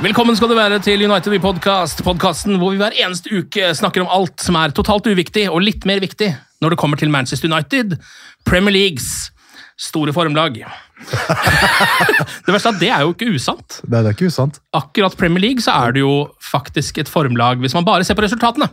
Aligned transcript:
Velkommen 0.00 0.32
skal 0.32 0.48
du 0.48 0.54
være 0.56 0.78
til 0.80 1.02
United 1.04 1.28
We 1.28 1.38
Podcast, 1.42 1.98
podkasten 2.00 2.54
hvor 2.56 2.70
vi 2.72 2.78
hver 2.80 2.94
eneste 3.02 3.28
uke 3.36 3.66
snakker 3.76 4.00
om 4.00 4.08
alt 4.08 4.40
som 4.40 4.56
er 4.56 4.72
totalt 4.72 5.10
uviktig 5.10 5.42
og 5.52 5.60
litt 5.60 5.84
mer 5.84 6.00
viktig 6.00 6.30
når 6.64 6.72
det 6.72 6.78
kommer 6.80 6.96
til 6.96 7.12
Manchester 7.12 7.50
United, 7.50 7.98
Premier 8.48 8.72
Leagues 8.72 9.28
store 9.76 10.14
formlag. 10.16 10.56
det 12.46 12.54
verste 12.54 12.70
er 12.70 12.72
at 12.72 12.80
det 12.80 12.88
er 12.88 13.04
jo 13.04 13.12
ikke 13.12 13.28
usant. 13.34 13.82
Er, 13.82 13.90
det 13.92 14.00
er 14.00 14.16
ikke 14.16 14.32
usant. 14.32 14.56
Akkurat 14.72 15.18
Premier 15.20 15.44
League 15.44 15.60
så 15.60 15.76
er 15.76 15.92
det 15.92 16.00
jo 16.06 16.14
faktisk 16.48 17.04
et 17.04 17.12
formlag 17.12 17.60
hvis 17.60 17.76
man 17.76 17.84
bare 17.84 18.08
ser 18.08 18.16
på 18.16 18.24
resultatene. 18.24 18.70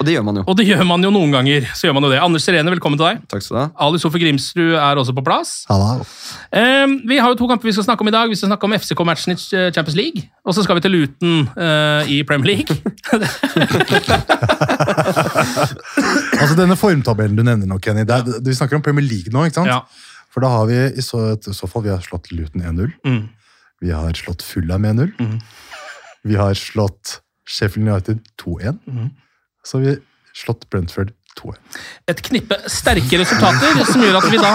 Og 0.00 0.06
det 0.08 0.14
gjør 0.14 0.22
man 0.24 0.38
jo. 0.40 0.42
Og 0.48 0.56
det 0.56 0.64
gjør 0.64 0.80
man 0.88 1.02
jo 1.04 1.10
noen 1.12 1.32
ganger. 1.34 1.66
så 1.76 1.84
gjør 1.84 1.94
man 1.98 2.06
jo 2.06 2.10
det. 2.14 2.18
Anders 2.24 2.46
Serene, 2.48 2.72
velkommen 2.72 2.96
til 2.96 3.04
deg. 3.04 3.18
Takk 3.28 3.42
skal 3.44 3.56
du 3.56 3.58
ha. 3.60 3.64
Ali 3.84 3.98
Sofie 4.00 4.22
Grimsrud 4.22 4.72
er 4.80 4.96
også 4.96 5.12
på 5.12 5.24
plass. 5.26 5.50
Hallo. 5.68 6.06
Um, 6.56 6.94
vi 7.10 7.18
har 7.20 7.28
jo 7.28 7.36
to 7.36 7.48
kamper 7.50 7.68
vi 7.68 7.74
skal 7.76 7.84
snakke 7.84 8.00
om 8.06 8.08
i 8.08 8.14
dag. 8.14 8.30
Vi 8.32 8.38
skal 8.40 8.48
snakke 8.48 8.64
om 8.64 8.72
FCK-matchen 8.78 9.34
i 9.34 9.36
Champions 9.76 9.98
League. 9.98 10.24
Og 10.48 10.56
så 10.56 10.64
skal 10.64 10.78
vi 10.80 10.84
til 10.86 10.94
Luton 10.96 11.44
uh, 11.52 12.08
i 12.08 12.22
Premier 12.24 12.54
League. 12.54 12.72
Altså, 16.40 16.54
denne 16.56 16.76
formtabellen 16.80 17.36
du 17.36 17.42
nevner 17.44 17.68
nå, 17.68 17.76
Kenny, 17.84 18.06
det 18.08 18.14
er, 18.16 18.38
vi 18.46 18.54
snakker 18.56 18.78
om 18.78 18.84
Premier 18.84 19.04
League 19.04 19.28
nå, 19.34 19.42
ikke 19.44 19.58
sant? 19.60 19.68
Ja. 19.68 19.82
For 20.32 20.40
da 20.40 20.48
har 20.54 20.64
vi 20.70 20.78
i 20.96 21.04
så, 21.04 21.34
så 21.44 21.68
fall 21.68 21.84
vi 21.84 21.92
har 21.92 22.00
slått 22.04 22.30
Luton 22.32 22.62
1-0. 22.64 22.94
Mm. 23.04 23.24
Vi 23.84 23.92
har 23.92 24.16
slått 24.16 24.44
Fulla 24.46 24.78
med 24.80 25.02
1-0. 25.04 25.12
Mm. 25.20 25.36
Vi 26.30 26.38
har 26.40 26.56
slått 26.56 27.18
Sheffield 27.50 27.88
United 27.90 28.24
2-1. 28.40 28.80
Mhm. 28.88 29.10
Så 29.66 29.78
har 29.78 29.84
vi 29.86 29.96
slått 30.36 30.66
Brentford 30.72 31.12
2-1. 31.38 31.56
Et 32.10 32.20
knippe 32.26 32.56
sterke 32.70 33.18
resultater 33.20 33.80
som 33.86 34.02
gjør 34.02 34.18
at 34.18 34.28
vi 34.32 34.40
da 34.40 34.50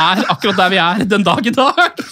er 0.00 0.22
akkurat 0.32 0.58
der 0.58 0.72
vi 0.74 0.80
er 0.82 1.04
den 1.08 1.22
dag 1.26 1.46
i 1.46 1.52
dag. 1.54 2.02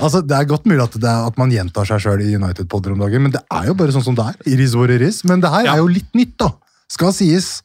Altså, 0.00 0.20
Det 0.22 0.36
er 0.36 0.48
godt 0.48 0.66
mulig 0.68 0.82
at, 0.84 0.94
det 1.00 1.08
er, 1.10 1.26
at 1.26 1.38
man 1.40 1.50
gjentar 1.52 1.88
seg 1.88 2.02
sjøl 2.04 2.22
i 2.22 2.34
United-podder 2.38 2.94
om 2.94 3.02
dagen, 3.02 3.22
men 3.26 3.34
det 3.34 3.42
er 3.52 3.70
jo 3.70 3.74
bare 3.78 3.94
sånn 3.94 4.04
som 4.06 4.14
det 4.18 4.26
er. 4.30 4.38
Iris 4.54 4.74
is 4.74 4.94
iris. 4.98 5.22
Men 5.24 5.40
det 5.42 5.50
her 5.50 5.64
Ja. 5.66 5.74
er 5.74 5.82
jo 5.82 5.88
litt 5.90 6.12
nytt, 6.14 6.36
da. 6.38 6.52
Skal 6.88 7.12
sies. 7.12 7.62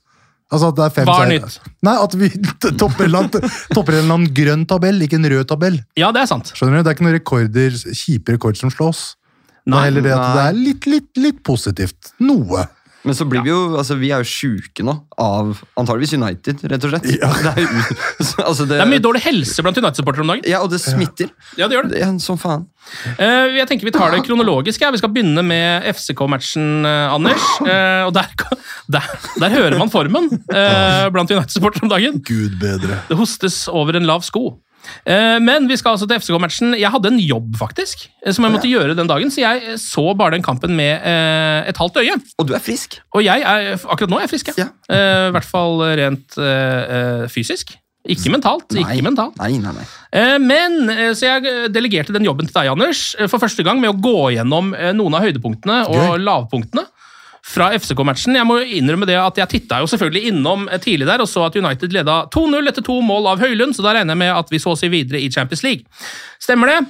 Altså 0.52 0.68
at 0.73 0.75
det 0.75 0.84
er 0.84 0.90
fem 0.97 1.06
Hva 1.08 1.22
er 1.23 1.29
nytt? 1.40 1.59
Nei, 1.84 1.94
At 2.03 2.13
vi 2.19 2.28
topper 2.81 3.06
annen- 3.08 3.52
topper 3.72 3.94
en 3.94 4.03
eller 4.03 4.13
annen 4.18 4.34
grønn 4.35 4.66
tabell, 4.68 5.00
ikke 5.06 5.16
en 5.22 5.29
rød 5.31 5.47
tabell. 5.47 5.78
Ja, 5.96 6.12
det 6.12 6.22
er 6.25 6.28
sant. 6.28 6.52
Skjønner 6.58 6.81
du? 6.81 6.84
Det 6.84 6.91
er 6.91 6.97
ikke 6.97 7.06
noen 7.08 7.16
rekorder, 7.19 7.78
kjipe 7.96 8.34
rekord 8.35 8.58
som 8.59 8.69
slås. 8.73 9.16
Det 9.63 9.78
er 9.78 9.85
heller 9.88 10.02
det 10.02 10.12
at 10.12 10.19
nei. 10.25 10.34
det 10.35 10.44
er 10.50 10.58
litt, 10.58 10.88
litt, 10.90 11.09
litt 11.22 11.44
positivt. 11.46 12.12
Noe. 12.19 12.66
Men 13.07 13.17
så 13.17 13.25
blir 13.25 13.41
vi 13.45 13.50
jo 13.50 13.59
altså 13.79 13.95
vi 13.97 14.12
er 14.13 14.22
jo 14.22 14.29
sjuke 14.29 14.84
nå 14.85 14.94
av 15.22 15.56
antageligvis 15.79 16.13
United, 16.17 16.62
rett 16.69 16.85
og 16.85 16.94
slett. 16.94 17.07
Det 17.41 17.51
er, 17.51 17.62
jo, 17.63 17.84
altså 18.50 18.67
det, 18.67 18.75
Det 18.78 18.84
er 18.84 18.91
mye 18.91 19.03
dårlig 19.03 19.23
helse 19.25 19.66
blant 19.66 19.79
United-supportere 19.81 20.25
om 20.25 20.34
dagen. 20.34 20.45
Ja, 20.50 20.62
og 20.62 20.69
det 20.73 20.81
smitter. 20.84 21.31
Ja, 21.57 21.67
det 21.69 21.78
gjør 21.78 21.90
det. 21.90 22.01
Er 22.06 22.13
som 22.22 22.38
faen. 22.41 22.67
Eh, 23.17 23.57
jeg 23.57 23.67
tenker 23.69 23.88
Vi 23.88 23.94
tar 23.95 24.13
det 24.13 24.22
kronologisk. 24.28 24.81
Ja. 24.84 24.91
Vi 24.94 25.01
skal 25.01 25.13
begynne 25.13 25.44
med 25.45 25.88
FCK-matchen, 25.95 26.85
eh, 26.88 27.13
Anders. 27.16 27.47
Eh, 27.66 28.03
og 28.07 28.13
der, 28.17 28.29
der, 28.91 29.07
der 29.41 29.56
hører 29.56 29.78
man 29.81 29.94
formen 29.94 30.29
eh, 30.51 31.06
blant 31.13 31.31
United-supportere 31.34 31.88
om 31.88 31.94
dagen. 31.94 32.22
Gud 32.28 32.59
bedre. 32.61 33.01
Det 33.09 33.17
hostes 33.19 33.63
over 33.72 33.97
en 33.97 34.09
lav 34.09 34.25
sko. 34.28 34.51
Eh, 35.06 35.40
Men 35.40 35.68
vi 35.69 35.78
skal 35.78 35.96
altså 35.96 36.08
til 36.09 36.19
FCK-matchen. 36.19 36.74
Jeg 36.80 36.92
hadde 36.94 37.12
en 37.12 37.19
jobb 37.19 37.56
faktisk, 37.59 38.08
eh, 38.25 38.31
som 38.34 38.46
jeg 38.46 38.53
måtte 38.56 38.69
gjøre 38.72 38.96
den 38.97 39.08
dagen, 39.09 39.31
så 39.34 39.42
jeg 39.44 39.78
så 39.81 40.16
bare 40.18 40.31
den 40.38 40.44
kampen 40.46 40.75
med 40.75 41.02
eh, 41.03 41.69
et 41.69 41.78
halvt 41.78 41.97
øye. 42.02 42.18
Og 42.40 42.47
du 42.47 42.53
er 42.58 42.59
frisk. 42.64 43.00
Og 43.16 43.24
jeg 43.25 43.41
er, 43.41 43.75
akkurat 43.86 44.09
nå 44.09 44.18
er 44.20 44.28
jeg 44.28 44.34
frisk, 44.36 44.52
ja. 44.58 44.66
Ja. 44.66 44.70
Eh, 44.90 45.28
I 45.30 45.36
hvert 45.38 45.47
fall 45.52 45.80
rent 46.02 46.38
eh, 46.38 46.81
eh, 46.97 47.28
fysisk. 47.31 47.78
Ikke 48.09 48.31
mentalt. 48.34 48.72
Nei. 48.74 48.81
ikke 48.81 49.03
mentalt. 49.06 49.36
Nei, 49.38 49.52
nei, 49.62 49.72
nei. 49.78 49.84
Eh, 50.18 50.38
Men, 50.41 50.90
eh, 50.90 51.12
Så 51.14 51.28
jeg 51.30 51.70
delegerte 51.72 52.12
den 52.16 52.25
jobben 52.25 52.47
til 52.50 52.56
deg, 52.58 52.72
Anders, 52.72 53.16
eh, 53.20 53.28
for 53.30 53.38
første 53.38 53.62
gang 53.64 53.78
med 53.80 53.91
å 53.94 54.00
gå 54.02 54.31
gjennom 54.34 54.74
eh, 54.74 54.90
noen 54.97 55.14
av 55.14 55.22
høydepunktene 55.22 55.84
og 55.88 56.18
Gøy. 56.18 56.24
lavpunktene 56.25 56.88
fra 57.44 57.72
FCK-matchen. 57.74 58.35
Jeg 58.38 58.46
må 58.47 58.59
jo 58.62 58.66
innrømme 58.78 59.06
det 59.09 59.16
at 59.18 59.38
jeg 59.41 59.50
titta 59.56 59.79
jo 59.81 59.88
selvfølgelig 59.90 60.28
innom 60.29 60.68
eh, 60.69 60.78
tidlig 60.84 61.07
der 61.09 61.24
og 61.24 61.29
så 61.29 61.41
at 61.47 61.56
United 61.57 61.94
leda 61.96 62.16
2-0 62.34 62.69
etter 62.69 62.84
to 62.85 63.00
mål 63.02 63.28
av 63.34 63.41
Høylund, 63.41 63.74
så 63.75 63.81
da 63.85 63.96
regner 63.97 64.13
jeg 64.13 64.22
med 64.22 64.31
at 64.35 64.47
vi 64.53 64.59
så 64.62 64.69
oss 64.75 64.84
videre 64.85 65.18
i 65.19 65.29
Champions 65.34 65.63
League. 65.66 65.84
Stemmer 66.41 66.68
det? 66.72 66.79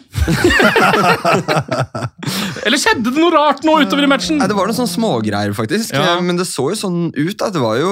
Eller 2.66 2.80
skjedde 2.82 3.10
det 3.10 3.18
noe 3.20 3.32
rart 3.34 3.64
nå 3.68 3.78
utover 3.84 4.06
i 4.06 4.10
matchen? 4.12 4.40
Nei, 4.42 4.50
Det 4.52 4.58
var 4.58 4.70
noen 4.70 4.78
sånne 4.78 4.94
smågreier, 4.96 5.54
faktisk. 5.58 5.94
Ja. 5.96 6.02
Eh, 6.18 6.22
Men 6.26 6.40
det 6.40 6.48
så 6.50 6.64
jo 6.72 6.78
sånn 6.80 7.00
ut. 7.16 7.38
da. 7.40 7.50
Det 7.54 7.62
var 7.64 7.80
jo 7.82 7.92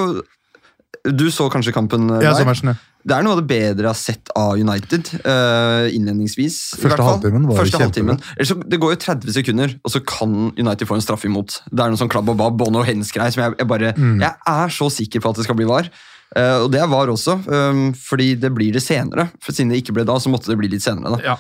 Du 1.08 1.30
så 1.32 1.48
kanskje 1.52 1.72
kampen 1.74 2.08
der? 2.12 2.22
Jeg 2.28 2.36
så 2.36 2.46
matchen, 2.48 2.74
ja. 2.74 2.78
Det 3.10 3.16
er 3.18 3.26
noe 3.26 3.34
av 3.36 3.42
det 3.42 3.50
bedre 3.50 3.88
jeg 3.88 3.90
har 3.90 3.98
sett 3.98 4.32
av 4.38 4.60
United 4.60 5.10
uh, 5.24 5.88
innledningsvis. 5.90 6.58
i 6.78 6.84
Første 6.84 7.08
halvtimen 7.08 7.48
var 7.50 7.62
Første 7.64 7.82
halvtimen. 7.82 8.22
det 8.70 8.80
går 8.82 8.94
jo 8.94 9.00
30 9.06 9.36
sekunder, 9.40 9.74
og 9.82 9.94
så 9.96 10.04
kan 10.06 10.36
United 10.54 10.86
få 10.90 11.00
en 11.00 11.06
straff 11.06 11.26
imot. 11.26 11.60
Det 11.72 11.84
er 11.84 11.94
noe 11.94 12.00
sånn 12.00 12.12
klabb 12.12 12.30
og 12.30 12.38
babb 12.40 12.62
og 12.68 12.74
noe 12.76 12.86
hens-greier 12.88 13.34
som 13.34 13.48
jeg, 13.48 13.58
jeg 13.62 13.70
bare 13.70 13.96
Mm. 14.00 14.20
Jeg 14.22 14.36
er 14.48 14.72
så 14.72 14.86
sikker 14.94 15.22
på 15.24 15.32
at 15.32 15.40
det 15.40 15.44
skal 15.48 15.58
bli 15.58 15.66
var. 15.68 15.88
Uh, 16.30 16.66
og 16.66 16.68
det 16.72 16.80
er 16.80 16.90
var 16.92 17.10
også, 17.10 17.40
um, 17.50 17.88
fordi 17.98 18.36
det 18.40 18.52
blir 18.54 18.76
det 18.76 18.84
senere. 18.86 19.30
For 19.42 19.56
Siden 19.56 19.74
det 19.74 19.82
ikke 19.82 19.96
ble 19.98 20.06
da, 20.08 20.18
så 20.22 20.32
måtte 20.32 20.52
det 20.52 20.60
bli 20.60 20.70
litt 20.72 20.86
senere. 20.86 21.18
da. 21.18 21.34
Ja. 21.34 21.38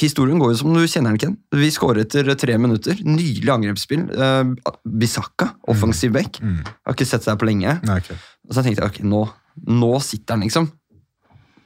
Historien 0.00 0.40
går 0.42 0.52
jo 0.52 0.58
som 0.58 0.74
du 0.74 0.82
kjenner 0.82 1.14
den, 1.14 1.20
Ken. 1.22 1.36
Vi 1.54 1.70
skårer 1.70 2.02
etter 2.02 2.32
tre 2.34 2.56
minutter. 2.58 2.98
Nydelig 3.06 3.52
angrepsspill. 3.54 4.08
Uh, 4.10 4.74
Bisakka, 4.82 5.52
offensiv 5.70 6.16
back. 6.18 6.40
Mm. 6.42 6.64
Har 6.66 6.96
ikke 6.98 7.08
sett 7.08 7.26
seg 7.26 7.38
på 7.38 7.48
lenge. 7.48 7.78
Nei, 7.86 8.00
ok. 8.02 8.10
Og 8.50 8.56
så 8.56 8.66
tenkte 8.66 8.82
jeg 8.82 8.90
ok, 8.90 9.04
nå, 9.06 9.22
nå 9.66 9.92
sitter 10.04 10.34
han, 10.36 10.44
liksom. 10.46 10.68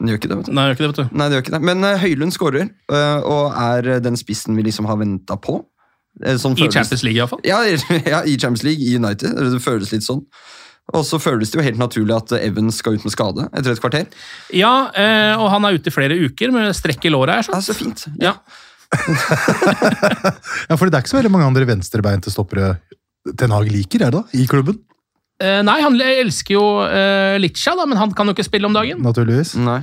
Den 0.00 0.08
gjør 0.12 0.20
ikke 0.20 0.28
det, 0.30 0.36
vet 0.40 0.46
du. 0.48 0.52
Nei, 0.56 0.62
gjør 0.68 0.76
ikke 0.78 0.84
det, 0.84 0.90
vet 0.92 1.00
du. 1.10 1.16
Nei, 1.18 1.26
det 1.28 1.36
gjør 1.36 1.44
ikke 1.44 1.54
det. 1.56 1.60
Men 1.68 1.84
uh, 1.84 1.96
Høylund 2.00 2.32
skårer, 2.32 2.70
uh, 2.92 3.18
og 3.28 3.58
er 3.60 3.90
den 4.00 4.16
spissen 4.16 4.56
vi 4.56 4.64
liksom 4.64 4.86
har 4.88 4.96
venta 5.00 5.36
på. 5.36 5.58
Eh, 6.24 6.36
som 6.40 6.52
I 6.56 6.62
føles- 6.64 6.72
Champions 6.78 7.02
League, 7.06 7.18
iallfall. 7.20 7.42
Ja, 7.44 7.60
ja, 8.14 8.22
i 8.24 8.38
Champions 8.38 8.64
League, 8.66 8.80
i 8.82 8.96
United. 8.96 9.36
Det 9.36 9.60
føles 9.62 9.92
litt 9.92 10.06
sånn. 10.06 10.24
Og 10.90 11.04
så 11.06 11.20
føles 11.22 11.52
det 11.52 11.60
jo 11.60 11.62
helt 11.62 11.78
naturlig 11.78 12.16
at 12.16 12.32
Evans 12.40 12.80
skal 12.82 12.96
ut 12.96 13.04
med 13.06 13.12
skade 13.14 13.44
etter 13.54 13.70
et 13.76 13.82
kvarter. 13.82 14.08
Ja, 14.56 14.72
eh, 14.98 15.36
og 15.38 15.46
han 15.52 15.68
er 15.68 15.76
ute 15.78 15.92
i 15.92 15.94
flere 15.94 16.16
uker 16.18 16.50
med 16.50 16.72
strekk 16.74 17.04
i 17.06 17.12
låret. 17.14 17.44
her, 17.44 17.52
Ja, 17.54 17.60
så 17.62 17.76
fint. 17.78 18.06
Ja. 18.18 18.34
Ja, 20.68 20.74
for 20.76 20.86
det 20.90 20.96
er 20.96 21.02
ikke 21.04 21.12
så 21.12 21.18
veldig 21.20 21.30
mange 21.30 21.46
andre 21.46 21.66
venstrebeinte 21.68 22.30
stoppere 22.32 22.72
Ten 23.38 23.52
Hag 23.54 23.68
liker, 23.70 24.02
er 24.02 24.10
det 24.10 24.18
da? 24.18 24.22
I 24.34 24.46
klubben, 24.50 24.80
Eh, 25.40 25.60
nei, 25.64 25.78
han 25.80 25.96
elsker 25.96 26.56
jo 26.58 26.64
uh, 26.84 27.38
Litcha, 27.40 27.72
da, 27.78 27.88
men 27.88 28.00
han 28.00 28.12
kan 28.16 28.28
jo 28.28 28.36
ikke 28.36 28.48
spille 28.48 28.68
om 28.68 28.76
dagen. 28.76 29.00
naturligvis. 29.04 29.56
Nei. 29.56 29.80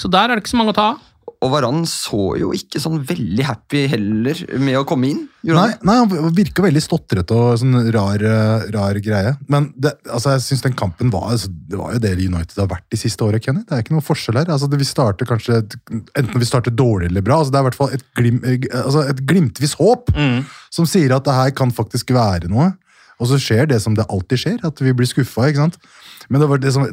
Så 0.00 0.10
der 0.10 0.30
er 0.30 0.38
det 0.38 0.44
ikke 0.44 0.56
så 0.56 0.60
mange 0.60 0.74
å 0.74 0.78
ta 0.80 0.88
av. 0.94 1.06
og 1.40 1.52
Varan 1.54 1.84
så 1.88 2.34
jo 2.36 2.50
ikke 2.56 2.80
sånn 2.82 2.98
veldig 3.06 3.44
happy 3.48 3.86
heller 3.88 4.40
med 4.60 4.76
å 4.76 4.82
komme 4.88 5.08
inn. 5.08 5.22
Nei, 5.46 5.70
nei, 5.88 5.94
han 5.96 6.34
virka 6.36 6.64
veldig 6.64 6.82
stotrete 6.84 7.36
og 7.36 7.54
sånn 7.62 7.78
rar, 7.94 8.20
eh, 8.20 8.66
rar 8.74 8.98
greie. 9.00 9.32
Men 9.48 9.70
det, 9.72 9.94
altså, 10.10 10.34
jeg 10.34 10.44
synes 10.44 10.66
den 10.66 10.76
kampen 10.76 11.12
var 11.14 11.30
altså, 11.32 11.48
Det 11.48 11.78
var 11.80 11.94
jo 11.94 12.02
det 12.02 12.12
United 12.18 12.60
har 12.60 12.68
vært 12.74 12.84
de 12.92 13.00
siste 13.00 13.24
åra, 13.24 13.40
Kenny. 13.40 13.64
Det 13.64 13.76
er 13.76 13.84
ikke 13.84 13.96
noe 13.96 14.04
forskjell 14.04 14.40
her. 14.42 14.52
Altså, 14.52 14.68
det, 14.68 14.82
vi 14.82 14.88
starter 14.88 15.28
kanskje 15.28 15.62
Enten 16.18 16.36
vi 16.42 16.48
starter 16.48 16.74
dårlig 16.76 17.08
eller 17.08 17.24
bra. 17.24 17.40
Altså, 17.40 17.54
det 17.54 17.60
er 17.60 17.64
i 17.64 17.68
hvert 17.70 17.80
fall 17.80 17.96
et, 17.96 18.06
glim, 18.20 18.44
eh, 18.44 18.68
altså, 18.82 19.06
et 19.08 19.24
glimtvis 19.32 19.78
håp 19.80 20.12
som 20.68 20.88
sier 20.88 21.16
at 21.16 21.24
det 21.24 21.40
her 21.40 21.56
kan 21.56 21.72
faktisk 21.72 22.12
være 22.16 22.52
noe. 22.52 22.72
Og 23.20 23.28
så 23.28 23.38
skjer 23.40 23.68
det 23.70 23.80
som 23.84 23.96
det 23.96 24.08
alltid 24.08 24.42
skjer, 24.42 24.58
at 24.66 24.80
vi 24.80 24.94
blir 24.96 25.08
skuffa. 25.08 25.50
Men 26.30 26.40
det, 26.40 26.48
var 26.48 26.62
det, 26.62 26.72
som, 26.72 26.86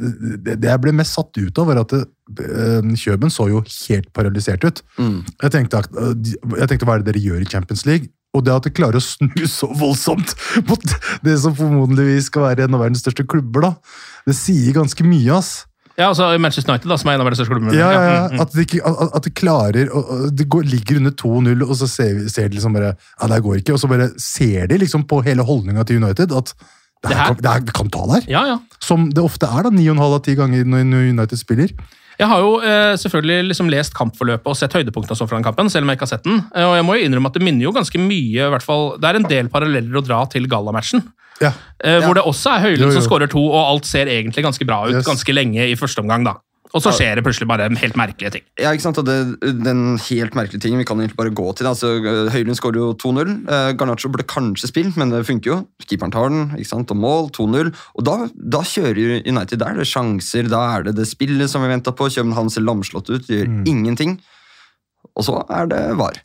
det, 0.44 0.58
jeg 0.60 0.82
ble 0.84 0.92
mest 0.96 1.16
satt 1.16 1.32
ut 1.38 1.60
av, 1.60 1.70
var 1.70 1.80
at 1.80 1.94
eh, 1.96 2.92
Kjøben 3.00 3.32
så 3.32 3.48
jo 3.48 3.62
helt 3.64 4.10
paralysert 4.16 4.66
ut. 4.66 4.82
Jeg, 4.98 5.52
tenkte, 5.54 5.82
eh, 5.96 6.14
jeg 6.58 6.70
tenkte 6.70 6.88
hva 6.88 6.98
er 6.98 7.04
det 7.04 7.12
dere 7.12 7.24
gjør 7.24 7.44
i 7.44 7.50
Champions 7.50 7.86
League? 7.88 8.12
Og 8.36 8.44
det 8.44 8.52
at 8.52 8.66
de 8.66 8.74
klarer 8.76 9.00
å 9.00 9.04
snu 9.04 9.46
så 9.48 9.70
voldsomt 9.72 10.34
mot 10.68 10.82
det 11.24 11.38
som 11.40 11.54
formodentligvis 11.56 12.28
skal 12.28 12.50
være 12.50 12.66
en 12.66 12.76
av 12.76 12.84
verdens 12.84 13.00
største 13.00 13.24
klubber, 13.24 13.64
da, 13.64 13.72
det 14.28 14.36
sier 14.36 14.76
ganske 14.76 15.06
mye, 15.06 15.38
ass. 15.38 15.64
Ja, 15.98 16.08
altså 16.12 16.28
Manchester 16.38 16.70
United, 16.72 16.88
da, 16.92 16.96
som 17.00 17.10
er 17.10 17.16
en 17.18 17.22
av 17.24 17.26
verdens 17.26 17.40
største 17.42 17.56
klubber. 17.56 17.74
Ja, 17.74 17.88
ja, 17.90 18.02
ja. 18.06 18.22
Mm, 18.28 18.36
mm. 18.36 18.42
At, 18.44 18.52
de, 18.54 18.64
ikke- 18.68 18.82
at, 18.86 19.14
at 19.18 19.24
de 19.26 19.30
klarer 19.34 19.88
og, 19.90 20.12
Det 20.38 20.46
går, 20.48 20.62
ligger 20.70 21.00
under 21.00 21.10
2-0, 21.18 21.64
og 21.66 21.74
så 21.80 21.88
ser, 21.90 22.20
ser 22.30 22.48
de 22.48 22.54
liksom 22.60 22.76
bare 22.78 22.92
Ja, 22.94 23.26
det 23.34 23.42
går 23.42 23.58
ikke. 23.60 23.74
Og 23.74 23.80
så 23.82 23.90
bare 23.90 24.10
ser 24.22 24.66
de 24.70 24.78
liksom 24.78 25.04
på 25.10 25.20
hele 25.26 25.42
holdninga 25.42 25.82
til 25.88 25.98
United 26.02 26.32
at 26.38 26.54
det, 27.06 27.14
her, 27.14 27.34
det, 27.38 27.46
her, 27.46 27.60
det 27.62 27.74
kan 27.74 27.90
ta 27.94 28.06
der. 28.10 28.24
Ja, 28.30 28.40
ja. 28.46 28.56
Som 28.82 29.10
det 29.14 29.22
ofte 29.22 29.46
er, 29.46 29.66
da. 29.68 29.70
9,5 29.70 30.00
av 30.06 30.22
10 30.26 30.34
ganger 30.40 30.64
når 30.66 31.10
United 31.12 31.38
spiller. 31.38 31.70
Jeg 32.18 32.26
har 32.26 32.40
jo 32.42 32.56
eh, 32.66 32.96
selvfølgelig 32.98 33.44
liksom 33.52 33.68
lest 33.70 33.94
kampforløpet 33.94 34.50
og 34.50 34.56
sett 34.58 34.74
høydepunktene 34.74 35.14
og 35.14 35.28
fra 35.30 35.38
den 35.38 35.46
kampen, 35.46 35.68
selv 35.70 35.86
om 35.86 35.92
jeg 35.92 35.98
ikke 36.00 36.06
har 36.08 36.10
sett 36.16 36.24
den. 36.26 36.40
Eh, 36.50 36.66
og 36.66 36.74
jeg 36.74 36.86
må 36.88 36.96
jo 36.98 37.06
innrømme 37.06 37.30
at 37.30 37.36
det 37.38 37.44
minner 37.46 37.68
jo 37.68 37.74
ganske 37.76 38.00
mye, 38.02 38.48
i 38.48 38.50
hvert 38.54 38.66
fall, 38.66 38.96
Det 38.98 39.06
er 39.12 39.18
en 39.20 39.28
del 39.30 39.50
paralleller 39.52 40.00
å 40.00 40.02
dra 40.02 40.24
til 40.32 40.48
gallamatchen. 40.50 41.04
Ja. 41.40 41.52
Eh, 41.84 42.00
Hvor 42.02 42.14
det 42.18 42.24
også 42.24 42.50
er 42.56 42.60
Høylund 42.66 42.92
som 42.92 43.02
skårer 43.06 43.28
to, 43.30 43.38
og 43.52 43.62
alt 43.70 43.86
ser 43.86 44.06
egentlig 44.06 44.42
ganske 44.44 44.66
bra 44.66 44.84
ut 44.88 44.94
Yes. 44.94 45.06
ganske 45.06 45.32
lenge 45.34 45.62
i 45.70 45.74
første 45.78 45.98
omgang. 46.02 46.24
da. 46.24 46.34
Og 46.74 46.82
så 46.84 46.90
skjer 46.92 47.14
det 47.16 47.24
plutselig 47.24 47.46
bare 47.48 47.64
helt 47.80 47.94
merkelige 47.96 48.30
ting. 48.30 48.42
Ja, 48.60 48.72
ikke 48.76 48.82
sant? 48.82 48.98
Og 48.98 49.06
det, 49.06 49.40
Den 49.64 49.96
helt 49.96 50.34
merkelige 50.36 50.60
tingen 50.60 50.76
vi 50.78 50.84
kan 50.84 50.98
egentlig 51.00 51.16
bare 51.16 51.30
gå 51.32 51.54
til. 51.56 51.64
da. 51.64 51.70
Altså, 51.70 52.28
Høylund 52.30 52.58
skårer 52.58 52.76
jo 52.76 52.92
2-0. 52.92 53.48
Eh, 53.48 53.72
Garnaccio 53.72 54.10
burde 54.10 54.26
kanskje 54.28 54.68
spilt, 54.68 54.94
men 55.00 55.08
det 55.08 55.24
funker 55.24 55.46
jo. 55.46 55.66
Keeperen 55.88 56.12
tar 56.12 56.28
den, 56.28 56.50
ikke 56.58 56.66
sant? 56.68 56.90
og 56.90 56.96
mål. 56.98 57.30
2-0. 57.32 57.72
Og 57.96 58.04
da, 58.04 58.28
da 58.36 58.58
kjører 58.60 58.98
United 59.24 59.28
United 59.32 59.58
der. 59.58 59.72
Det 59.80 59.86
er 59.86 59.92
sjanser, 59.94 60.48
da 60.50 60.76
er 60.76 60.82
det 60.82 60.96
det 60.96 61.06
spillet 61.08 61.48
som 61.48 61.62
vi 61.62 61.68
venta 61.72 61.90
på. 61.90 62.04
København 62.12 62.50
ser 62.52 62.60
lamslått 62.60 63.08
ut, 63.08 63.24
gjør 63.26 63.46
Mm. 63.48 63.64
ingenting. 63.66 64.18
Og 65.16 65.24
så 65.24 65.40
er 65.48 65.66
det 65.66 65.96
VAR. 65.96 66.20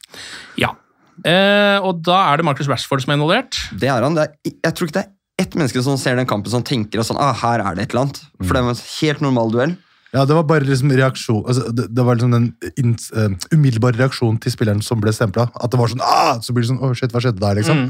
Ja. 0.57 0.73
Eh, 1.21 1.77
og 1.85 2.01
da 2.05 2.19
er 2.31 2.41
det 2.41 2.47
Marcus 2.47 2.69
Rashford 2.69 3.03
som 3.03 3.13
er 3.13 3.19
involvert. 3.19 3.59
Det 3.79 3.89
er 3.91 4.05
han. 4.05 4.17
Det 4.17 4.25
er, 4.25 4.55
jeg 4.65 4.75
tror 4.75 4.89
ikke 4.89 4.97
det 4.99 5.05
er 5.05 5.43
ett 5.43 5.57
menneske 5.57 5.81
som 5.85 5.97
ser 6.01 6.17
den 6.19 6.29
kampen 6.29 6.51
som 6.53 6.65
tenker 6.65 7.01
at 7.01 7.09
sånn, 7.09 7.21
ah, 7.21 7.33
her 7.43 7.63
er 7.63 7.77
det 7.77 7.87
et 7.87 7.95
eller 7.95 8.07
annet. 8.07 8.21
For 8.43 8.53
det 8.53 8.63
var 8.65 8.75
en 8.75 8.85
helt 8.99 9.25
normal 9.25 9.53
duell. 9.53 9.75
Ja, 10.13 10.27
det 10.29 10.35
var 10.37 10.43
bare 10.45 10.65
liksom 10.67 10.91
reaksjon 10.93 11.39
altså, 11.49 11.71
det, 11.73 11.87
det 11.89 12.03
var 12.05 12.19
liksom 12.19 12.35
den 12.35 12.51
eh, 12.61 13.47
umiddelbare 13.49 13.97
reaksjonen 13.97 14.37
til 14.43 14.53
spilleren 14.53 14.83
som 14.85 15.01
ble 15.01 15.13
stempla. 15.15 15.47
At 15.57 15.73
det 15.73 15.79
var 15.79 15.89
sånn 15.89 16.03
ah! 16.05 16.37
Så 16.43 16.53
blir 16.53 16.67
det 16.67 16.69
sånn 16.69 16.83
Å, 16.85 16.91
shit, 16.97 17.09
hva 17.13 17.21
skjedde 17.23 17.41
der, 17.41 17.57
liksom? 17.57 17.87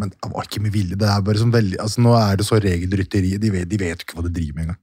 Men 0.00 0.12
det 0.12 0.30
var 0.32 0.48
ikke 0.48 0.62
med 0.64 0.72
vilje. 0.72 0.96
Det 0.96 1.08
er 1.08 1.24
bare 1.24 1.40
sånn 1.40 1.52
veldig 1.52 1.76
altså, 1.84 2.00
Nå 2.04 2.16
er 2.16 2.40
det 2.40 2.48
så 2.48 2.60
regelrytteri. 2.60 3.36
De 3.40 3.52
vet, 3.52 3.68
de 3.68 3.80
vet 3.80 4.04
ikke 4.04 4.16
hva 4.16 4.24
de 4.24 4.32
driver 4.32 4.56
med 4.56 4.66
engang. 4.66 4.80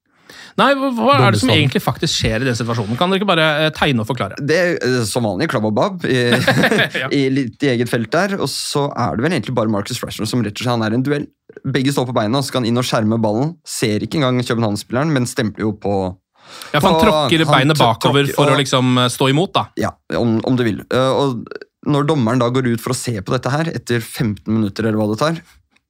Nei, 0.60 0.70
hva, 0.78 1.16
er 1.18 1.34
det 1.34 1.40
som 1.42 1.50
egentlig 1.54 1.82
faktisk 1.82 2.14
skjer 2.14 2.44
i 2.44 2.48
den 2.48 2.58
situasjonen? 2.58 2.98
Kan 3.00 3.10
dere 3.12 3.22
ikke 3.22 3.30
bare 3.32 3.46
eh, 3.66 3.70
tegne 3.74 4.04
og 4.04 4.10
forklare? 4.10 4.38
Det 4.38 4.58
er 4.58 4.76
eh, 4.86 5.00
som 5.10 5.26
vanlig 5.26 5.48
klabb 5.52 5.66
og 5.70 5.74
babb 5.78 6.06
i, 6.06 6.20
i 7.20 7.22
litt 7.34 7.66
i 7.66 7.72
eget 7.74 7.90
felt 7.92 8.12
der. 8.14 8.36
Og 8.40 8.50
så 8.52 8.86
er 8.92 9.18
det 9.18 9.26
vel 9.26 9.36
egentlig 9.38 9.56
bare 9.58 9.74
Marcus 9.74 10.02
Rashford 10.04 10.30
som 10.30 10.44
rett 10.46 10.54
og 10.54 10.62
slett 10.64 10.76
han 10.76 10.86
er 10.86 10.94
i 10.96 11.00
en 11.00 11.06
duell. 11.06 11.26
Begge 11.74 11.94
står 11.94 12.10
på 12.10 12.16
beina, 12.18 12.38
og 12.38 12.46
så 12.46 12.52
skal 12.54 12.64
han 12.64 12.70
inn 12.70 12.82
og 12.82 12.86
skjerme 12.88 13.20
ballen. 13.22 13.56
Ser 13.68 14.06
ikke 14.06 14.22
engang 14.22 14.42
København-spilleren, 14.46 15.14
men 15.14 15.30
stempler 15.30 15.68
jo 15.68 15.74
på 15.82 15.96
Ja, 16.74 16.80
for 16.80 16.90
Han 16.90 16.96
på- 17.00 17.04
tråkker 17.08 17.46
beinet 17.50 17.80
bakover 17.80 18.28
for 18.30 18.44
for 18.44 18.54
å 18.54 18.58
liksom 18.60 18.98
eh, 19.02 19.10
stå 19.14 19.30
imot, 19.34 19.54
da. 19.58 19.68
Ja, 19.80 19.94
om, 20.20 20.38
om 20.46 20.58
du 20.60 20.66
vil. 20.68 20.84
Og 20.94 21.44
når 21.90 22.06
dommeren 22.08 22.40
da 22.40 22.48
går 22.54 22.70
ut 22.76 22.84
for 22.84 22.94
å 22.94 22.98
se 22.98 23.18
på 23.20 23.34
dette 23.34 23.52
her, 23.52 23.70
etter 23.74 24.00
15 24.00 24.46
minutter 24.48 24.86
eller 24.88 25.02
hva 25.02 25.10
det 25.12 25.20
tar, 25.20 25.42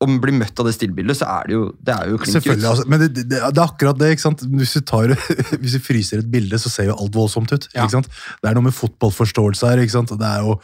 og 0.03 0.17
blir 0.23 0.35
møtt 0.37 0.59
av 0.59 0.67
det 0.69 0.75
stillbildet, 0.75 1.19
så 1.21 1.29
er 1.39 1.49
det 1.49 1.55
jo, 1.57 1.63
det 1.83 1.95
er 1.95 2.11
jo. 2.11 2.19
Selvfølgelig, 2.27 2.69
altså, 2.69 2.87
Men 2.91 3.03
det, 3.03 3.09
det, 3.17 3.27
det 3.39 3.41
er 3.41 3.63
akkurat 3.63 3.99
det. 3.99 4.11
ikke 4.13 4.25
sant? 4.25 4.43
Hvis 4.59 4.75
du, 4.77 4.83
tar, 4.93 5.15
hvis 5.61 5.77
du 5.77 5.83
fryser 5.83 6.21
et 6.23 6.29
bilde, 6.33 6.59
så 6.61 6.71
ser 6.73 6.91
jo 6.91 6.97
alt 6.99 7.15
voldsomt 7.15 7.55
ut. 7.55 7.69
Ja. 7.73 7.87
ikke 7.87 7.97
sant? 7.97 8.11
Det 8.43 8.51
er 8.51 8.59
noe 8.59 8.67
med 8.67 8.77
fotballforståelse 8.77 9.71
her. 9.71 9.83
ikke 9.83 9.95
sant? 9.95 10.13
Det 10.19 10.29
er 10.29 10.45
jo 10.45 10.57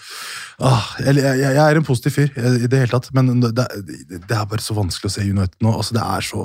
ah, 0.66 0.90
jeg, 1.00 1.16
jeg, 1.22 1.40
jeg 1.56 1.64
er 1.64 1.80
en 1.80 1.86
positiv 1.88 2.16
fyr 2.16 2.34
eh, 2.36 2.58
i 2.66 2.70
det 2.70 2.82
hele 2.84 2.92
tatt, 2.92 3.10
men 3.16 3.32
det, 3.44 3.52
det, 3.56 3.68
det 4.28 4.36
er 4.36 4.48
bare 4.50 4.64
så 4.64 4.76
vanskelig 4.78 5.10
å 5.10 5.14
se 5.14 5.24
United 5.24 5.56
nå. 5.64 5.72
altså 5.72 5.96
det 5.96 6.04
er 6.04 6.26
så, 6.26 6.44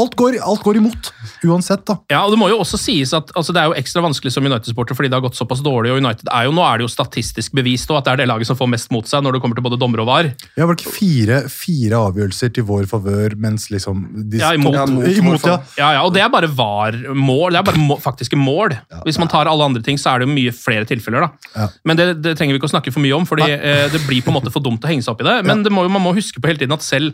Alt 0.00 0.16
går, 0.18 0.38
alt 0.40 0.64
går 0.64 0.80
imot, 0.80 1.10
uansett. 1.44 1.84
da. 1.88 1.98
Ja, 2.12 2.22
og 2.24 2.34
Det 2.34 2.40
må 2.40 2.48
jo 2.52 2.60
også 2.62 2.80
sies 2.80 3.12
at 3.16 3.32
altså, 3.36 3.54
det 3.56 3.62
er 3.62 3.70
jo 3.70 3.76
ekstra 3.80 4.02
vanskelig 4.04 4.32
som 4.34 4.46
United-sporter 4.46 4.96
fordi 4.96 5.10
det 5.12 5.18
har 5.18 5.24
gått 5.26 5.38
såpass 5.38 5.62
dårlig. 5.64 5.92
og 5.92 6.00
United 6.00 6.30
er 6.32 6.48
jo, 6.48 6.54
Nå 6.56 6.64
er 6.66 6.80
det 6.80 6.88
jo 6.88 6.92
statistisk 6.92 7.54
bevist 7.56 7.90
også 7.90 8.00
at 8.00 8.06
det 8.08 8.12
er 8.12 8.22
det 8.22 8.30
laget 8.30 8.48
som 8.48 8.58
får 8.58 8.70
mest 8.70 8.90
mot 8.94 9.08
seg 9.08 9.24
når 9.24 9.36
det 9.36 9.42
kommer 9.44 9.58
til 9.58 9.66
både 9.66 9.78
dommer 9.80 10.02
og 10.04 10.10
var. 10.10 10.30
Ja, 10.56 10.66
vel 10.68 10.76
ikke 10.78 10.94
fire, 10.94 11.42
fire 11.52 12.00
avgjørelser 12.08 12.29
til 12.38 12.64
vår 12.64 12.86
favør, 12.90 13.34
mens 13.40 13.68
liksom 13.72 14.04
de 14.30 14.38
Ja, 14.38 14.52
imot. 14.54 14.74
Ja, 14.74 14.86
mot 14.86 15.06
imot, 15.06 15.44
ja. 15.46 15.58
Ja, 15.78 15.88
ja, 15.96 16.02
og 16.06 16.14
det 16.14 16.22
er 16.22 16.30
bare 16.32 16.48
var-mål. 16.48 17.52
Det 17.52 17.58
er 17.58 17.66
bare 17.66 17.82
må, 17.82 17.98
faktiske 18.00 18.38
mål. 18.38 18.76
Hvis 19.04 19.18
man 19.18 19.28
tar 19.28 19.50
alle 19.50 19.64
andre 19.64 19.82
ting, 19.82 19.98
så 19.98 20.14
er 20.14 20.20
det 20.22 20.28
jo 20.28 20.34
mye 20.34 20.52
flere 20.54 20.84
tilfeller. 20.88 21.26
da. 21.26 21.50
Ja. 21.56 21.68
Men 21.84 21.96
det, 21.96 22.06
det 22.22 22.36
trenger 22.38 22.54
vi 22.54 22.60
ikke 22.62 22.70
å 22.70 22.74
snakke 22.76 22.92
for 22.94 23.00
mye 23.04 23.16
om, 23.16 23.26
fordi 23.26 23.50
eh, 23.50 23.88
det 23.92 24.00
blir 24.06 24.22
på 24.22 24.30
en 24.32 24.38
måte 24.38 24.52
for 24.54 24.62
dumt 24.64 24.84
å 24.84 24.90
henge 24.90 25.02
seg 25.02 25.12
opp 25.14 25.20
i 25.24 25.28
det. 25.28 25.36
Men 25.48 25.62
det 25.66 25.72
må, 25.74 25.86
man 25.88 26.02
må 26.02 26.14
huske 26.16 26.40
på 26.40 26.50
hele 26.50 26.60
tiden 26.62 26.76
at 26.76 26.86
selv 26.86 27.12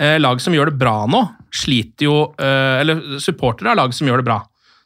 eh, 0.00 0.18
lag 0.20 0.40
som 0.42 0.54
gjør 0.54 0.72
det 0.72 0.78
bra 0.80 1.06
nå, 1.10 1.24
sliter 1.50 2.06
jo 2.06 2.14
eh, 2.38 2.80
Eller 2.82 3.18
supportere 3.22 3.72
av 3.72 3.80
lag 3.80 3.94
som 3.96 4.06
gjør 4.06 4.22
det 4.22 4.28
bra, 4.28 4.40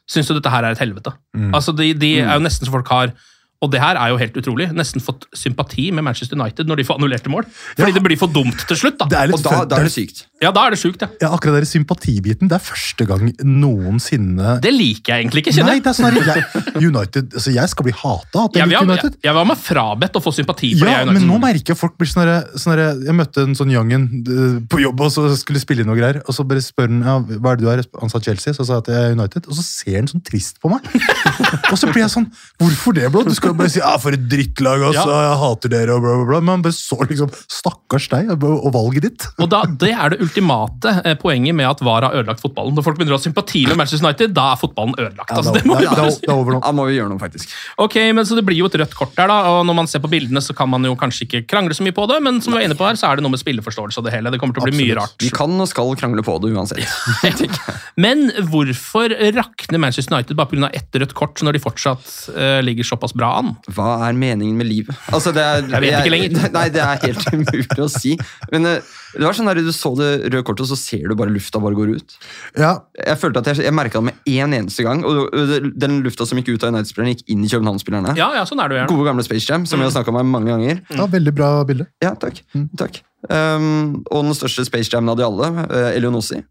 syns 0.09 0.29
jo 0.29 0.35
dette 0.37 0.51
her 0.53 0.65
er 0.65 0.75
et 0.75 0.81
helvete. 0.81 1.13
Mm. 1.35 1.51
Altså, 1.53 1.73
De, 1.75 1.93
de 1.97 2.15
er 2.23 2.33
jo 2.35 2.43
nesten 2.45 2.67
så 2.67 2.73
folk 2.73 2.89
har 2.93 3.13
og 3.63 3.71
det 3.71 3.79
her 3.81 3.95
er 3.95 4.09
jo 4.11 4.17
helt 4.17 4.35
utrolig. 4.37 4.67
Nesten 4.75 5.01
fått 5.01 5.25
sympati 5.33 5.91
med 5.95 6.03
Manchester 6.03 6.35
United 6.37 6.67
når 6.67 6.75
de 6.81 6.83
får 6.83 6.99
annullerte 6.99 7.29
mål. 7.31 7.45
Fordi 7.77 7.87
Ja. 7.91 7.93
det 7.95 8.03
blir 8.03 8.17
for 8.19 8.27
dumt 8.27 8.67
til 8.67 8.77
slutt. 8.77 8.97
da. 8.99 9.05
Det 9.05 9.17
er 9.17 9.27
litt 9.27 9.35
Og 9.35 9.43
da, 9.43 9.63
da 9.65 9.75
er 9.79 9.83
det 9.85 9.91
det 9.93 9.95
sykt. 9.95 10.25
Ja, 10.45 10.51
da 10.55 10.67
er 10.69 10.75
det 10.75 10.79
sjukt, 10.81 11.01
ja. 11.01 11.09
Ja, 11.23 11.31
akkurat 11.35 11.57
den 11.63 11.69
sympatibiten. 11.69 12.49
Det 12.51 12.59
er 12.59 12.63
første 12.63 13.05
gang 13.09 13.31
noensinne 13.43 14.57
Det 14.63 14.71
liker 14.73 15.15
jeg 15.15 15.25
egentlig 15.25 15.43
ikke, 15.45 15.53
kjenner 15.57 15.75
Nei, 15.75 15.81
det 15.83 15.91
er 15.91 15.97
sånn 15.97 16.15
her, 16.15 16.29
jeg, 16.29 16.85
United, 16.85 17.31
altså 17.39 17.53
jeg 17.55 17.71
skal 17.71 17.87
bli 17.87 17.93
hata 17.95 18.43
at 18.45 18.57
jeg 18.57 18.61
ja, 18.61 18.67
liker 18.69 18.77
jeg, 18.77 18.89
United. 18.91 19.17
jeg 19.25 19.35
var 19.37 19.47
meg 19.49 19.59
frabedt 19.61 20.19
å 20.19 20.23
få 20.23 20.33
sympati 20.35 20.71
for 20.79 20.91
Ja, 20.91 21.01
det. 21.05 21.15
men 21.17 21.25
nå 21.29 21.39
merker 21.41 21.73
jeg 21.73 21.79
folk 21.79 21.95
blir 21.99 22.09
sånn 22.11 22.23
herre- 22.25 22.61
sånn 22.61 22.81
Jeg 23.07 23.15
møtte 23.17 23.45
en 23.47 23.55
sånn 23.57 23.71
youngen 23.73 24.05
eh, 24.21 24.57
på 24.71 24.81
jobb 24.83 25.01
og 25.05 25.11
så 25.15 25.25
skulle 25.39 25.61
spille 25.61 25.83
inn 25.83 25.89
noe 25.89 25.97
greier. 25.97 26.21
Og 26.27 26.35
så 26.35 26.45
bare 26.47 26.61
spør 26.63 26.89
han 26.91 27.01
ja, 27.05 27.15
hva 27.39 27.53
er 27.53 27.59
det 27.59 27.65
du 27.65 27.69
er. 27.71 27.81
Han 28.01 28.11
sa 28.11 28.19
Chelsea, 28.23 28.53
så 28.55 28.65
sa 28.67 28.77
jeg 28.79 28.85
at 28.85 28.89
jeg 28.93 29.09
er 29.09 29.15
United. 29.15 29.47
Og 29.49 29.57
så 29.57 29.63
ser 29.65 29.97
han 29.99 30.09
sånn 30.11 30.23
trist 30.25 30.59
på 30.63 30.71
meg. 30.71 30.85
og 31.71 31.77
så 31.79 31.89
blir 31.91 32.03
jeg 32.05 32.13
sånn 32.13 32.27
Hvorfor 32.61 32.95
det, 32.97 33.07
blå? 33.13 33.23
Du 33.27 33.33
skal 33.37 33.53
jo 33.53 33.57
bare 33.59 33.71
si 33.73 33.79
ja, 33.81 33.93
for 34.01 34.15
et 34.15 34.25
drittlag, 34.31 34.83
altså. 34.89 35.07
Jeg 35.25 35.39
hater 35.43 35.73
dere, 35.75 35.95
og 35.97 36.03
bla, 36.05 36.15
bla, 36.19 36.27
bla. 36.33 36.41
Men 36.51 36.65
bare 36.65 36.75
så 36.77 36.97
liksom 37.03 37.31
Stakkars 37.51 38.09
deg 38.13 38.33
og 38.35 38.43
og 38.65 38.71
valget 38.75 39.05
ditt. 39.07 39.25
Og 39.41 39.49
da, 39.51 39.63
Det 39.67 39.91
er 39.93 40.13
det 40.13 40.19
ultimate 40.35 40.91
eh, 41.05 41.15
poenget 41.15 41.55
med 41.55 41.67
at 41.69 41.79
VAR 41.85 42.03
har 42.09 42.15
ødelagt 42.19 42.41
fotballen. 42.43 42.75
Når 42.75 42.83
folk 42.83 42.97
begynner 42.99 43.15
å 43.15 43.19
ha 43.19 43.23
sympati 43.23 43.63
med 43.69 43.77
Manchester 43.79 44.05
United, 44.07 44.33
da 44.35 44.51
er 44.53 44.59
fotballen 44.59 44.95
ødelagt. 44.99 45.31
Ja, 45.31 45.37
altså, 45.39 45.53
da- 45.53 45.59
det 45.61 45.69
må 45.69 45.75
da- 45.75 45.79
vi 45.79 45.87
bare 45.87 45.95
da- 46.05 46.11
si. 46.11 46.19
det 46.25 46.29
er 46.29 46.35
over 46.35 46.51
nå. 46.57 46.61
Da 46.65 46.71
må 46.75 46.85
vi 46.89 46.97
gjøre 46.97 47.09
noe, 47.09 47.19
faktisk. 47.19 47.53
Ok, 47.77 47.95
men 48.13 48.25
så 48.25 48.35
Det 48.35 48.43
blir 48.45 48.57
jo 48.57 48.65
et 48.65 48.73
rødt 48.75 48.93
kort 48.95 49.15
der, 49.15 49.27
da, 49.31 49.37
og 49.47 49.65
når 49.65 49.75
man 49.75 49.87
ser 49.87 49.99
på 49.99 50.09
bildene, 50.11 50.41
så 50.43 50.53
kan 50.55 50.69
man 50.69 50.83
jo 50.83 50.93
kanskje 50.95 51.23
ikke 51.25 51.47
krangle 51.47 51.71
så 51.73 51.81
mye 51.87 51.93
på 51.95 52.07
det, 52.07 52.21
men 52.21 52.41
som 52.41 52.51
vi 52.53 52.59
var 52.59 52.65
inne 52.67 52.75
på 52.75 52.85
her, 52.85 52.95
så 52.99 53.07
er 53.11 53.15
det 53.15 53.23
noe 53.23 53.31
med 53.31 53.39
spilleforståelse 53.39 53.97
og 53.97 54.03
det 54.03 54.13
hele. 54.13 54.29
Det 54.31 54.39
kommer 54.41 54.53
til 54.53 54.63
å 54.63 54.67
bli 54.67 54.75
mye 54.83 54.95
rart. 54.99 55.15
Vi 55.19 55.29
kan 55.29 55.49
og 55.61 55.67
skal 55.71 55.95
krangle 55.95 56.21
på 56.21 56.35
det 56.41 56.51
uansett. 56.51 56.83
Men 57.95 58.29
hvorfor 58.51 59.09
rakner 59.35 59.79
Manchester 59.79 60.13
United 60.15 60.35
bare 60.35 60.47
pga. 60.51 60.69
ett 60.73 60.91
rødt 60.99 61.13
kort 61.13 61.41
når 61.41 61.53
de 61.53 61.59
fortsatt 61.63 62.29
uh, 62.35 62.59
ligger 62.61 62.83
såpass 62.83 63.13
bra 63.15 63.37
an? 63.39 63.55
Hva 63.71 64.07
er 64.09 64.13
meningen 64.13 64.57
med 64.59 64.67
livet? 64.67 64.95
Altså, 65.13 65.31
det 65.35 65.41
er, 65.43 65.63
Jeg 65.71 65.81
vet 65.81 65.99
ikke 66.01 66.13
lenger. 66.15 66.51
Nei, 66.57 66.67
det 66.75 66.81
er 66.83 66.99
helt 67.07 67.25
umulig 67.33 67.79
å 67.79 67.89
si. 67.91 68.17
Men 68.51 68.65
eh, 68.65 68.93
det 69.15 69.25
var 69.25 69.35
sånn 69.37 69.47
der, 69.49 69.59
du 69.63 69.71
så 69.75 69.91
det 69.97 70.09
røde 70.27 70.43
kortet, 70.47 70.65
og 70.65 70.71
så 70.71 70.77
ser 70.79 71.05
du 71.09 71.15
bare 71.17 71.33
lufta 71.33 71.59
bare 71.63 71.77
går 71.77 71.95
ut. 71.97 72.15
Ja, 72.59 72.73
Jeg 72.99 73.17
følte 73.21 73.41
at 73.41 73.49
jeg, 73.51 73.65
jeg 73.65 73.75
merka 73.75 74.01
det 74.01 74.09
med 74.11 74.29
én 74.29 74.55
eneste 74.57 74.85
gang. 74.85 75.03
Og 75.07 75.31
den 75.75 76.01
lufta 76.05 76.27
som 76.27 76.39
gikk 76.39 76.53
ut 76.55 76.65
av 76.67 76.73
United-spillerne, 76.73 77.15
gikk 77.15 77.25
inn 77.35 77.43
i 77.45 77.51
København-spillerne. 77.51 78.15
Ja, 78.19 78.31
ja, 78.37 78.45
sånn 78.47 78.61
er 78.63 78.69
det 78.71 78.77
jo 78.77 78.81
gjerne. 78.81 78.95
Gode 78.95 79.09
gamle 79.09 79.27
Space 79.27 79.47
Jam, 79.49 79.67
som 79.69 79.81
vi 79.81 79.87
har 79.87 79.93
snakka 79.95 80.13
om 80.13 80.31
mange 80.35 80.51
ganger. 80.53 80.81
ja, 80.89 81.05
veldig 81.15 81.35
bra 81.35 81.51
bilde. 81.67 81.87
Ja, 82.03 82.15
takk. 82.19 82.41
takk. 82.77 83.01
Um, 83.29 84.03
og 84.11 84.27
den 84.27 84.35
største 84.37 84.67
Space 84.67 84.91
Jamen 84.93 85.09
av 85.09 85.17
de 85.17 85.25
alle, 85.25 85.47
uh, 85.65 85.87
Elionossi, 85.95 86.43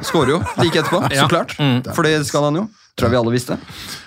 skårer 0.00 0.36
jo 0.36 0.38
like 0.62 0.78
etterpå. 0.80 1.02
Ja. 1.12 1.26
Så 1.26 1.28
klart. 1.32 1.56
Mm. 1.60 1.82
For 1.92 2.06
det 2.06 2.22
skal 2.28 2.48
han 2.48 2.62
jo. 2.62 2.68
Tror 2.96 3.08
jeg 3.08 3.14
vi 3.14 3.18
alle 3.22 3.32
visste. 3.32 3.56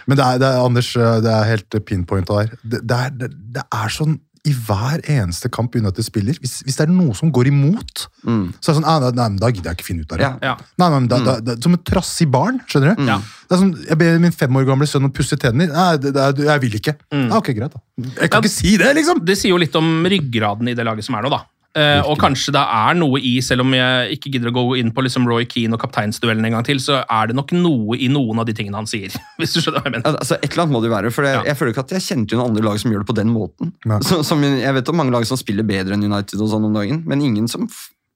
Men 0.05 0.17
det 0.19 0.25
er, 0.25 0.39
det 0.41 0.47
er 0.47 0.59
Anders, 0.61 0.91
det 0.93 1.31
er 1.33 1.47
helt 1.49 1.77
pinpointa 1.89 2.35
her. 2.37 2.51
Det, 2.61 2.83
det, 2.85 2.97
er, 2.97 3.13
det, 3.17 3.29
det 3.55 3.63
er 3.73 3.93
sånn 3.93 4.19
i 4.45 4.53
hver 4.53 5.01
eneste 5.09 5.49
kamp 5.49 5.73
United 5.75 6.05
spiller, 6.05 6.37
hvis, 6.41 6.59
hvis 6.67 6.75
det 6.77 6.85
er 6.85 6.91
noe 6.93 7.15
som 7.17 7.31
går 7.33 7.49
imot, 7.49 8.05
så 8.21 8.29
er 8.29 8.51
det 8.53 8.75
sånn 8.77 8.85
ah, 8.89 8.99
nei, 9.03 9.09
nei, 9.17 9.25
men 9.33 9.39
Da 9.41 9.49
gidder 9.53 9.71
jeg 9.71 9.79
ikke 9.79 9.87
finne 9.87 10.05
ut 10.05 10.13
av 10.13 10.21
det. 10.21 10.27
Ja. 10.27 10.51
Ja. 10.51 10.53
Nei, 10.81 10.89
nei, 10.89 10.99
men 10.99 11.09
da, 11.11 11.19
da, 11.25 11.35
da, 11.45 11.55
Som 11.61 11.73
et 11.77 11.83
trassig 11.87 12.27
barn, 12.33 12.59
skjønner 12.69 12.95
du? 12.97 13.03
Ja. 13.09 13.17
Det 13.45 13.57
er 13.57 13.61
sånn, 13.61 13.73
Jeg 13.89 13.97
ber 14.01 14.19
min 14.23 14.31
fem 14.35 14.55
år 14.61 14.65
gamle 14.69 14.87
sønn 14.89 15.05
å 15.09 15.11
pusse 15.13 15.37
tennene. 15.41 15.69
Nei, 15.73 15.97
det, 16.01 16.13
det, 16.15 16.21
er- 16.29 16.45
jeg 16.53 16.63
vil 16.65 16.77
ikke. 16.79 16.95
Ja, 17.13 17.39
ok, 17.41 17.51
greit 17.57 17.73
da. 17.73 17.81
Jeg 18.21 18.29
kan 18.29 18.39
Ja. 18.39 18.43
ikke 18.45 18.53
si 18.53 18.75
det, 18.81 18.93
liksom! 18.97 19.21
Det 19.25 19.37
sier 19.39 19.53
jo 19.55 19.57
litt 19.61 19.75
om 19.79 19.91
ryggraden 20.05 20.67
i 20.69 20.73
det 20.77 20.85
laget 20.85 21.05
som 21.07 21.15
er 21.19 21.25
nå, 21.25 21.33
da. 21.33 21.41
Eh, 21.75 21.99
og 22.07 22.15
kanskje 22.21 22.53
det 22.55 22.61
er 22.71 22.95
noe 22.95 23.19
i, 23.19 23.33
selv 23.43 23.65
om 23.65 23.73
jeg 23.75 24.15
ikke 24.15 24.29
gidder 24.31 24.47
å 24.47 24.55
gå 24.55 24.61
inn 24.79 24.93
på 24.95 25.03
liksom 25.03 25.25
Roy 25.27 25.43
Keane 25.51 25.75
og 25.75 25.81
kapteinsduellen 25.81 26.45
en 26.47 26.55
gang 26.55 26.63
til, 26.63 26.79
så 26.79 27.01
er 27.03 27.27
det 27.27 27.35
nok 27.35 27.51
noe 27.51 27.97
i 27.99 28.07
noen 28.07 28.39
av 28.39 28.47
de 28.47 28.55
tingene 28.55 28.79
han 28.79 28.87
sier. 28.87 29.11
Hvis 29.41 29.57
du 29.57 29.59
skjønner 29.59 29.81
hva 29.83 29.89
jeg 29.89 29.95
mener. 29.97 30.15
Altså, 30.21 30.37
et 30.39 30.47
eller 30.53 30.63
annet 30.63 30.75
må 30.77 30.81
det 30.83 30.87
jo 30.91 30.95
være, 30.95 31.11
for 31.11 31.27
jeg, 31.27 31.35
Ja. 31.35 31.43
jeg 31.51 31.59
føler 31.59 31.75
ikke 31.75 31.83
at 31.83 31.95
jeg 31.97 32.05
kjente 32.07 32.39
noen 32.39 32.53
andre 32.53 32.63
lag 32.69 32.79
som 32.79 32.93
gjør 32.95 33.03
det 33.03 33.09
på 33.11 33.17
den 33.19 33.33
måten. 33.35 33.73
Så, 34.07 34.21
som, 34.23 34.43
jeg 34.47 34.77
vet 34.79 34.93
om 34.93 34.99
mange 35.03 35.11
lag 35.17 35.27
som 35.27 35.37
spiller 35.41 35.67
bedre 35.67 35.97
enn 35.97 36.07
United 36.07 36.39
og 36.39 36.53
sånn 36.53 36.69
om 36.69 36.79
dagen, 36.79 37.03
men 37.11 37.25
ingen 37.27 37.51
som, 37.51 37.67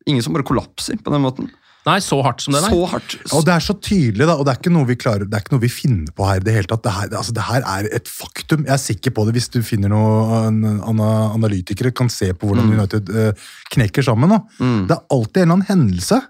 ingen 0.07 0.23
som 0.23 0.37
bare 0.37 0.47
kollapser 0.47 0.95
på 1.03 1.11
den 1.11 1.25
måten. 1.27 1.51
Nei, 1.89 1.97
så 2.05 2.19
hardt 2.25 2.43
som 2.45 2.55
det, 2.55 2.61
nei. 2.65 2.71
Så 2.71 2.87
hardt. 2.93 3.17
Og 3.35 3.45
det 3.47 3.55
er 3.55 3.65
så 3.65 3.75
tydelig, 3.81 4.27
da, 4.29 4.37
og 4.37 4.45
det 4.47 4.53
er 4.53 4.61
ikke 4.61 4.73
noe 4.75 4.89
vi 4.89 4.97
klarer, 4.99 5.25
det 5.25 5.37
er 5.39 5.45
ikke 5.45 5.55
noe 5.55 5.65
vi 5.65 5.71
finner 5.73 6.15
på 6.15 6.27
her. 6.29 6.43
Det 6.45 6.55
hele 6.55 6.69
tatt. 6.69 6.83
Det 6.85 6.95
her, 6.95 7.13
altså, 7.21 7.35
det 7.35 7.45
her 7.49 7.65
er 7.75 7.89
et 7.99 8.09
faktum. 8.11 8.65
Jeg 8.67 8.75
er 8.77 8.83
sikker 8.83 9.15
på 9.15 9.25
det. 9.27 9.35
Hvis 9.39 9.49
du 9.53 9.59
finner 9.65 9.91
noen 9.93 10.61
an, 10.85 11.03
analytikere 11.39 11.93
kan 11.95 12.11
se 12.13 12.31
på 12.37 12.49
hvordan 12.49 12.69
United 12.75 13.09
uh, 13.13 13.47
knekker 13.75 14.05
sammen. 14.05 14.31
nå. 14.35 14.43
Det 14.89 14.95
er 14.97 15.07
alltid 15.15 15.41
en 15.41 15.47
eller 15.47 15.57
annen 15.59 15.71
hendelse 15.71 16.21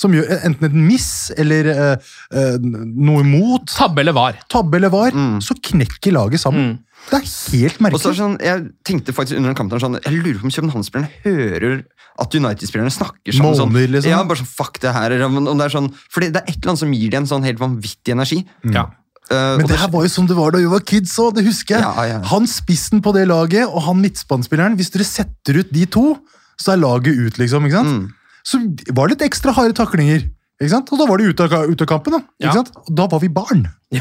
som 0.00 0.14
gjør 0.16 0.30
enten 0.46 0.64
et 0.70 0.76
miss 0.76 1.08
eller 1.36 1.66
uh, 1.74 2.12
uh, 2.32 2.54
noe 2.62 3.24
imot, 3.24 3.66
Tabbe 3.74 4.00
eller 4.04 4.16
var. 4.16 4.38
tabbe 4.48 4.78
eller 4.78 4.92
var, 4.92 5.16
så 5.44 5.56
knekker 5.60 6.14
laget 6.16 6.40
sammen. 6.40 6.78
Det 7.10 7.18
er 7.18 7.26
helt 7.26 7.32
Og 7.32 7.32
så 7.34 7.50
er 7.50 7.84
merkelig. 7.84 8.04
det 8.04 8.18
sånn, 8.20 8.36
Jeg 8.44 8.64
tenkte 8.86 9.14
faktisk 9.16 9.40
under 9.40 9.50
den 9.52 9.58
kampen 9.58 9.80
sånn, 9.82 9.98
jeg 10.04 10.14
lurer 10.20 10.40
på 10.40 10.48
om 10.48 10.54
København-spillerne 10.56 11.10
hører 11.24 11.82
at 12.20 12.36
United-spillerne 12.36 12.92
snakker 12.92 13.34
sammen. 13.34 13.56
sånn, 13.56 13.72
Måner, 13.72 13.92
liksom. 13.96 14.12
Ja, 14.12 14.22
bare 14.28 14.42
sånn, 14.42 14.50
fuck 14.50 14.80
det 14.82 14.92
her. 14.92 15.14
om 15.24 15.38
det 15.46 15.66
er 15.66 15.72
sånn, 15.72 15.90
fordi 16.12 16.30
det 16.34 16.42
er 16.42 16.48
et 16.50 16.58
eller 16.58 16.72
annet 16.74 16.82
som 16.84 16.92
gir 16.96 17.12
dem 17.14 17.24
en 17.24 17.30
sånn 17.30 17.46
helt 17.48 17.62
vanvittig 17.62 18.16
energi. 18.16 18.42
Ja. 18.68 18.88
Uh, 19.30 19.60
Men 19.60 19.68
det 19.70 19.78
her 19.78 19.90
var 19.92 20.02
jo 20.02 20.10
som 20.10 20.26
det 20.26 20.34
var 20.34 20.50
da 20.50 20.58
vi 20.58 20.66
var 20.66 20.82
kids 20.82 21.12
òg, 21.22 21.36
det 21.36 21.46
husker 21.46 21.78
jeg. 21.78 21.86
Ja, 21.86 22.04
ja. 22.08 22.18
Han 22.32 22.48
spissen 22.50 23.02
på 23.04 23.14
det 23.14 23.28
laget 23.30 23.68
og 23.68 23.84
han 23.86 24.00
midtspannspilleren, 24.02 24.76
hvis 24.76 24.90
dere 24.90 25.06
setter 25.06 25.60
ut 25.62 25.70
de 25.70 25.86
to, 25.86 26.16
så 26.60 26.74
er 26.74 26.82
laget 26.82 27.14
ut, 27.14 27.38
liksom. 27.40 27.68
ikke 27.68 27.78
sant? 27.78 27.94
Mm. 27.94 28.08
Så 28.44 28.60
var 28.96 29.08
det 29.08 29.16
litt 29.16 29.28
ekstra 29.30 29.54
harde 29.54 29.76
taklinger. 29.78 30.26
Ikke 30.60 30.74
sant? 30.74 30.90
Og 30.92 31.00
da 31.00 31.06
var 31.08 31.20
de 31.20 31.30
ute 31.32 31.44
av, 31.48 31.70
ute 31.72 31.84
av 31.86 31.88
kampen. 31.88 32.18
da. 32.18 32.24
Ja. 32.36 32.50
Ikke 32.50 32.58
sant? 32.60 32.74
Og 32.84 32.96
da 32.98 33.06
var 33.08 33.22
vi 33.22 33.30
barn. 33.32 33.62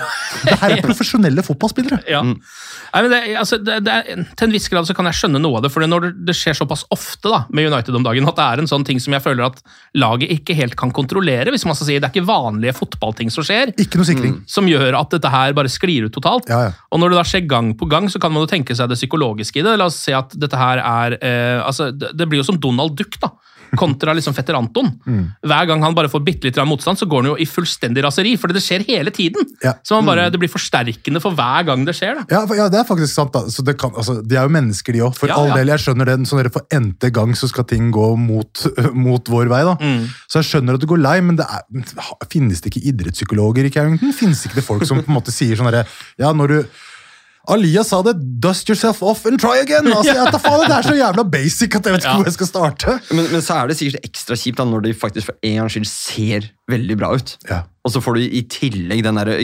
Det 0.46 0.56
her 0.60 0.74
er 0.75 0.82
profesjonelle 0.84 1.42
fotballspillere. 1.44 2.01
Ja. 2.12 2.20
Nei, 2.22 3.00
men 3.06 3.10
det, 3.13 3.20
altså, 3.39 3.58
det, 3.63 3.78
det 3.86 3.94
er, 3.94 4.25
til 4.38 4.48
en 4.48 4.54
viss 4.54 4.68
grad 4.72 4.88
så 4.88 4.94
kan 4.98 5.08
jeg 5.10 5.18
skjønne 5.18 5.42
noe 5.42 5.60
av 5.60 5.66
det, 5.66 5.72
for 5.74 5.86
når 5.86 6.10
det, 6.28 6.36
skjer 6.38 6.58
såpass 6.58 6.84
ofte 6.94 7.32
da, 7.32 7.39
med 7.56 7.70
United 7.72 7.96
om 7.98 8.06
dagen, 8.06 8.28
at 8.30 8.38
det 8.38 8.46
er 8.46 8.62
en 8.63 8.70
sånn 8.70 8.86
ting 8.88 9.01
som 9.01 9.16
jeg 9.16 9.24
føler 9.25 9.48
at 9.48 9.63
laget 9.98 10.34
ikke 10.36 10.58
helt 10.58 10.75
kan 10.80 10.94
kontrollere. 10.96 11.54
hvis 11.54 11.66
man 11.70 11.78
skal 11.78 11.89
si 11.89 11.98
Det 11.98 12.10
er 12.10 12.13
ikke 12.13 12.28
vanlige 12.28 12.75
fotballting 12.78 13.32
som 13.34 13.46
skjer, 13.48 13.74
Ikke 13.80 14.01
noe 14.01 14.10
sikring. 14.10 14.38
som 14.50 14.70
gjør 14.70 15.00
at 15.00 15.16
dette 15.16 15.32
her 15.34 15.56
bare 15.58 15.72
sklir 15.72 16.10
ut 16.10 16.16
totalt. 16.16 16.51
Ja, 16.51 16.70
ja. 16.70 16.72
Og 16.92 17.01
når 17.01 17.13
det 17.13 17.22
da 17.22 17.28
skjer 17.32 17.48
gang 17.50 17.72
på 17.80 17.89
gang, 17.89 18.12
så 18.12 18.22
kan 18.22 18.36
man 18.36 18.44
jo 18.44 18.51
tenke 18.51 18.75
seg 18.78 18.92
det 18.92 19.00
psykologiske 19.00 19.63
i 19.63 19.66
det. 19.66 19.78
La 19.80 19.88
oss 19.89 20.01
si 20.04 20.16
at 20.16 20.36
dette 20.36 20.60
her 20.60 20.84
er 20.84 21.18
eh, 21.24 21.60
altså, 21.63 21.89
det, 21.96 22.13
det 22.20 22.30
blir 22.30 22.44
jo 22.44 22.50
som 22.51 22.60
Donald 22.62 23.00
Duck, 23.00 23.18
da. 23.24 23.32
Kontra 23.78 24.14
liksom 24.18 24.34
fetter 24.34 24.56
Anton. 24.58 24.90
Mm. 25.06 25.26
Hver 25.46 25.68
gang 25.70 25.84
han 25.84 25.96
bare 25.98 26.10
får 26.10 26.24
bitte 26.26 26.48
litt 26.50 26.58
motstand, 26.66 26.98
så 26.98 27.06
går 27.10 27.22
han 27.24 27.32
jo 27.32 27.36
i 27.38 27.46
fullstendig 27.46 28.04
raseri, 28.04 28.36
fordi 28.40 28.54
det 28.58 28.64
skjer 28.66 28.86
hele 28.88 29.12
tiden. 29.12 29.46
Ja. 29.64 29.74
Så 29.84 29.96
man 30.00 30.06
bare, 30.10 30.30
det 30.32 30.40
blir 30.42 30.50
forsterkende 30.50 31.22
for 31.22 31.32
hver 31.38 31.66
gang 31.68 31.86
det 31.86 31.96
skjer. 31.98 32.16
da. 32.22 32.26
Ja, 32.32 32.46
for- 32.48 32.56
ja, 32.56 32.70
det 32.70 32.80
er 32.80 32.88
faktisk 32.90 33.14
sant. 33.14 33.34
da. 33.34 33.42
Så 33.50 33.64
det 33.66 33.78
kan, 33.78 33.92
altså, 33.96 34.22
de 34.26 34.36
er 34.36 34.44
jo 34.48 34.50
mennesker, 34.56 34.94
de 34.94 35.00
òg. 35.06 35.16
For 35.16 35.30
all 35.30 35.52
del, 35.54 35.68
jeg 35.68 35.80
skjønner 35.86 36.06
det. 36.06 36.18
Sånn 36.28 36.52
For 36.52 36.66
n-te 36.74 37.12
gang 37.12 37.34
så 37.36 37.48
skal 37.50 37.64
ting 37.70 37.92
gå 37.92 38.16
mot, 38.18 38.66
mot 38.94 39.24
vår 39.30 39.48
vei. 39.52 39.64
da. 39.64 39.76
Mm. 39.80 40.08
Så 40.28 40.42
jeg 40.42 40.50
skjønner 40.50 40.74
at 40.76 40.82
du 40.82 40.88
går 40.88 41.02
lei, 41.04 41.20
men 41.22 41.36
det 41.40 41.46
er, 41.46 41.62
finnes 42.30 42.62
det 42.62 42.72
ikke 42.74 42.86
idrettspsykologer 42.94 43.66
i 43.66 43.74
Carrington? 43.74 44.14
Finnes 44.14 44.42
det 44.44 44.50
ikke 44.52 44.62
det 44.62 44.66
folk 44.68 44.86
som 44.86 45.02
på 45.04 45.10
en 45.12 45.18
måte 45.20 45.32
sier 45.34 45.56
sånn 45.60 45.70
herre 45.70 45.86
Ja, 46.20 46.32
når 46.34 46.48
du 46.48 46.60
Alia 47.50 47.84
sa 47.84 48.01
det 48.06 48.13
'dust 48.41 48.70
yourself 48.70 49.01
off 49.03 49.25
and 49.25 49.39
try 49.39 49.58
again'. 49.63 49.89
Altså, 49.98 50.13
jeg 50.13 50.41
faen, 50.44 50.68
Det 50.68 50.75
er 50.77 50.88
så 50.88 50.96
jævla 51.00 51.24
basic 51.32 51.75
at 51.75 51.86
jeg 51.86 51.94
vet 51.96 52.03
ikke 52.03 52.12
Ja. 52.13 52.15
hvor 52.18 52.29
jeg 52.29 52.34
skal 52.38 52.48
starte. 52.48 53.00
Men, 53.12 53.25
men 53.32 53.41
så 53.41 53.58
er 53.63 53.68
det 53.68 53.77
sikkert 53.79 54.06
ekstra 54.10 54.36
kjipt 54.38 54.58
da, 54.58 54.65
når 54.70 54.82
de 54.86 54.94
faktisk 54.94 55.25
for 55.32 55.36
en 55.44 55.56
gangs 55.62 55.74
skyld 55.74 55.88
ser 55.89 56.50
veldig 56.70 56.98
bra 56.98 57.13
ut. 57.15 57.38
Ja. 57.50 57.63
Og 57.86 57.91
så 57.94 58.01
får 58.03 58.15
du 58.20 58.22
i 58.27 58.41
tillegg 58.51 59.01
den 59.03 59.15
derre 59.18 59.39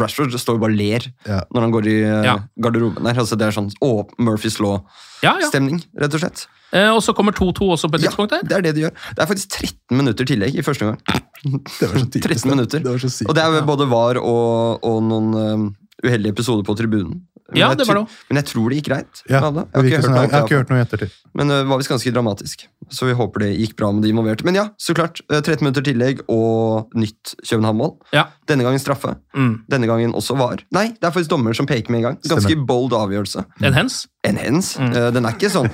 Rashford 0.00 0.34
står 0.36 0.58
jo 0.58 0.62
bare 0.62 0.74
og 0.74 0.76
ler 0.76 1.06
Ja. 1.26 1.40
når 1.54 1.60
han 1.60 1.72
går 1.72 1.86
i 1.86 1.96
eh, 2.02 2.24
Ja. 2.24 2.36
garderoben 2.60 3.04
der. 3.04 3.14
Altså, 3.14 3.36
det 3.38 3.46
er 3.48 3.52
sånn 3.56 3.72
å, 3.82 4.06
Murphys 4.18 4.58
Ja, 4.60 4.82
ja. 5.22 5.32
law-stemning, 5.38 5.82
rett 5.98 6.14
og 6.14 6.20
slett. 6.20 6.46
Eh, 6.74 6.90
og 6.90 7.00
så 7.00 7.14
kommer 7.14 7.32
2-2 7.32 7.70
også 7.72 7.88
på 7.88 7.96
et 7.96 8.02
tidspunkt 8.04 8.30
der. 8.30 8.42
det 8.42 8.52
er 8.56 8.60
det 8.62 8.74
de 8.74 8.80
gjør. 8.82 8.90
Det 9.14 9.22
er 9.22 9.26
faktisk 9.30 9.48
13 9.48 9.96
minutter 9.96 10.24
tillegg 10.26 10.54
i 10.58 10.62
første 10.66 10.84
gang. 10.84 10.98
Det 11.80 11.88
var 11.88 11.98
så 12.00 12.06
typisk, 12.10 12.42
13 12.42 12.50
minutter. 12.50 12.78
Det 12.82 12.90
var 12.90 12.98
så 12.98 13.10
sykt. 13.12 13.28
Og 13.30 13.34
det 13.36 13.42
er 13.44 13.62
både 13.68 13.86
VAR 13.88 14.18
og, 14.18 14.82
og 14.82 15.02
noen 15.04 15.34
um, 15.36 15.66
uheldige 16.04 16.32
episoder 16.34 16.64
på 16.66 16.74
tribunen. 16.76 17.20
Men 17.48 17.58
Ja, 17.60 17.68
jeg 17.70 17.78
det 17.78 17.86
var 17.86 17.94
det 18.00 18.06
Men 18.28 18.36
jeg 18.40 18.46
tror 18.50 18.68
det 18.70 18.76
gikk 18.80 18.88
greit. 18.90 19.20
ja, 19.30 19.40
med 19.40 19.44
alle. 19.48 19.64
det 19.72 19.82
virker 19.86 20.02
sånn. 20.02 20.14
noe 20.16 20.22
Jeg 20.26 20.30
har 20.34 20.46
ikke 20.46 20.56
hørt 20.58 20.70
noe 20.70 20.78
i 20.78 20.82
ettertid. 20.82 21.10
Men 21.36 21.48
det 21.52 21.58
var 21.68 21.78
visst 21.78 21.90
ganske 21.92 22.12
dramatisk. 22.12 22.64
Så 22.90 23.06
vi 23.06 23.12
håper 23.14 23.38
det 23.44 23.50
gikk 23.58 23.76
bra 23.76 23.90
med 23.92 24.02
de 24.02 24.10
involverte. 24.10 24.44
Men 24.44 24.54
ja, 24.58 24.64
så 24.78 24.94
klart. 24.94 25.20
eh, 25.30 25.40
13 25.40 25.62
minutter 25.62 25.82
tillegg 25.86 26.22
og 26.28 26.90
nytt 26.94 27.34
København-mål. 27.46 27.96
Ja. 28.12 28.24
Denne 28.48 28.62
gangen 28.66 28.78
straffe. 28.82 29.16
Mm. 29.36 29.62
Denne 29.70 29.86
gangen 29.86 30.12
også 30.14 30.36
var. 30.38 30.56
Nei, 30.72 30.88
det 30.98 31.04
er 31.04 31.10
faktisk 31.14 31.30
dommer 31.30 31.54
som 31.54 31.66
peker 31.66 31.90
med 31.90 31.98
en 31.98 32.02
gang. 32.10 32.18
Ganske 32.26 32.48
Stemmer. 32.50 32.66
bold 32.66 32.92
avgjørelse. 32.98 33.44
En 33.62 33.74
hens. 33.74 34.06
En 34.24 34.36
hens. 34.36 34.76
Mm. 34.78 34.90
Eh, 34.96 35.10
Den 35.14 35.24
er 35.26 35.32
ikke 35.38 35.50
sånn 35.50 35.70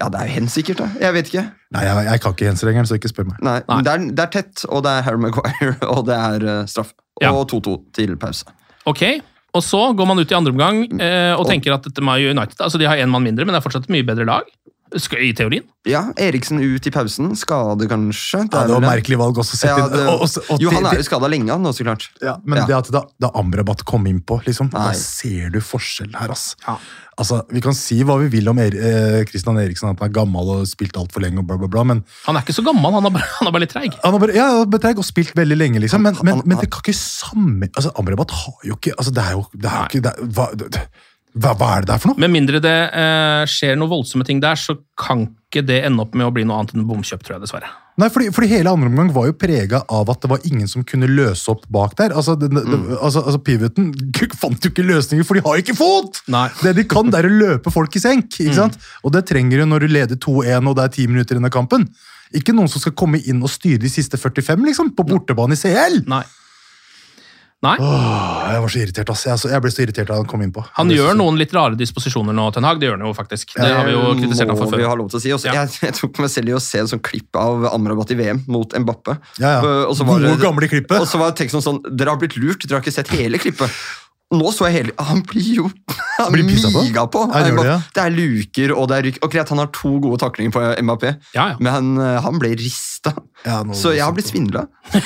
Ja, 0.00 0.08
det 0.08 0.18
er 0.20 0.26
jo 0.26 0.32
hens 0.40 0.54
sikkert, 0.58 0.78
da. 0.82 0.88
Jeg 1.00 1.14
vet 1.14 1.30
ikke. 1.30 1.44
Nei, 1.72 1.82
jeg, 1.86 2.04
jeg 2.10 2.20
kan 2.24 2.32
ikke 2.34 2.48
hensregelen, 2.50 2.86
så 2.88 2.98
ikke 2.98 3.10
spør 3.12 3.28
meg. 3.30 3.38
Nei, 3.42 3.58
Nei. 3.68 3.80
Det, 3.86 3.92
er, 3.92 4.06
det 4.10 4.24
er 4.26 4.32
tett, 4.42 4.64
og 4.68 4.82
det 4.86 4.90
er 4.98 5.02
Harry 5.06 5.20
Maguire, 5.22 5.76
og 5.94 6.06
det 6.08 6.16
er 6.18 6.46
eh, 6.58 6.64
straffe. 6.70 6.94
Ja. 7.22 7.30
Og 7.36 7.46
2-2 7.52 7.76
til 7.94 8.16
pause. 8.18 8.44
Ok, 8.88 9.02
og 9.54 9.62
så 9.62 9.82
går 9.96 10.06
man 10.08 10.18
ut 10.22 10.30
i 10.32 10.34
andre 10.38 10.52
omgang 10.54 10.84
eh, 11.00 11.34
og 11.36 11.46
tenker 11.48 11.74
at 11.74 11.84
dette 11.84 12.00
med 12.04 12.24
United 12.24 12.58
altså 12.60 12.78
de 12.80 12.86
har 12.88 12.96
én 12.96 13.10
mann 13.12 13.22
mindre, 13.26 13.44
men 13.44 13.52
det 13.54 13.60
er 13.60 13.66
fortsatt 13.68 13.84
et 13.88 13.94
mye 13.94 14.06
bedre 14.08 14.24
lag. 14.28 14.48
I 14.92 15.30
teorien. 15.32 15.64
Ja, 15.88 16.02
Eriksen 16.20 16.58
ut 16.60 16.84
i 16.84 16.90
pausen. 16.92 17.30
Skade, 17.34 17.86
kanskje. 17.88 18.42
Ja, 18.52 18.60
er 18.60 18.66
det 18.68 18.74
var 18.76 18.82
merkelig 18.84 19.16
valg 19.16 19.38
også. 19.40 19.56
Sett 19.56 19.70
Ja, 19.70 19.86
det, 19.88 20.02
og- 20.04 20.20
og- 20.20 20.50
og 20.52 20.60
jo, 20.60 20.68
han 20.68 20.84
er 20.84 20.98
jo 21.00 21.02
skada 21.06 21.30
lenge, 21.32 21.48
han 21.48 21.64
også, 21.64 21.80
klart. 21.86 22.10
Ja, 22.20 22.36
men 22.44 22.58
Ja. 22.58 22.66
det 22.66 22.76
at 22.76 22.90
da, 22.92 23.00
da 23.18 23.30
Amrabat 23.34 23.86
kom 23.88 24.04
innpå, 24.04 24.44
liksom, 24.44 24.68
da 24.68 24.92
ser 24.92 25.48
du 25.48 25.60
forskjell 25.60 26.12
her, 26.14 26.28
ass. 26.30 26.56
Altså, 27.20 27.42
Vi 27.52 27.60
kan 27.60 27.74
si 27.76 27.98
hva 28.06 28.16
vi 28.22 28.30
vil 28.32 28.48
om 28.48 28.58
er, 28.62 28.72
eh, 28.72 29.24
Christian 29.28 29.58
Eriksen, 29.60 29.90
at 29.90 30.00
han 30.00 30.08
er 30.08 30.14
gammel 30.14 30.48
og 30.54 30.66
spilt 30.70 30.96
altfor 30.96 31.20
lenge, 31.20 31.42
og 31.42 31.46
bla, 31.46 31.58
bla, 31.60 31.68
bla, 31.68 31.84
men 31.84 32.04
Han 32.24 32.36
er 32.36 32.40
ikke 32.40 32.56
så 32.56 32.64
gammel, 32.64 32.88
han 32.94 33.04
er 33.04 33.12
bare, 33.12 33.28
han 33.38 33.50
er 33.50 33.52
bare 33.52 33.64
litt 33.66 33.74
treig. 33.74 33.92
han 34.02 34.16
har 34.16 34.22
bare, 34.22 34.34
ja, 34.34 34.64
betreig 34.64 34.98
og 34.98 35.04
spilt 35.04 35.34
veldig 35.36 35.58
lenge, 35.58 35.82
liksom. 35.84 36.02
Men, 36.02 36.16
men, 36.24 36.40
men 36.46 36.58
det 36.58 36.70
kan 36.72 36.80
ikke 36.80 36.96
samme 36.96 37.68
altså 37.76 37.92
Amrabat 38.00 38.30
har 38.30 38.66
jo 38.66 38.76
ikke 38.76 38.94
altså 38.98 39.12
Det 39.14 39.22
er 39.22 39.32
jo, 39.36 39.44
det 39.52 39.68
er 39.70 39.78
jo 39.78 39.88
ikke 39.90 40.02
det 40.06 40.12
er, 40.12 40.30
hva, 40.36 40.46
det, 40.56 40.86
hva, 41.34 41.54
hva 41.56 41.68
er 41.76 41.84
det 41.84 41.88
der 41.92 42.00
for 42.02 42.12
noe? 42.12 42.20
Med 42.20 42.32
mindre 42.34 42.60
det 42.60 42.78
eh, 42.92 43.44
skjer 43.48 43.78
noen 43.80 43.90
voldsomme 43.92 44.26
ting 44.28 44.40
der, 44.42 44.58
så 44.60 44.76
kan 45.00 45.30
ikke 45.48 45.62
det 45.68 45.82
ende 45.86 46.04
opp 46.04 46.14
med 46.16 46.26
å 46.28 46.32
bli 46.34 46.44
noe 46.48 46.58
annet 46.60 46.74
enn 46.76 46.84
bomkjøp, 46.88 47.22
tror 47.24 47.36
jeg 47.38 47.44
dessverre. 47.46 47.70
Nei, 48.00 48.08
fordi, 48.08 48.30
fordi 48.32 48.48
hele 48.54 48.70
andre 48.72 48.88
omgang 48.88 49.10
var 49.12 49.26
jo 49.28 49.34
prega 49.36 49.82
av 49.92 50.08
at 50.08 50.22
det 50.24 50.30
var 50.32 50.44
ingen 50.48 50.68
som 50.68 50.84
kunne 50.88 51.08
løse 51.10 51.50
opp 51.52 51.66
bak 51.72 51.92
der. 51.98 52.14
Altså, 52.16 52.36
det, 52.40 52.48
det, 52.54 52.62
Mm. 52.64 52.94
altså, 52.96 53.20
altså 53.20 53.40
Pivoten 53.44 53.90
fant 54.42 54.64
jo 54.64 54.70
ikke 54.72 54.84
løsninger, 54.88 55.26
for 55.28 55.36
de 55.36 55.44
har 55.44 55.60
ikke 55.60 55.76
fot! 55.76 56.22
Nei. 56.32 56.46
Det 56.62 56.72
de 56.78 56.86
kan, 56.88 57.10
det 57.12 57.20
er 57.20 57.28
å 57.28 57.34
løpe 57.36 57.72
folk 57.74 57.96
i 57.96 58.00
senk. 58.00 58.32
ikke 58.40 58.56
sant? 58.56 58.78
Og 59.04 59.12
det 59.12 59.26
trenger 59.28 59.60
du 59.60 59.66
når 59.68 59.84
du 59.84 59.92
leder 59.92 60.16
2-1 60.16 60.68
og 60.72 60.76
det 60.78 60.84
er 60.88 60.94
ti 60.96 61.06
minutter 61.10 61.36
inn 61.40 61.48
av 61.48 61.52
kampen. 61.52 61.84
Ikke 62.32 62.54
noen 62.56 62.70
som 62.72 62.80
skal 62.80 62.96
komme 62.96 63.20
inn 63.28 63.42
og 63.44 63.52
styre 63.52 63.82
de 63.82 63.92
siste 63.92 64.16
45, 64.16 64.64
liksom, 64.70 64.94
på 64.96 65.04
bortebane 65.04 65.52
i 65.52 65.60
CL. 65.60 66.00
Nei. 66.08 66.22
Nei. 67.62 67.76
Åh, 67.78 68.50
jeg 68.50 68.62
var 68.64 68.70
så 68.74 68.78
irritert, 68.82 69.10
ass. 69.12 69.20
Jeg, 69.28 69.38
så- 69.38 69.50
jeg 69.52 69.62
ble 69.62 69.70
så 69.70 69.82
irritert 69.84 70.08
da 70.08 70.14
han 70.18 70.24
kom 70.26 70.40
innpå. 70.42 70.64
Han 70.74 70.88
gjør 70.90 71.12
så- 71.12 71.16
noen 71.20 71.36
litt 71.38 71.52
rare 71.54 71.76
disposisjoner 71.78 72.34
nå, 72.34 72.52
Ten 72.52 72.64
Hag. 72.66 72.80
Det 72.80 72.88
gjør 72.88 72.98
han 72.98 73.06
jo 73.06 73.12
faktisk. 73.14 73.54
Det 73.54 73.70
har 73.70 73.84
vi 73.86 73.92
jo 73.92 74.00
kritisert 74.18 74.48
ham 74.48 74.56
for 74.56 74.66
før. 74.66 74.76
vi 74.78 74.82
før. 74.82 74.88
ha 74.88 74.94
lov 74.98 75.10
til 75.10 75.18
å 75.18 75.22
si. 75.22 75.30
Også, 75.30 75.46
Ja. 75.46 75.52
jeg, 75.62 75.70
jeg 75.82 75.94
tok 75.94 76.18
meg 76.18 76.30
selv 76.30 76.48
i 76.48 76.52
å 76.58 76.60
se 76.60 76.78
en 76.80 76.86
sånn 76.90 77.00
klipp 77.00 77.36
av 77.36 77.62
Amrabat 77.72 78.10
i 78.10 78.14
VM 78.18 78.42
mot 78.48 78.68
Mbappe. 78.68 79.16
Ja, 79.38 79.46
ja. 79.46 79.60
Uh, 79.62 79.84
og 79.86 79.94
så 79.94 80.04
var 80.04 80.18
Gode, 80.18 80.34
det- 80.36 80.42
gamle 80.42 80.68
klippet. 80.68 81.00
Og 81.00 81.06
så 81.06 81.18
var 81.22 81.30
teksten 81.32 81.62
sånn 81.62 81.80
Dere 81.96 82.10
har 82.10 82.18
blitt 82.18 82.34
lurt, 82.36 82.66
dere 82.66 82.80
har 82.80 82.82
ikke 82.82 82.92
sett 82.98 83.08
hele 83.14 83.38
klippet. 83.38 83.70
Nå 84.32 84.48
så 84.56 84.64
jeg 84.70 84.74
hele 84.78 84.92
Han 85.04 85.20
blir 85.28 85.48
jo 85.58 85.66
Han 86.18 86.32
Blir 86.32 86.44
miga 86.46 86.70
på? 86.72 86.80
på. 87.12 87.22
Jeg, 87.34 87.52
det, 87.56 87.64
ja. 87.66 87.74
det 87.96 88.02
er 88.04 88.14
luker, 88.14 88.72
og 88.78 88.86
det 88.88 88.96
er 88.98 89.04
rykk. 89.08 89.18
Og 89.26 89.32
greit, 89.34 89.48
han 89.52 89.58
har 89.60 89.68
to 89.74 89.90
gode 90.00 90.18
taklinger 90.22 90.52
på 90.54 90.62
MAP, 90.86 91.02
Ja, 91.34 91.46
ja. 91.52 91.56
men 91.60 91.72
han, 91.72 91.88
han 92.24 92.38
ble 92.40 92.52
rista. 92.60 93.12
Ja, 93.44 93.58
Så 93.74 93.92
jeg 93.96 94.04
har 94.06 94.12
blitt 94.16 94.30
svindla. 94.30 94.62
jeg 94.92 95.02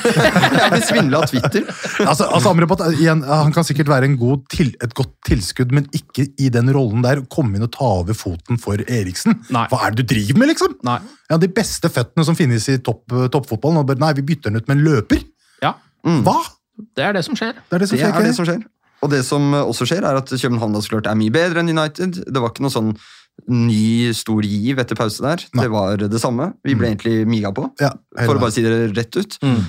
har 0.61 0.75
blitt 0.75 0.87
svindla 0.91 1.23
av 1.25 1.31
Twitter. 1.31 1.65
altså, 2.05 2.27
altså 2.29 2.53
Amrabat 2.53 2.83
igjen, 2.99 3.23
han 3.27 3.55
kan 3.57 3.65
sikkert 3.67 3.89
være 3.91 4.11
en 4.11 4.19
god 4.21 4.45
til, 4.53 4.75
et 4.85 4.93
godt 4.99 5.15
tilskudd, 5.27 5.73
men 5.75 5.89
ikke 5.97 6.29
i 6.43 6.51
den 6.53 6.69
rollen 6.77 7.03
der. 7.07 7.23
Komme 7.33 7.57
inn 7.57 7.65
og 7.67 7.73
ta 7.75 7.89
over 8.03 8.15
foten 8.19 8.61
for 8.63 8.83
Eriksen. 8.87 9.39
Nei. 9.55 9.65
Hva 9.73 9.81
er 9.89 9.97
det 9.97 10.05
du 10.05 10.13
driver 10.15 10.43
med, 10.43 10.53
liksom? 10.53 10.77
Nei. 10.87 10.99
Ja, 11.33 11.41
De 11.43 11.49
beste 11.51 11.91
føttene 11.91 12.27
som 12.29 12.37
finnes 12.39 12.69
i 12.71 12.77
topp, 12.85 13.07
toppfotballen. 13.33 13.81
og 13.83 13.89
bare, 13.89 14.03
Nei, 14.05 14.13
vi 14.21 14.27
bytter 14.35 14.53
den 14.53 14.61
ut 14.63 14.69
med 14.71 14.79
en 14.79 14.85
løper. 14.91 15.25
Ja, 15.65 15.73
Hva? 16.05 16.37
det 16.97 17.07
er 17.09 17.15
det 17.17 17.25
som 17.25 17.35
skjer. 17.39 17.55
Det 17.57 17.79
er 17.79 17.83
det 17.83 17.89
som 17.89 17.97
Det 17.97 18.05
skjer. 18.05 18.17
er 18.21 18.27
det 18.29 18.35
som 18.37 18.45
skjer. 18.47 18.61
Og 19.07 19.13
det 19.15 19.23
som 19.27 19.53
også 19.63 19.87
skjer, 19.89 20.03
er 20.07 20.19
at 20.19 20.33
København 20.35 20.75
da 20.75 20.83
så 20.83 20.97
klart 20.97 21.07
er 21.13 21.19
mye 21.19 21.33
bedre 21.35 21.63
enn 21.63 21.71
United. 21.71 22.21
Det 22.27 22.43
var 22.43 22.51
ikke 22.53 22.67
noe 22.67 22.75
sånn 22.75 22.93
ny 23.53 24.11
stor 24.17 24.47
giv 24.49 24.79
etter 24.81 24.97
pause 24.99 25.21
der. 25.25 25.43
Det 25.53 25.67
var 25.73 26.01
det 26.01 26.21
samme. 26.23 26.51
Vi 26.67 26.75
ble 26.79 26.89
egentlig 26.95 27.19
miga 27.29 27.53
på, 27.55 27.69
Ja, 27.83 27.93
for 28.25 28.39
å 28.39 28.41
bare 28.43 28.55
si 28.55 28.65
det 28.65 28.73
rett 28.97 29.19
ut. 29.21 29.37
Mm. 29.45 29.61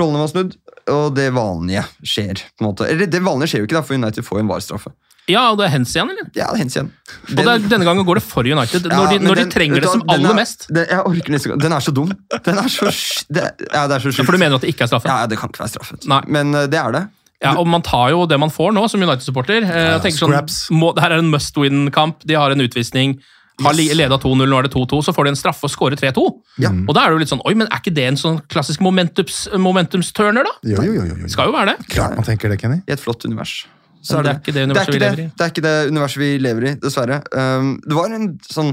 Rollene 0.00 0.22
var 0.22 0.30
snudd, 0.32 0.56
og 0.90 1.14
det 1.18 1.28
vanlige 1.36 1.84
skjer. 2.06 2.40
på 2.56 2.64
en 2.64 2.68
måte. 2.70 2.88
Eller 2.88 3.10
det 3.10 3.20
vanlige 3.26 3.52
skjer 3.52 3.64
jo 3.64 3.68
ikke, 3.68 3.76
da, 3.80 3.82
for 3.86 3.98
United 3.98 4.24
får 4.26 4.40
en 4.42 4.50
VAR-straffe. 4.50 4.92
Ja, 5.30 5.42
og 5.52 5.58
det 5.60 5.66
er 5.68 5.72
hens 5.76 5.92
igjen, 5.94 6.08
eller? 6.10 6.30
Ja, 6.34 6.48
det 6.50 6.56
er 6.56 6.62
hens 6.64 6.74
igjen. 6.78 6.88
Og 7.28 7.36
det 7.36 7.44
er, 7.52 7.66
denne 7.70 7.86
gangen 7.86 8.06
går 8.08 8.18
det 8.18 8.24
for 8.24 8.46
United, 8.48 8.88
Ja, 8.88 8.96
når 8.96 9.12
de, 9.12 9.18
når 9.28 9.38
den, 9.42 9.50
de 9.50 9.54
trenger 9.54 9.84
det 9.84 9.90
som 9.92 10.00
hva, 10.02 10.16
aller 10.16 10.32
er- 10.32 10.38
mest. 10.40 10.64
Det, 10.72 10.86
jeg 10.90 11.04
orker 11.12 11.34
nesten 11.36 11.52
ikke. 11.52 11.60
Den 11.66 11.76
er 11.76 11.84
så 11.84 11.92
dum. 11.94 12.10
Den 12.48 12.58
er 12.64 12.72
så, 12.72 12.88
det, 13.36 13.44
ja, 13.68 13.84
det 13.86 13.98
er 14.00 14.06
så 14.06 14.14
Ja. 14.16 14.24
For 14.24 14.32
du 14.32 14.42
mener 14.42 14.56
at 14.56 14.64
det 14.64 14.72
ikke 14.72 14.88
er 14.88 14.90
straffe? 14.90 15.12
Ja, 15.12 15.26
det 15.30 15.38
kan 15.38 15.52
ikke 15.52 15.62
være 15.66 15.74
straffet. 15.76 16.08
Nei. 16.10 16.22
Men 16.26 16.54
eh, 16.56 16.66
det 16.72 16.80
er 16.80 16.96
det. 16.96 17.04
Ja, 17.40 17.54
og 17.56 17.66
Man 17.66 17.80
tar 17.82 18.10
jo 18.12 18.26
det 18.28 18.36
man 18.38 18.50
får 18.52 18.72
nå, 18.76 18.82
som 18.92 19.00
United-supporter. 19.00 19.64
Ja, 19.64 19.84
jeg 19.96 20.02
tenker 20.04 20.18
sånn, 20.26 20.76
må, 20.76 20.90
det 20.94 21.00
her 21.06 21.14
er 21.16 21.22
en 21.22 21.30
must 21.32 21.56
win-kamp. 21.56 22.20
De 22.28 22.34
har 22.36 22.52
en 22.52 22.60
utvisning. 22.60 23.18
Har 23.60 23.76
Yes. 23.76 23.92
leda 23.96 24.16
2-0, 24.16 24.48
nå 24.48 24.58
er 24.58 24.62
det 24.68 24.72
2-2. 24.72 25.02
Så 25.04 25.12
får 25.12 25.24
de 25.24 25.32
en 25.34 25.36
straffe 25.36 25.64
og 25.64 25.70
scorer 25.72 25.96
3-2. 26.00 26.22
Ja. 26.64 26.70
Og 26.88 26.94
da 26.96 27.02
er 27.04 27.10
det 27.10 27.16
jo 27.18 27.20
litt 27.24 27.32
sånn 27.32 27.42
Oi, 27.44 27.52
men 27.54 27.66
er 27.68 27.80
ikke 27.82 27.92
det 27.92 28.06
en 28.08 28.16
sånn 28.16 28.38
klassisk 28.48 28.80
momentums, 28.80 29.42
momentumsturner, 29.56 30.44
da? 30.48 30.54
Jo, 30.64 30.80
jo, 30.84 30.94
jo, 30.96 31.04
jo, 31.10 31.16
jo. 31.24 31.28
Skal 31.32 31.50
jo 31.50 31.52
være 31.56 31.74
det. 31.74 31.86
Klart 31.92 32.16
man 32.16 32.24
tenker 32.24 32.48
det, 32.52 32.56
Kenny. 32.62 32.80
I 32.88 32.94
et 32.96 33.00
flott 33.02 33.24
univers. 33.28 33.66
Det 34.00 34.16
er 34.16 34.38
ikke 34.38 34.54
det 34.56 34.62
universet 34.64 34.94
vi 34.94 34.98
det 35.00 35.04
er 35.08 35.12
ikke 35.12 35.12
lever 35.12 35.20
i. 35.20 35.24
det. 35.28 35.36
Det 35.36 35.44
er 35.44 35.50
ikke 35.52 35.64
det 35.66 35.74
universet 35.92 36.20
vi 36.22 36.30
lever 36.40 36.68
i, 36.70 36.74
dessverre. 36.80 37.18
Um, 37.36 37.74
det 37.84 37.96
var 37.98 38.14
en 38.16 38.30
sånn 38.48 38.70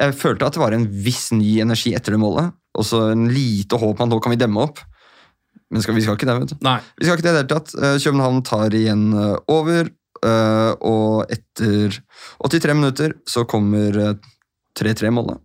Jeg 0.00 0.14
følte 0.20 0.46
at 0.48 0.56
det 0.56 0.60
var 0.60 0.72
en 0.76 0.84
viss 1.04 1.30
ny 1.32 1.60
energi 1.64 1.94
etter 1.96 2.12
det 2.16 2.20
målet. 2.20 2.52
Og 2.76 2.84
så 2.86 3.10
en 3.14 3.26
lite 3.32 3.76
håp 3.80 3.98
om 4.00 4.04
at 4.06 4.12
nå 4.12 4.20
kan 4.20 4.32
vi 4.32 4.40
demme 4.40 4.60
opp. 4.68 4.80
Men 5.70 5.84
skal, 5.84 5.94
vi 5.94 6.02
skal 6.02 6.18
ikke 6.18 6.26
det, 6.26 6.36
vet 6.42 6.52
du. 6.52 6.56
Nei. 6.66 6.78
Vi 6.98 7.06
skal 7.06 7.18
ikke 7.18 7.26
det 7.26 7.30
i 7.30 7.36
det 7.36 7.42
hele 7.44 7.52
tatt. 7.52 7.74
Eh, 7.78 7.96
København 8.02 8.42
tar 8.46 8.74
igjen 8.74 9.04
eh, 9.14 9.36
over, 9.54 9.90
eh, 10.26 10.72
og 10.90 11.30
etter 11.30 12.00
83 12.42 12.74
minutter 12.74 13.14
så 13.28 13.44
kommer 13.48 14.00
eh, 14.02 14.16
3-3-målet. 14.80 15.38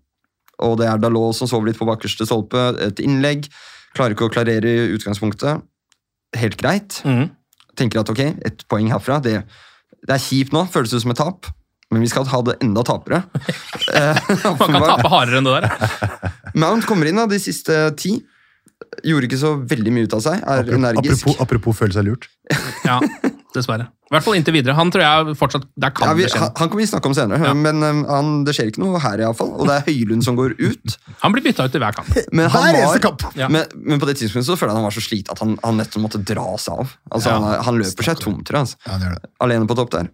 Og 0.66 0.78
det 0.80 0.88
er 0.90 1.02
Dalot 1.04 1.38
som 1.38 1.50
sover 1.52 1.70
litt 1.70 1.80
på 1.80 1.88
bakerste 1.88 2.26
stolpe. 2.26 2.72
Et 2.82 3.02
innlegg. 3.04 3.50
Klarer 3.96 4.16
ikke 4.16 4.30
å 4.30 4.34
klarere 4.34 4.72
i 4.72 4.94
utgangspunktet. 4.96 5.62
Helt 6.40 6.58
greit. 6.60 7.02
Mm. 7.06 7.30
Tenker 7.78 8.02
at 8.02 8.12
ok, 8.12 8.24
ett 8.48 8.64
poeng 8.72 8.90
herfra, 8.92 9.20
det, 9.24 9.42
det 10.08 10.16
er 10.16 10.24
kjipt 10.24 10.56
nå. 10.56 10.66
Føles 10.72 10.96
ut 10.96 11.04
som 11.04 11.14
et 11.14 11.22
tap. 11.22 11.52
Men 11.94 12.02
vi 12.02 12.10
skal 12.10 12.26
ha 12.32 12.40
det 12.48 12.58
enda 12.66 12.82
tapere. 12.88 13.22
Man 14.48 14.58
kan 14.58 14.80
tape 14.82 15.12
hardere 15.12 15.42
enn 15.42 15.50
det 15.50 15.60
der. 15.60 16.32
Mount 16.56 16.88
kommer 16.90 17.12
inn 17.12 17.20
da, 17.20 17.28
de 17.30 17.40
siste 17.42 17.78
ti. 18.00 18.18
Gjorde 19.04 19.28
ikke 19.30 19.42
så 19.42 19.54
veldig 19.68 19.92
mye 19.96 20.08
ut 20.08 20.14
av 20.18 20.22
seg. 20.26 20.44
Er 20.46 20.70
energisk. 20.78 21.26
Apropos, 21.28 21.42
apropos 21.48 21.80
føle 21.84 21.94
seg 21.98 22.08
lurt. 22.08 22.30
Ja, 22.86 23.00
dessverre. 23.56 23.88
I 24.06 24.14
hvert 24.14 24.22
fall 24.28 24.36
inntil 24.38 24.54
videre. 24.54 24.76
Han 24.78 24.92
tror 24.94 25.02
jeg 25.02 25.34
fortsatt 25.40 25.64
Der 25.82 25.90
kan 25.96 26.12
Ja, 26.12 26.14
vi, 26.14 26.26
det 26.28 26.30
skje. 26.36 26.42
han, 26.44 26.52
han 26.60 26.70
kan 26.70 26.78
vi 26.78 26.86
snakke 26.86 27.10
om 27.10 27.16
senere, 27.18 27.54
men 27.58 27.80
um, 27.82 28.02
han, 28.06 28.28
det 28.46 28.54
skjer 28.54 28.70
ikke 28.70 28.84
noe 28.84 29.00
her, 29.02 29.24
iallfall. 29.24 29.50
Og 29.58 29.66
det 29.66 29.80
er 29.80 29.88
Høylund 29.88 30.22
som 30.28 30.38
går 30.38 30.54
ut. 30.62 30.94
Han 31.24 31.34
blir 31.34 31.42
bytta 31.48 31.66
ut 31.66 31.74
i 31.74 31.82
hver 31.82 31.96
kamp. 31.98 32.12
Men, 32.38 32.46
han 32.54 32.68
Hver 32.76 32.86
var, 32.92 33.00
kamp! 33.08 33.26
Ja. 33.40 33.48
men, 33.50 33.66
men 33.74 33.98
på 34.04 34.06
det 34.06 34.20
tidspunktet 34.20 34.52
så 34.52 34.58
føler 34.60 34.76
jeg 34.76 34.78
han 34.84 34.86
var 34.86 34.94
så 34.94 35.02
sliten 35.08 35.34
at 35.34 35.42
han, 35.42 35.56
han 35.66 35.80
nettopp 35.82 36.04
måtte 36.06 36.22
dra 36.22 36.46
seg 36.62 36.84
av. 36.86 36.94
Altså, 37.10 37.32
Ja. 37.34 37.40
han, 37.42 37.64
han 37.66 37.80
løper 37.82 38.10
seg 38.12 38.22
tom, 38.22 38.38
tror 38.46 38.60
jeg. 38.62 38.68
Altså. 38.70 39.02
Ja. 39.10 39.18
Alene 39.48 39.66
på 39.72 39.78
topp 39.82 39.96
der. 39.98 40.12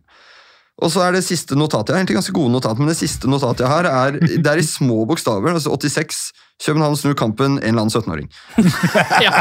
Og 0.81 0.89
så 0.93 1.03
er 1.05 1.13
det 1.13 1.23
siste 1.25 1.57
notatet 1.57 1.91
jeg 1.91 1.95
har. 1.95 2.01
Egentlig 2.01 2.17
ganske 2.17 2.33
gode 2.35 2.53
notat, 2.55 2.79
men 2.81 2.89
det 2.89 2.97
siste 2.97 3.29
notatet 3.29 3.65
jeg 3.65 3.69
har, 3.71 3.85
er, 3.89 4.17
det 4.21 4.47
er 4.49 4.61
i 4.61 4.65
små 4.77 5.03
bokstaver. 5.09 5.53
altså 5.53 5.73
86. 5.77 6.21
København 6.61 6.97
snur 6.97 7.15
kampen, 7.17 7.55
en 7.57 7.63
eller 7.71 7.87
annen 7.87 7.93
17-åring. 7.93 8.27
Ja. 9.25 9.31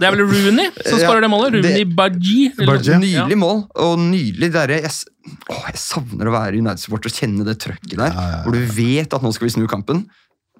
Det 0.00 0.06
er 0.08 0.14
vel 0.14 0.24
Rooney 0.26 0.70
som 0.86 0.98
Ja, 0.98 1.12
det 1.22 1.30
målet? 1.30 1.54
Rooney 1.58 1.84
Baji. 1.94 2.48
Nydelig 2.58 3.38
mål, 3.38 3.62
og 3.84 3.94
nydelig 4.02 4.50
der 4.54 4.72
jeg, 4.74 4.90
å, 4.90 5.54
åh, 5.54 5.68
jeg 5.70 5.78
savner 5.82 6.30
å 6.30 6.34
være 6.34 6.58
United-supporter 6.58 7.12
og 7.12 7.18
kjenne 7.20 7.46
det 7.46 7.56
trøkket 7.62 7.94
der. 7.94 8.10
Ja, 8.10 8.14
ja, 8.26 8.34
ja. 8.34 8.42
Hvor 8.46 8.58
du 8.58 8.74
vet 8.78 9.14
at 9.14 9.22
nå 9.26 9.30
skal 9.34 9.48
vi 9.48 9.54
snu 9.54 9.66
kampen. 9.70 10.04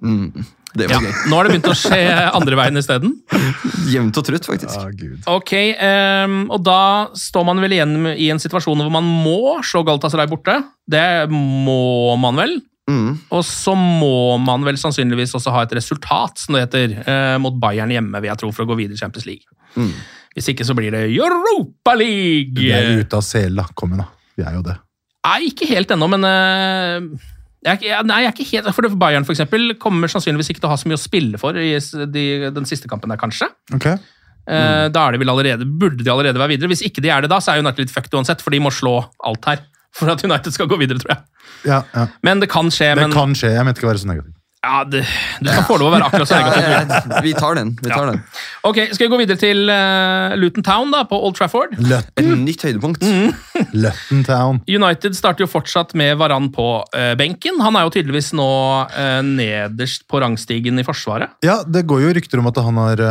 Mm, 0.03 0.45
det 0.75 0.89
Ja. 0.91 0.99
gøy. 0.99 1.13
Nå 1.31 1.37
har 1.37 1.45
det 1.47 1.53
begynt 1.55 1.71
å 1.71 1.77
skje 1.79 2.01
andre 2.35 2.57
veien 2.59 2.77
isteden. 2.77 3.13
Jevnt 3.89 4.17
og 4.19 4.25
trutt, 4.27 4.45
faktisk. 4.49 4.75
Ah, 4.77 4.91
gud. 4.91 5.21
Ok, 5.31 5.53
um, 5.79 6.51
og 6.51 6.63
da 6.67 7.09
står 7.15 7.45
man 7.47 7.61
vel 7.63 7.77
igjen 7.77 7.95
i 8.19 8.31
en 8.35 8.43
situasjon 8.43 8.83
hvor 8.83 8.91
man 8.93 9.05
må 9.05 9.61
slå 9.63 9.85
Galatasaray 9.87 10.27
borte. 10.29 10.59
Det 10.89 11.29
må 11.31 12.17
man 12.21 12.37
vel. 12.43 12.57
Mm. 12.91 13.15
Og 13.33 13.45
så 13.49 13.73
må 13.79 14.37
man 14.45 14.65
vel 14.67 14.77
sannsynligvis 14.77 15.33
også 15.39 15.53
ha 15.55 15.63
et 15.65 15.73
resultat, 15.79 16.37
som 16.43 16.55
det 16.59 16.67
heter, 16.67 16.99
eh, 17.09 17.39
mot 17.41 17.55
Bayern 17.57 17.89
hjemme, 17.95 18.21
vil 18.21 18.29
jeg 18.29 18.39
tro, 18.43 18.51
for 18.53 18.67
å 18.67 18.69
gå 18.69 18.77
videre 18.83 18.99
i 18.99 19.01
Champions 19.01 19.25
League. 19.25 19.47
Mm. 19.77 19.93
Hvis 20.37 20.51
ikke 20.53 20.67
så 20.67 20.75
blir 20.77 20.91
det 20.93 21.07
Europa 21.17 21.95
League! 21.97 22.59
Vi 22.59 22.73
er 22.75 22.83
jo 22.91 23.05
ute 23.07 23.17
av 23.17 23.23
sela. 23.25 23.65
Kom 23.75 23.95
igjen, 23.95 24.03
da. 24.05 24.09
Vi 24.37 24.45
er 24.45 24.59
jo 24.59 24.63
det. 24.67 24.77
Nei, 25.25 25.39
ikke 25.49 25.69
helt 25.71 25.89
ennå, 25.95 26.11
men 26.13 26.27
eh, 26.29 27.31
jeg 27.65 27.83
jeg- 27.83 28.05
nei, 28.07 28.21
jeg 28.23 28.31
er 28.33 28.37
ikke 28.37 28.51
helt, 28.53 28.75
for 28.75 28.89
Bayern 29.01 29.25
for 29.25 29.33
eksempel, 29.33 29.75
kommer 29.81 30.09
sannsynligvis 30.09 30.51
ikke 30.53 30.61
til 30.61 30.69
å 30.69 30.75
ha 30.75 30.77
så 30.77 30.89
mye 30.91 30.99
å 30.99 31.05
spille 31.05 31.39
for 31.41 31.57
i 31.57 31.73
de, 32.13 32.51
den 32.51 32.65
siste 32.69 32.89
kampen 32.89 33.09
der, 33.09 33.17
kanskje. 33.21 33.49
Ok. 33.73 33.87
Mm. 34.45 34.93
Da 34.93 35.07
er 35.09 35.13
de 35.13 35.19
vel 35.23 35.31
allerede, 35.33 35.65
burde 35.65 36.05
de 36.05 36.11
allerede 36.13 36.37
være 36.37 36.53
videre. 36.53 36.69
Hvis 36.69 36.85
ikke 36.85 37.01
de 37.01 37.09
er 37.09 37.23
det 37.25 37.31
da, 37.33 37.39
så 37.41 37.55
er 37.55 37.63
United 37.65 37.87
litt 37.87 37.95
fucked 37.95 38.13
uansett, 38.13 38.43
for 38.45 38.51
de 38.53 38.61
må 38.61 38.69
slå 38.71 38.99
alt 39.25 39.45
her 39.49 39.63
for 39.95 40.11
at 40.11 40.23
United 40.27 40.53
skal 40.53 40.69
gå 40.69 40.77
videre, 40.79 41.01
tror 41.01 41.15
jeg. 41.15 41.23
Ja, 41.71 41.83
ja. 41.95 42.07
Men 42.27 42.41
det 42.41 42.51
kan 42.53 42.69
skje. 42.69 42.91
Det 42.95 43.07
men 43.07 43.15
kan 43.15 43.33
skje. 43.39 43.55
Jeg 43.55 43.65
mente 43.65 43.81
ikke 43.81 43.89
å 43.89 43.93
være 43.95 44.03
så 44.03 44.11
negativ. 44.11 44.35
Ja, 44.65 44.81
det, 44.89 45.03
du 45.45 45.51
skal 45.51 45.67
få 45.69 45.77
lov 45.81 45.91
å 45.91 45.95
være 45.95 46.09
akkurat 46.09 46.31
så 46.31 46.39
negativ. 46.39 46.65
ja, 46.65 46.81
ja. 46.89 47.21
vi 47.25 47.35
tar 47.37 47.59
den. 47.59 47.73
vi 47.83 47.91
tar 47.93 48.09
den. 48.11 48.21
Ok, 48.65 48.81
Skal 48.95 49.07
vi 49.07 49.11
gå 49.13 49.21
videre 49.21 49.41
til 49.41 49.69
uh, 49.69 50.35
Luton 50.41 50.65
Town 50.67 50.95
da, 50.95 51.05
på 51.09 51.19
Old 51.21 51.37
Trafford? 51.39 51.77
Et 51.77 52.25
nytt 52.25 52.65
høydepunkt. 52.65 53.05
Luton 53.75 54.25
Town. 54.27 54.63
United 54.71 55.19
starter 55.19 55.47
jo 55.47 55.51
fortsatt 55.51 55.95
med 55.99 56.17
Varan 56.21 56.51
på 56.55 56.69
uh, 56.81 57.13
benken. 57.21 57.61
Han 57.65 57.77
er 57.79 57.87
jo 57.87 57.95
tydeligvis 57.99 58.33
nå 58.37 58.51
uh, 58.89 59.21
nederst 59.27 60.09
på 60.11 60.23
rangstigen 60.25 60.81
i 60.81 60.87
Forsvaret. 60.87 61.37
Ja, 61.45 61.61
det 61.67 61.85
går 61.91 62.07
jo 62.07 62.17
rykter 62.19 62.41
om 62.41 62.51
at 62.51 62.61
han 62.65 62.81
har 62.81 63.07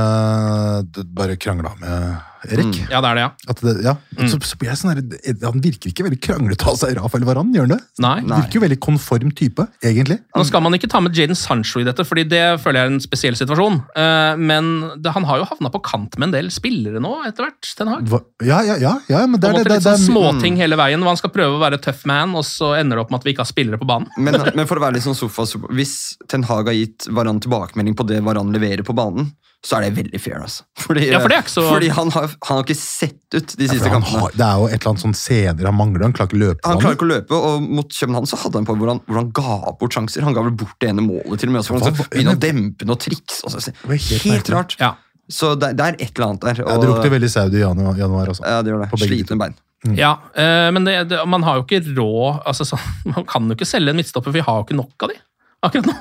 bare 1.13 1.37
krangla 1.39 1.75
med 1.81 2.32
Erik. 2.49 2.79
Ja, 2.91 2.99
det 3.03 3.09
er 3.09 3.17
det, 3.17 3.23
ja. 3.23 3.29
At 3.53 3.61
det, 3.63 3.73
ja. 3.85 3.93
Så, 4.29 4.39
så 4.43 4.57
blir 4.59 4.71
jeg 4.71 4.79
sånn 4.79 4.91
her, 4.93 5.01
Han 5.47 5.63
virker 5.63 5.91
ikke 5.91 6.05
veldig 6.07 6.19
kranglete 6.23 6.67
av 6.69 6.77
seg, 6.79 6.95
Rafael 6.97 7.25
Varan. 7.27 7.53
Gjør 7.55 7.67
han 7.67 7.75
det? 7.75 7.79
Nei. 8.03 8.15
Han 8.23 8.33
Virker 8.33 8.59
jo 8.59 8.63
veldig 8.65 8.79
konform 8.83 9.33
type, 9.37 9.65
egentlig. 9.83 10.19
Nå 10.35 10.45
skal 10.47 10.63
man 10.65 10.77
ikke 10.77 10.89
ta 10.91 11.01
med 11.03 11.15
Jaden 11.17 11.37
Sancho 11.39 11.81
i 11.81 11.87
dette, 11.87 12.05
fordi 12.07 12.25
det 12.29 12.43
føler 12.63 12.81
jeg 12.81 12.89
er 12.89 12.93
en 12.93 13.03
spesiell 13.03 13.37
situasjon. 13.39 13.79
Uh, 13.95 14.33
men 14.39 14.71
det, 14.97 15.13
han 15.15 15.27
har 15.29 15.41
jo 15.41 15.49
havna 15.51 15.71
på 15.73 15.83
kant 15.85 16.17
med 16.17 16.29
en 16.29 16.35
del 16.37 16.51
spillere 16.53 17.01
nå, 17.03 17.15
etter 17.29 17.47
hvert. 17.47 17.73
Ten 17.77 17.91
Hag. 17.93 18.11
Ja, 18.43 18.61
ja, 18.65 18.77
ja, 18.81 18.95
ja, 19.11 19.23
men 19.27 19.39
det 19.39 19.49
er 19.49 19.57
måte 19.57 19.69
det. 19.69 19.77
litt 19.77 19.85
det, 19.85 19.91
det, 19.91 19.97
sånn 20.01 20.09
småting 20.11 20.59
hele 20.59 20.79
veien, 20.79 21.01
hvor 21.03 21.13
han 21.13 21.21
skal 21.21 21.33
prøve 21.35 21.57
å 21.57 21.63
være 21.63 21.81
tøff 21.83 22.03
man, 22.09 22.35
og 22.39 22.45
så 22.47 22.73
ender 22.79 22.99
det 22.99 23.05
opp 23.05 23.13
med 23.13 23.21
at 23.21 23.27
vi 23.27 23.35
ikke 23.35 23.45
har 23.45 23.51
spillere 23.51 23.81
på 23.81 23.87
banen. 23.89 24.11
Men, 24.17 24.39
men 24.53 24.69
for 24.69 24.79
å 24.79 24.85
være 24.85 24.97
litt 24.97 25.07
sånn 25.07 25.17
sofa, 25.17 25.47
hvis 25.73 25.95
Ten 26.31 26.45
Hag 26.49 26.69
har 26.69 26.77
gitt 26.77 27.07
Varan 27.13 27.41
tilbakemelding 27.43 27.97
på 27.97 28.07
det 28.09 28.21
Varan 28.25 28.53
leverer 28.53 28.85
på 28.85 28.95
banen, 28.97 29.31
så 29.63 29.77
er 29.77 29.85
det 29.85 29.93
veldig 29.95 30.19
fair. 30.19 30.41
altså. 30.43 30.63
Fordi, 30.77 31.05
Ja, 31.07 31.19
for 31.23 31.29
det 31.31 31.37
er 31.37 31.41
ikke 31.45 31.53
så- 31.53 31.69
fordi 31.71 31.87
han, 31.95 32.09
har, 32.11 32.27
han 32.27 32.57
har 32.57 32.63
ikke 32.65 32.75
sett 32.75 33.15
ut 33.33 33.53
de 33.57 33.63
Ja, 33.63 33.71
siste 33.71 33.89
kampene. 33.89 34.19
har, 34.19 34.31
det 34.35 34.45
er 34.47 34.57
jo 34.59 34.65
et 34.67 34.73
eller 34.81 34.89
annet 34.91 35.03
sånn 35.05 35.15
senere 35.15 35.65
han 35.71 35.77
mangler. 35.77 36.03
Han 36.03 36.13
klarer 36.13 36.27
ikke 36.27 36.39
å 36.39 36.43
løpe. 36.43 36.59
Han 36.67 36.79
klarer 36.81 36.97
ikke 36.97 37.07
å 37.07 37.11
løpe, 37.13 37.31
og 37.31 37.61
mot 37.61 37.87
København 37.89 38.27
så 38.27 38.37
hadde 38.43 38.59
han 38.59 38.65
på 38.67 38.75
hvor 38.77 38.87
han, 38.91 38.99
hvor 39.07 39.15
han 39.21 39.31
ga 39.31 39.71
bort 39.79 39.95
sjanser. 39.95 40.21
Han 40.27 40.33
ga 40.35 40.43
vel 40.43 40.51
bort 40.51 40.75
det 40.83 40.89
ene 40.89 41.01
målet 41.07 41.39
til 41.39 41.49
og 41.49 41.53
med. 41.53 41.59
og 41.59 41.65
Så 41.65 41.79
han 41.79 41.93
begynne 42.11 42.35
å 42.35 42.39
dempe 42.39 42.85
noe 42.85 42.95
triks. 42.99 43.39
Altså. 43.47 43.71
helt 43.87 44.23
helt 44.27 44.49
rart. 44.49 44.75
Ja. 44.79 44.95
Så 45.31 45.55
det, 45.57 45.77
det 45.77 45.85
er 45.85 45.95
et 46.03 46.11
eller 46.19 46.27
annet 46.33 46.41
der. 46.41 46.55
Ja, 46.67 46.77
det 46.77 46.89
lukter 46.89 47.09
veldig 47.09 47.29
Saudi 47.31 47.55
i 47.57 47.63
januar, 47.63 47.95
januar 47.95 48.27
også. 48.35 48.43
Ja, 48.43 48.61
det 48.61 48.73
gjør 48.73 48.83
det. 48.83 48.99
Slitne 48.99 49.37
bein. 49.39 49.55
Ja, 49.95 50.17
øh, 50.35 50.71
men 50.73 50.83
det, 50.85 51.09
det, 51.09 51.25
man 51.27 51.43
har 51.43 51.57
jo 51.59 51.63
ikke 51.63 51.79
råd 51.95 52.43
altså, 52.47 52.63
så, 52.65 52.77
Man 53.05 53.25
kan 53.25 53.47
jo 53.47 53.55
ikke 53.55 53.65
selge 53.67 53.89
en 53.91 53.95
midtstopper, 53.99 54.31
for 54.31 54.35
vi 54.35 54.39
har 54.43 54.59
jo 54.59 54.63
ikke 54.67 54.75
nok 54.79 55.03
av 55.03 55.09
de 55.11 55.15
akkurat 55.63 55.85
nå. 55.87 55.95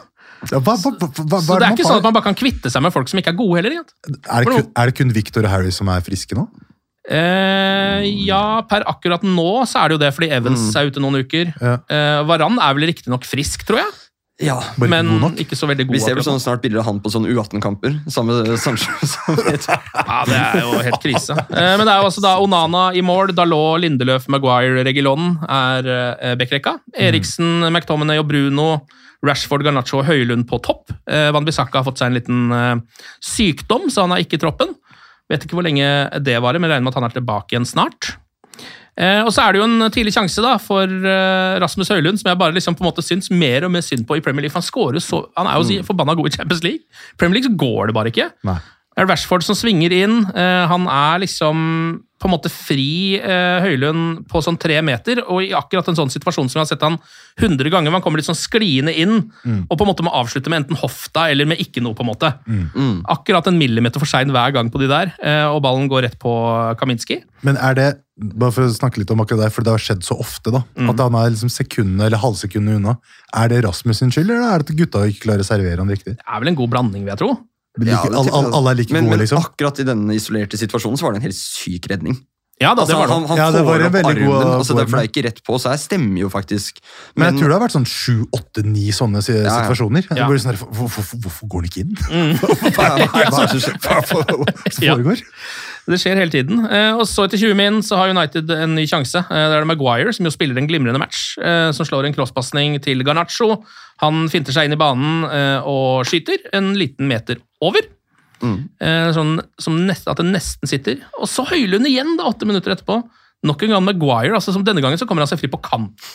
Ja, 0.51 0.59
hva, 0.59 0.75
hva, 0.75 0.91
hva, 0.99 1.39
Så 1.45 1.57
det 1.61 1.69
er 1.69 1.77
ikke 1.77 1.87
sånn 1.87 2.01
at 2.01 2.07
man 2.09 2.17
bare 2.17 2.27
kan 2.31 2.39
kvitte 2.39 2.71
seg 2.73 2.83
med 2.83 2.93
folk 2.95 3.09
som 3.11 3.21
ikke 3.23 3.31
er 3.35 3.39
gode 3.39 3.61
heller. 3.61 3.79
Er, 3.79 4.43
det 4.43 4.51
kun, 4.51 4.69
er 4.75 4.91
det 4.91 4.97
kun 4.99 5.13
Victor 5.15 5.47
og 5.47 5.53
Harry 5.55 5.71
som 5.75 5.91
er 5.93 6.03
friske 6.03 6.35
nå? 6.39 6.49
Eh, 7.11 8.05
ja, 8.29 8.63
per 8.71 8.85
akkurat 8.91 9.25
nå 9.27 9.65
så 9.67 9.81
er 9.83 9.91
det 9.91 9.97
jo 9.97 10.03
det, 10.05 10.13
fordi 10.15 10.29
Evans 10.35 10.69
er 10.79 10.87
ute 10.91 11.03
noen 11.03 11.23
uker. 11.25 11.51
Ja. 11.59 11.77
Eh, 11.91 12.21
Varan 12.29 12.61
er 12.63 12.77
vel 12.79 12.87
riktignok 12.93 13.27
frisk, 13.27 13.67
tror 13.69 13.83
jeg, 13.83 13.91
Ja. 14.43 14.57
Bare 14.79 14.89
men 14.91 15.07
ikke 15.07 15.13
god 15.13 15.23
nok? 15.27 15.41
ikke 15.45 15.57
så 15.59 15.67
veldig 15.71 15.85
god. 15.87 15.95
Vi 15.95 16.01
ser 16.03 16.17
vel 16.19 16.25
sånn 16.27 16.41
snart 16.43 16.63
bilder 16.65 16.81
av 16.83 16.87
han 16.89 17.01
på 17.03 17.11
sånn 17.13 17.27
U18-kamper. 17.31 17.99
Samme 18.11 18.39
Sancho 18.59 18.91
Ja, 19.69 20.23
det 20.27 20.39
er 20.39 20.63
jo 20.65 20.81
helt 20.83 21.03
krise. 21.03 21.37
Eh, 21.39 21.75
Men 21.79 21.85
det 21.87 21.93
er 21.93 22.01
jo 22.03 22.09
altså 22.09 22.25
da 22.25 22.33
Onana 22.43 22.89
i 22.95 23.03
mål, 23.07 23.35
Dalot, 23.37 23.83
Lindeløf, 23.85 24.27
Maguire, 24.33 24.83
Regilon 24.87 25.37
er 25.47 25.91
eh, 25.95 26.35
backrekka. 26.41 26.79
Eriksen, 26.99 27.69
McTominay 27.71 28.19
og 28.23 28.27
Bruno, 28.31 28.71
Rashford, 29.27 29.65
Garnaccio 29.67 30.01
og 30.01 30.09
Høylund 30.09 30.49
på 30.51 30.59
topp. 30.65 30.91
Eh, 31.07 31.31
Van 31.35 31.47
Bissaka 31.47 31.81
har 31.81 31.87
fått 31.87 32.03
seg 32.03 32.11
en 32.11 32.19
liten 32.19 32.57
eh, 32.57 33.05
sykdom, 33.23 33.89
så 33.93 34.07
han 34.07 34.17
er 34.17 34.25
ikke 34.25 34.41
i 34.41 34.43
troppen. 34.43 34.75
Vet 35.31 35.47
ikke 35.47 35.57
hvor 35.57 35.67
lenge 35.67 35.87
det 36.25 36.41
varer, 36.43 36.61
men 36.61 36.73
regner 36.73 36.85
med 36.85 36.93
at 36.93 37.01
han 37.01 37.09
er 37.09 37.15
tilbake 37.15 37.55
igjen 37.55 37.69
snart. 37.69 38.17
Eh, 39.01 39.23
og 39.25 39.31
så 39.33 39.47
er 39.47 39.55
det 39.55 39.63
jo 39.63 39.69
en 39.71 39.89
tidlig 39.95 40.13
sjanse 40.13 40.43
da 40.45 40.59
for 40.61 40.85
eh, 40.85 41.55
Rasmus 41.63 41.89
Høylund, 41.95 42.21
som 42.21 42.29
jeg 42.29 42.41
bare 42.43 42.57
liksom 42.57 42.77
på 42.77 42.85
en 42.85 42.91
måte 42.91 43.05
syns 43.05 43.31
mer 43.33 43.65
og 43.65 43.73
mer 43.73 43.85
synd 43.87 44.05
på 44.09 44.19
i 44.19 44.25
Premier 44.25 44.45
League. 44.45 44.57
Han 44.57 44.67
scorer 44.67 45.01
så, 45.01 45.23
han 45.39 45.49
er 45.49 45.57
jo 45.57 45.69
så 45.71 45.89
forbanna 45.89 46.17
god 46.19 46.29
i 46.29 46.37
Champions 46.37 46.65
League. 46.67 46.85
Premier 47.17 47.39
League 47.41 47.49
så 47.49 47.57
går 47.57 47.89
det 47.89 47.97
bare 47.97 48.13
ikke. 48.13 48.29
Nei. 48.49 48.59
Det 48.93 49.01
er 49.01 49.09
Rashford 49.09 49.45
som 49.47 49.57
svinger 49.57 49.95
inn. 49.97 50.19
Eh, 50.37 50.65
han 50.69 50.85
er 50.93 51.23
liksom 51.23 51.63
på 52.23 52.29
en 52.31 52.35
måte 52.37 52.51
fri 52.55 53.19
eh, 53.19 53.59
Høylund 53.65 54.23
på 54.31 54.41
sånn 54.45 54.57
tre 54.63 54.77
meter, 54.87 55.25
og 55.27 55.43
i 55.43 55.51
akkurat 55.59 55.89
en 55.91 55.99
sånn 55.99 56.13
situasjon 56.15 56.47
som 56.49 56.61
vi 56.61 56.63
har 56.63 56.69
sett 56.71 56.85
han 56.87 57.01
100 57.43 57.67
ganger, 57.73 57.91
hvor 57.91 57.99
han 57.99 58.05
kommer 58.05 58.23
litt 58.23 58.29
sånn 58.31 58.39
skliende 58.39 58.95
inn, 58.95 59.17
og 59.67 59.75
på 59.75 59.83
en 59.83 59.91
måte 59.91 60.07
må 60.07 60.13
avslutte 60.15 60.53
med 60.53 60.63
enten 60.63 60.79
hofta 60.79 61.27
eller 61.33 61.49
med 61.51 61.59
ikke 61.65 61.83
noe, 61.83 61.97
på 61.99 62.05
en 62.07 62.11
måte. 62.13 62.31
Akkurat 63.11 63.47
en 63.51 63.59
millimeter 63.59 63.99
for 64.03 64.07
sein 64.11 64.31
hver 64.33 64.55
gang 64.55 64.71
på 64.73 64.81
de 64.83 64.89
der, 64.91 65.13
eh, 65.23 65.45
og 65.51 65.63
ballen 65.67 65.91
går 65.91 66.07
rett 66.07 66.19
på 66.23 66.31
Kaminski. 66.81 67.23
Men 67.43 67.59
er 67.59 67.75
det, 67.75 67.89
bare 68.23 68.53
for 68.55 68.69
å 68.69 68.73
snakke 68.73 69.01
litt 69.03 69.11
om 69.11 69.21
akkurat 69.25 69.47
det, 69.47 69.53
for 69.55 69.67
det 69.67 69.73
har 69.75 69.83
skjedd 69.83 70.05
så 70.07 70.15
ofte, 70.23 70.53
da, 70.55 70.63
Mm. 70.79 70.91
at 70.91 71.01
han 71.01 71.15
er 71.19 71.31
liksom 71.35 71.51
sekundene 71.51 72.07
eller 72.07 72.19
halvsekundene 72.23 72.77
unna. 72.79 72.97
Er 73.35 73.49
det 73.49 73.65
Rasmus 73.65 73.99
sin 73.99 74.11
skyld, 74.15 74.31
eller 74.31 74.55
er 74.55 74.59
det 74.63 74.71
at 74.71 74.77
gutta 74.79 75.07
ikke 75.09 75.27
klarer 75.27 75.43
å 75.43 75.49
servere 75.49 75.79
han 75.79 75.89
riktig? 75.91 76.17
Det 76.17 76.27
er 76.29 76.39
vel 76.41 76.49
en 76.49 76.55
god 76.63 76.71
blanding, 76.71 77.03
vil 77.05 77.13
jeg 77.17 77.19
tro. 77.19 77.33
Like, 77.79 77.89
Ja, 77.89 78.03
det 78.05 78.19
alle, 78.21 78.53
alle 78.53 78.71
er 78.71 78.75
like 78.83 78.93
men, 78.93 79.07
gode, 79.07 79.17
men 79.17 79.23
liksom? 79.25 79.39
akkurat 79.41 79.79
i 79.81 79.85
denne 79.89 80.13
isolerte 80.15 80.59
situasjonen 80.61 80.99
så 81.01 81.07
var 81.07 81.13
det 81.15 81.23
en 81.23 81.29
helt 81.31 81.39
syk 81.39 81.87
redning. 81.89 82.19
Ja, 82.61 82.75
da, 82.77 82.83
Altså, 82.85 82.93
det 82.93 82.99
var 83.01 83.07
det. 83.09 83.15
han 83.15 83.25
han 83.27 83.39
Ja, 83.41 83.47
det 83.51 83.63
var 83.65 83.73
får 83.75 83.81
en 83.81 83.87
opp 83.87 83.93
veldig 83.97 84.11
armen, 84.13 84.27
god- 84.29 84.45
altså, 84.61 84.75
det, 84.77 84.85
er 84.95 85.09
ikke 85.09 85.23
rett 85.25 85.41
på, 85.43 85.57
så 85.59 85.71
her 85.73 85.79
stemmer 85.83 86.21
jo 86.21 86.29
faktisk. 86.31 86.79
Men 87.17 87.33
jeg 87.33 87.41
tror 87.41 87.49
det 87.49 87.57
har 87.59 87.65
vært 87.67 87.75
sånn 87.75 87.89
sju, 87.89 88.27
åtte, 88.37 88.63
ni 88.63 88.93
sånne 88.93 89.23
si- 89.25 89.33
ja. 89.33 89.57
situasjoner. 89.65 90.05
Ja. 90.15 90.29
Er 90.31 90.39
sånn, 90.39 90.53
her, 90.55 90.61
hvorfor, 90.71 91.03
hvorfor 91.17 91.49
går 91.49 91.65
han 91.65 91.71
ikke 91.73 91.81
inn? 91.81 91.97
hva, 91.97 92.53
hva, 92.77 93.09
hva 93.09 93.23
er 93.25 93.53
det 93.57 93.63
som? 93.65 93.75
Hva 93.83 93.99
hva 94.05 94.73
som 94.73 94.85
Ja. 94.85 94.95
foregår? 94.95 95.25
Det 95.91 95.99
skjer 95.99 96.19
hele 96.21 96.31
tiden. 96.31 96.61
Eh, 96.71 96.93
og 96.95 97.07
så 97.11 97.25
etter 97.27 97.41
20 97.41 97.57
min 97.59 97.81
så 97.83 97.99
har 97.99 98.13
United 98.15 98.51
en 98.55 98.77
ny 98.77 98.85
sjanse. 98.87 99.19
Eh, 99.19 99.47
det 99.51 99.57
er 99.57 99.65
det 99.65 99.71
Maguire 99.71 100.13
som 100.15 100.29
jo 100.29 100.35
spiller 100.35 100.59
en 100.59 100.69
glimrende 100.71 101.01
match, 101.03 101.33
eh, 101.43 101.71
som 101.75 101.89
slår 101.89 102.07
en 102.07 102.15
crosspasning 102.15 102.79
til 102.85 103.03
Garnaccio. 103.07 103.57
Han 104.05 104.29
finter 104.31 104.55
seg 104.55 104.69
inn 104.69 104.77
i 104.77 104.81
banen 104.81 105.25
eh, 105.27 105.67
og 105.67 106.07
skyter 106.07 106.47
en 106.55 106.73
liten 106.79 107.11
meter 107.11 107.43
over. 107.63 107.91
Mm. 108.43 108.57
sånn 109.15 109.37
som 109.63 109.77
nest, 109.87 110.09
at 110.11 110.19
det 110.19 110.25
nesten 110.27 110.67
sitter. 110.67 110.97
Og 111.23 111.29
så 111.31 111.45
Høylund 111.47 111.87
igjen, 111.87 112.17
da, 112.19 112.27
åtte 112.27 112.43
minutter 112.43 112.73
etterpå. 112.75 112.97
Nok 113.47 113.63
en 113.63 113.75
gang 113.77 113.85
Maguire. 113.87 114.35
altså 114.35 114.51
som 114.51 114.65
Denne 114.67 114.83
gangen 114.83 114.99
så 114.99 115.07
kommer 115.07 115.23
han 115.23 115.31
seg 115.31 115.39
fri 115.39 115.51
på 115.51 115.61
kant 115.63 116.09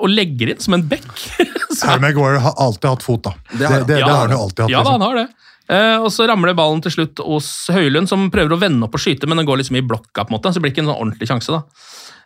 og 0.00 0.08
legger 0.08 0.54
inn 0.54 0.62
som 0.64 0.78
en 0.78 0.86
bekk. 0.88 1.10
Maguire 2.00 2.40
har 2.40 2.56
alltid 2.56 2.88
hatt 2.88 3.04
fot, 3.04 3.28
da. 3.28 3.34
Det, 3.52 3.58
Det 3.58 3.68
det, 3.68 3.68
han. 3.76 3.86
det, 3.92 4.00
har 4.08 4.24
han 4.24 4.32
jo 4.32 4.40
alltid 4.46 4.64
hatt. 4.64 4.72
Ja, 4.72 4.80
da, 4.80 4.88
liksom. 4.88 4.96
han 4.96 5.04
har 5.04 5.20
det. 5.20 5.49
Eh, 5.70 5.96
og 6.02 6.10
så 6.10 6.26
ramler 6.26 6.56
ballen 6.58 6.82
til 6.82 6.94
slutt 6.96 7.20
hos 7.22 7.48
Høylund, 7.70 8.10
som 8.10 8.28
prøver 8.32 8.56
å 8.56 8.60
vende 8.60 8.86
opp 8.86 8.96
og 8.98 9.02
skyte, 9.02 9.28
men 9.30 9.38
den 9.38 9.46
går 9.48 9.60
liksom 9.60 9.78
i 9.78 9.84
blokka, 9.86 10.24
på 10.24 10.32
en 10.32 10.38
måte, 10.38 10.50
så 10.50 10.58
det 10.58 10.64
blir 10.64 10.74
ikke 10.74 10.82
en 10.84 10.90
sånn 10.90 11.02
ordentlig 11.04 11.30
sjanse. 11.30 11.54
da. 11.54 11.62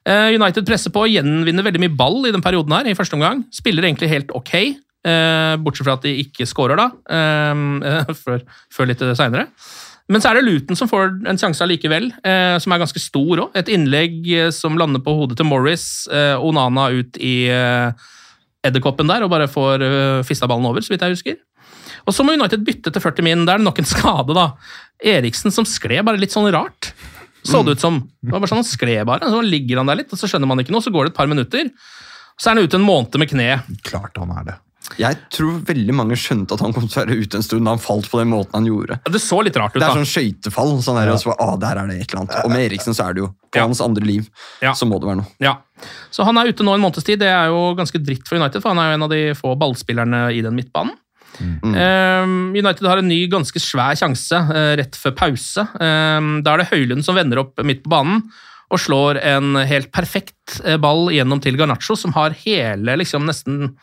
Eh, 0.04 0.36
United 0.36 0.66
presser 0.68 0.92
på 0.92 1.04
og 1.04 1.12
gjenvinner 1.12 1.64
veldig 1.66 1.82
mye 1.84 1.96
ball 1.96 2.24
i 2.28 2.32
den 2.32 2.44
perioden 2.44 2.76
her, 2.76 2.88
i 2.88 2.96
første 2.96 3.18
omgang. 3.18 3.44
Spiller 3.52 3.88
egentlig 3.88 4.12
helt 4.12 4.32
ok, 4.32 4.54
eh, 4.56 5.56
bortsett 5.60 5.88
fra 5.88 5.98
at 5.98 6.06
de 6.06 6.16
ikke 6.24 6.48
scorer, 6.48 6.80
da, 6.80 6.88
før, 8.24 8.46
før 8.72 8.90
litt 8.90 9.04
seinere. 9.12 9.48
Men 10.08 10.20
så 10.20 10.30
er 10.30 10.36
det 10.36 10.44
Luton 10.44 10.76
som 10.76 10.88
får 10.88 11.14
en 11.28 11.38
sjanse 11.40 11.64
allikevel, 11.64 12.10
som 12.60 12.72
er 12.74 12.80
ganske 12.82 13.00
stor 13.00 13.40
òg. 13.40 13.54
Et 13.56 13.70
innlegg 13.72 14.26
som 14.52 14.76
lander 14.76 15.00
på 15.00 15.14
hodet 15.16 15.38
til 15.40 15.48
Morris. 15.48 16.04
Onana 16.12 16.90
ut 16.92 17.16
i 17.16 17.46
eh, 17.48 18.04
edderkoppen 18.64 19.08
der 19.10 19.24
og 19.24 19.32
bare 19.32 19.50
får 19.50 19.84
eh, 19.84 20.22
fista 20.26 20.48
ballen 20.50 20.66
over, 20.68 20.84
så 20.84 20.94
vidt 20.94 21.04
jeg 21.04 21.16
husker. 21.16 21.40
Og 22.06 22.14
så 22.14 22.24
må 22.26 22.34
United 22.36 22.64
bytte 22.66 22.92
til 22.92 23.02
40 23.02 23.24
min. 23.26 23.44
Da 23.48 23.54
er 23.54 23.62
det 23.62 23.68
nok 23.68 23.78
en 23.80 23.88
skade, 23.88 24.34
da. 24.36 24.46
Eriksen 25.04 25.52
som 25.54 25.64
skled 25.68 26.04
bare 26.06 26.20
litt 26.20 26.34
sånn 26.34 26.50
rart. 26.52 26.92
Så 27.44 27.60
det 27.64 27.76
ut 27.76 27.80
som. 27.80 27.98
Det 28.24 28.32
var 28.32 28.40
bare 28.40 28.48
sånn 28.54 28.62
Han 28.62 28.68
skled 28.68 29.04
bare, 29.08 29.28
så 29.28 29.42
ligger 29.44 29.82
han 29.82 29.90
der 29.90 29.98
litt, 30.00 30.12
og 30.12 30.20
så 30.20 30.28
skjønner 30.30 30.48
man 30.48 30.62
ikke 30.62 30.72
noe, 30.72 30.80
så 30.84 30.92
går 30.92 31.08
det 31.08 31.12
et 31.12 31.18
par 31.18 31.28
minutter. 31.28 31.68
Så 32.40 32.50
er 32.50 32.56
han 32.56 32.64
ute 32.64 32.78
en 32.80 32.86
måned 32.86 33.18
med 33.20 33.28
kne. 33.30 33.48
Klart 33.84 34.16
han 34.20 34.32
er 34.32 34.46
det. 34.48 34.54
Jeg 35.00 35.16
tror 35.32 35.62
veldig 35.64 35.94
mange 35.96 36.16
skjønte 36.20 36.56
at 36.56 36.60
han 36.60 36.74
kom 36.76 36.84
til 36.84 36.98
å 37.00 37.04
være 37.06 37.16
ute 37.24 37.38
en 37.38 37.44
stund 37.46 37.64
da 37.64 37.72
han 37.72 37.80
falt 37.80 38.08
på 38.12 38.18
den 38.20 38.28
måten 38.28 38.52
han 38.58 38.66
gjorde. 38.68 38.98
Det 39.08 39.20
så 39.22 39.38
litt 39.44 39.56
rart 39.56 39.72
ut, 39.72 39.80
da. 39.80 39.86
Det 39.86 39.92
er 39.94 40.00
sånn 40.02 40.10
skøytefall. 40.10 40.74
Sånn 40.84 40.98
der, 41.00 41.12
og 41.14 41.20
så, 41.22 41.32
ah, 41.40 41.54
der 41.60 41.80
er 41.80 41.88
det 41.88 41.96
et 42.02 42.10
eller 42.12 42.24
annet. 42.24 42.34
Og 42.44 42.52
med 42.52 42.66
Eriksen 42.66 42.96
så 42.96 43.06
er 43.08 43.16
det 43.16 43.24
jo 43.24 43.28
på 43.48 43.60
Ja. 43.60 43.64
hans 43.64 43.80
andre 43.80 44.04
liv. 44.04 44.28
Ja. 44.60 44.74
Så 44.76 44.84
må 44.88 45.00
det 45.00 45.08
være 45.08 45.22
noe. 45.22 45.30
Ja. 45.40 45.54
Så 46.12 46.24
han 46.28 46.36
er 46.36 46.52
ute 46.52 46.64
nå 46.66 46.74
en 46.76 46.84
måneds 46.84 47.04
tid. 47.04 47.18
Det 47.18 47.28
er 47.32 47.48
jo 47.48 47.74
ganske 47.74 47.96
dritt 48.04 48.28
for 48.28 48.36
United, 48.36 48.60
for 48.60 48.74
han 48.74 48.78
er 48.82 48.90
jo 48.92 48.94
en 48.98 49.06
av 49.08 49.10
de 49.14 49.22
få 49.34 49.54
ballspillerne 49.56 50.26
i 50.36 50.42
den 50.44 50.54
midtbanen. 50.54 50.92
Eh, 51.40 52.24
United 52.54 52.86
har 52.86 53.00
en 53.00 53.08
ny, 53.10 53.24
ganske 53.32 53.62
svær 53.62 53.98
sjanse 53.98 54.38
eh, 54.54 54.72
rett 54.80 54.98
før 54.98 55.16
pause. 55.18 55.66
Eh, 55.78 56.32
da 56.46 56.54
er 56.54 56.62
det 56.62 56.70
Høylund 56.72 57.06
som 57.06 57.18
vender 57.18 57.42
opp 57.42 57.62
midt 57.66 57.84
på 57.84 57.94
banen 57.94 58.26
og 58.72 58.80
slår 58.80 59.20
en 59.22 59.58
helt 59.68 59.90
perfekt 59.94 60.58
eh, 60.64 60.78
ball 60.80 61.08
gjennom 61.14 61.40
til 61.42 61.58
Garnaccio, 61.60 61.96
som 61.98 62.14
har 62.16 62.34
hele 62.44 62.96
liksom, 63.00 63.26
nesten 63.28 63.74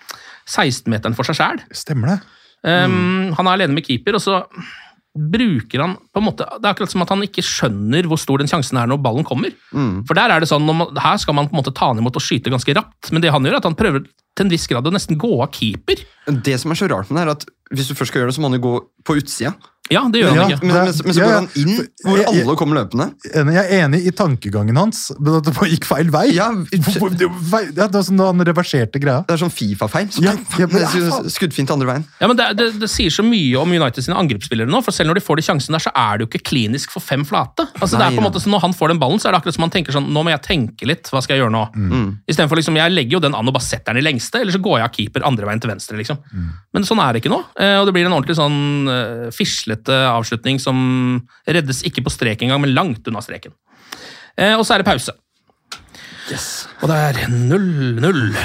16-meteren 0.50 1.16
for 1.18 1.28
seg 1.28 1.38
sjæl. 1.40 1.62
Stemmer 1.76 2.16
det? 2.16 2.20
Um, 2.62 3.32
Han 3.38 3.48
er 3.48 3.56
alene 3.56 3.78
med 3.78 3.86
keeper, 3.88 4.18
og 4.18 4.22
så 4.22 4.44
bruker 5.12 5.82
han 5.84 5.98
på 6.14 6.22
en 6.22 6.24
måte, 6.24 6.46
Det 6.46 6.66
er 6.66 6.72
akkurat 6.72 6.92
som 6.94 7.04
at 7.04 7.10
han 7.12 7.24
ikke 7.26 7.44
skjønner 7.44 8.08
hvor 8.08 8.20
stor 8.20 8.40
den 8.40 8.48
sjansen 8.48 8.78
er 8.80 8.88
når 8.88 9.02
ballen 9.04 9.28
kommer. 9.28 9.52
For 10.08 10.16
der 10.16 10.32
er 10.32 10.40
det 10.40 10.48
sånn, 10.48 10.64
man, 10.64 10.88
Her 10.96 11.18
skal 11.20 11.36
man 11.36 11.50
på 11.50 11.56
en 11.56 11.60
måte 11.64 11.74
ta 11.76 11.92
han 11.92 12.00
imot 12.00 12.16
og 12.16 12.24
skyte 12.24 12.54
ganske 12.54 12.76
rapt, 12.78 13.12
men 13.12 13.22
det 13.24 13.34
han 13.34 13.44
gjør, 13.44 13.58
er 13.58 13.64
at 13.64 13.68
han 13.68 13.76
prøver 13.76 14.06
til 14.08 14.46
en 14.46 14.54
viss 14.54 14.68
grad 14.72 14.88
å 14.88 14.94
nesten 14.96 15.20
gå 15.20 15.32
av 15.44 15.52
keeper. 15.52 16.06
Det 16.48 16.56
som 16.62 16.72
er 16.72 16.80
så 16.80 16.88
rart 16.88 17.12
med 17.12 17.20
det, 17.20 17.28
er 17.28 17.34
at 17.36 17.46
hvis 17.76 17.92
du 17.92 17.96
først 17.96 18.14
skal 18.14 18.24
gjøre 18.24 18.32
det, 18.32 18.38
så 18.38 18.44
må 18.44 18.52
han 18.52 18.60
jo 18.60 18.64
gå 18.64 18.74
på 19.08 19.18
utsida. 19.20 19.52
Ja, 19.92 20.04
det 20.12 20.22
gjør 20.24 20.36
Ja. 20.36 20.44
han 20.44 20.52
ikke. 20.56 20.66
Men, 20.66 20.76
men, 20.76 20.94
men 21.06 21.16
så 21.16 21.22
går 21.22 21.32
ja. 21.32 21.40
han 21.42 21.50
inn 21.60 21.82
hvor 22.06 22.22
alle 22.32 22.56
kommer 22.60 22.80
løpende. 22.82 23.08
Jeg 23.32 23.62
er 23.62 23.86
enig 23.86 24.02
i 24.08 24.14
tankegangen 24.16 24.78
hans, 24.80 25.04
men 25.20 25.38
at 25.40 25.48
det 25.50 25.70
gikk 25.76 25.88
feil 25.90 26.12
vei. 26.14 26.26
Ja, 26.36 26.50
det 26.72 27.30
var- 27.52 27.68
ja, 27.68 27.88
det 27.88 27.94
var 27.94 28.06
som 28.08 28.18
da 28.20 28.30
han 28.32 28.46
reverserte 28.48 29.02
greia. 29.04 29.26
Det 29.28 29.36
er 29.36 29.42
sånn 29.44 29.54
Fifa-feil. 29.54 30.10
Så 30.16 30.24
Ja, 30.26 30.34
ja, 30.60 30.68
men- 30.72 30.88
det 31.26 31.32
Skuddfint 31.36 31.72
andre 31.74 31.88
veien. 31.92 32.06
Ja, 32.22 32.28
men 32.32 32.38
det, 32.40 32.48
det, 32.60 32.70
det 32.82 32.90
sier 32.92 33.12
så 33.14 33.24
mye 33.26 33.60
om 33.62 33.72
United 33.72 34.04
sine 34.06 34.18
angrepsspillere 34.20 34.70
nå, 34.70 34.82
for 34.86 34.96
selv 34.96 35.12
når 35.12 35.20
de 35.20 35.26
får 35.28 35.42
de 35.42 35.46
sjansene 35.50 35.78
der, 35.78 35.84
så 35.88 35.94
er 35.96 36.18
det 36.18 36.26
jo 36.26 36.32
ikke 36.32 36.44
klinisk 36.52 36.92
for 36.94 37.04
fem 37.04 37.26
flate. 37.28 37.68
Altså, 37.82 37.98
det 38.00 38.06
er 38.08 38.16
på 38.16 38.22
en 38.24 38.28
måte, 38.30 38.42
så 38.42 38.50
Når 38.52 38.62
han 38.66 38.74
får 38.78 38.92
den 38.94 39.00
ballen, 39.02 39.20
så 39.22 39.30
er 39.30 39.36
det 39.36 39.42
akkurat 39.42 39.56
som 39.58 39.64
han 39.68 39.72
tenker 39.74 39.96
sånn 39.96 40.08
Nå 40.12 40.24
må 40.26 40.32
jeg 40.34 40.42
tenke 40.46 40.88
litt, 40.90 41.08
hva 41.12 41.22
skal 41.24 41.36
jeg 41.38 41.44
gjøre 41.44 41.54
nå? 41.56 41.64
Mm. 41.76 42.08
Istedenfor 42.30 42.60
liksom, 42.60 42.76
jeg 42.80 42.92
legger 42.94 43.18
jo 43.18 43.22
den 43.24 43.36
an 43.38 43.48
og 43.48 43.56
bare 43.56 43.64
setter 43.66 43.94
den 43.96 44.02
i 44.02 44.06
lengste, 44.06 44.42
eller 44.42 44.54
så 44.56 44.60
går 44.62 44.80
jeg 44.80 44.88
av 44.88 44.96
keeper 44.96 45.26
andre 45.28 45.48
veien 45.50 45.62
til 45.64 45.72
venstre, 45.72 45.98
liksom. 46.00 46.20
Men 46.74 46.86
sånn 46.88 47.00
er 47.04 47.14
det 47.16 47.22
ikke 47.24 47.32
nå, 47.34 47.40
eh, 47.60 47.78
og 47.80 47.88
det 47.88 47.94
blir 47.96 48.06
en 48.06 48.14
ordentlig 48.16 48.36
sånn 48.38 48.60
eh, 48.92 49.30
fislete 49.36 49.81
avslutning 49.90 50.60
som 50.60 51.22
reddes 51.48 51.82
ikke 51.88 52.04
på 52.06 52.12
strek 52.14 52.42
engang, 52.44 52.62
men 52.62 52.74
langt 52.76 53.08
unna 53.08 53.22
streken. 53.22 53.54
Eh, 54.38 54.54
Og 54.58 54.66
så 54.66 54.76
er 54.76 54.84
det 54.84 54.86
pause. 54.92 55.12
Yes. 56.32 56.68
Og 56.82 56.88
det 56.92 56.96
er 56.98 57.26
0-0 57.28 58.36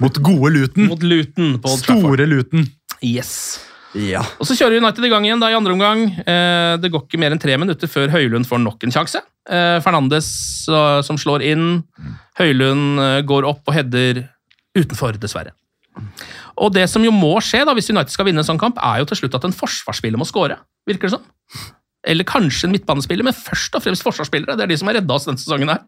Mot 0.00 0.16
gode 0.24 0.52
Luton. 0.54 0.86
mot 0.88 1.02
Luton 1.02 1.58
på 1.60 1.68
Old 1.68 1.82
Store 1.82 2.26
Luton. 2.26 2.62
Yes. 3.04 3.60
Ja. 3.92 4.22
Og 4.38 4.46
så 4.46 4.54
kjører 4.56 4.78
United 4.80 5.04
i 5.04 5.10
gang 5.10 5.24
igjen 5.26 5.40
da 5.42 5.50
i 5.50 5.56
andre 5.58 5.72
omgang. 5.74 6.06
Eh, 6.22 6.76
det 6.80 6.90
går 6.94 7.02
ikke 7.04 7.18
mer 7.20 7.34
enn 7.34 7.42
tre 7.42 7.56
minutter 7.58 7.90
før 7.90 8.08
Høylund 8.14 8.46
får 8.48 8.62
nok 8.62 8.86
en 8.86 8.94
sjanse. 8.94 9.20
Eh, 9.50 9.80
Fernandes 9.84 10.30
eh, 10.70 11.00
som 11.04 11.18
slår 11.20 11.42
inn. 11.50 11.82
Høylund 12.38 13.00
eh, 13.02 13.20
går 13.28 13.44
opp 13.50 13.66
og 13.68 13.74
header 13.76 14.22
utenfor, 14.78 15.18
dessverre. 15.20 15.52
Og 16.60 16.72
det 16.74 16.86
som 16.92 17.04
jo 17.04 17.12
må 17.14 17.34
skje 17.44 17.62
da, 17.64 17.72
hvis 17.76 17.88
United 17.92 18.12
skal 18.12 18.26
vinne 18.28 18.42
en 18.42 18.48
sånn 18.48 18.60
kamp, 18.60 18.78
er 18.84 19.00
jo 19.02 19.08
til 19.10 19.22
slutt 19.22 19.36
at 19.38 19.46
en 19.48 19.54
forsvarsspiller 19.56 20.20
må 20.20 20.26
skåre. 20.28 20.58
Virker 20.88 21.08
det 21.08 21.14
sånn? 21.16 21.70
Eller 22.10 22.24
kanskje 22.28 22.66
en 22.68 22.74
midtbanespiller, 22.74 23.24
men 23.26 23.36
først 23.36 23.74
og 23.76 23.82
fremst 23.84 24.04
forsvarsspillere. 24.04 24.56
Det 24.56 24.64
er 24.66 24.72
de 24.72 24.76
som 24.80 24.88
har 24.88 24.96
redda 25.00 25.16
oss 25.16 25.26
denne 25.28 25.40
sesongen 25.40 25.72
her. 25.72 25.82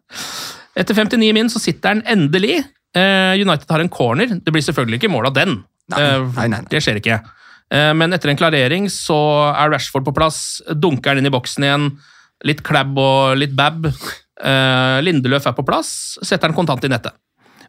Etter 0.76 0.96
59 0.96 1.32
min 1.36 1.48
så 1.52 1.60
sitter 1.60 1.94
den 1.98 2.02
endelig. 2.08 2.58
Eh, 2.96 3.34
United 3.40 3.68
har 3.72 3.80
en 3.84 3.92
corner. 3.92 4.34
Det 4.40 4.52
blir 4.52 4.64
selvfølgelig 4.64 5.00
ikke 5.00 5.12
mål 5.12 5.30
av 5.30 5.36
den. 5.38 5.62
Nei, 5.92 6.00
Eh, 6.00 6.18
nei, 6.36 6.48
nei, 6.48 6.58
nei. 6.60 6.68
Det 6.72 6.82
skjer 6.84 7.00
ikke. 7.00 7.20
Eh, 7.72 7.92
Men 7.96 8.12
etter 8.12 8.28
en 8.32 8.36
klarering 8.40 8.88
så 8.92 9.16
er 9.56 9.72
Rashford 9.72 10.04
på 10.04 10.14
plass, 10.16 10.60
dunker 10.68 11.12
han 11.12 11.18
inn 11.22 11.26
i 11.28 11.32
boksen 11.32 11.64
igjen. 11.64 11.88
Litt 12.44 12.62
klabb 12.62 12.96
og 12.98 13.36
litt 13.40 13.54
bab. 13.56 13.86
Eh, 14.42 15.00
Lindeløf 15.04 15.46
er 15.46 15.52
på 15.56 15.64
plass, 15.64 16.18
setter 16.22 16.48
han 16.48 16.56
kontant 16.56 16.84
i 16.84 16.88
nettet. 16.92 17.12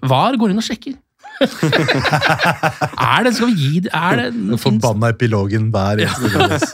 VAR 0.01 0.35
går 0.39 0.51
inn 0.51 0.57
og 0.59 0.63
sjekker. 0.67 0.95
er 1.43 3.25
det, 3.25 3.33
skal 3.35 3.49
vi 3.49 3.55
gi 3.57 3.79
det, 3.85 3.91
er 3.93 4.19
det, 4.19 4.27
Den 4.35 4.59
forbanna 4.61 5.09
epilogen 5.13 5.69
hver 5.73 6.03
eneste 6.05 6.69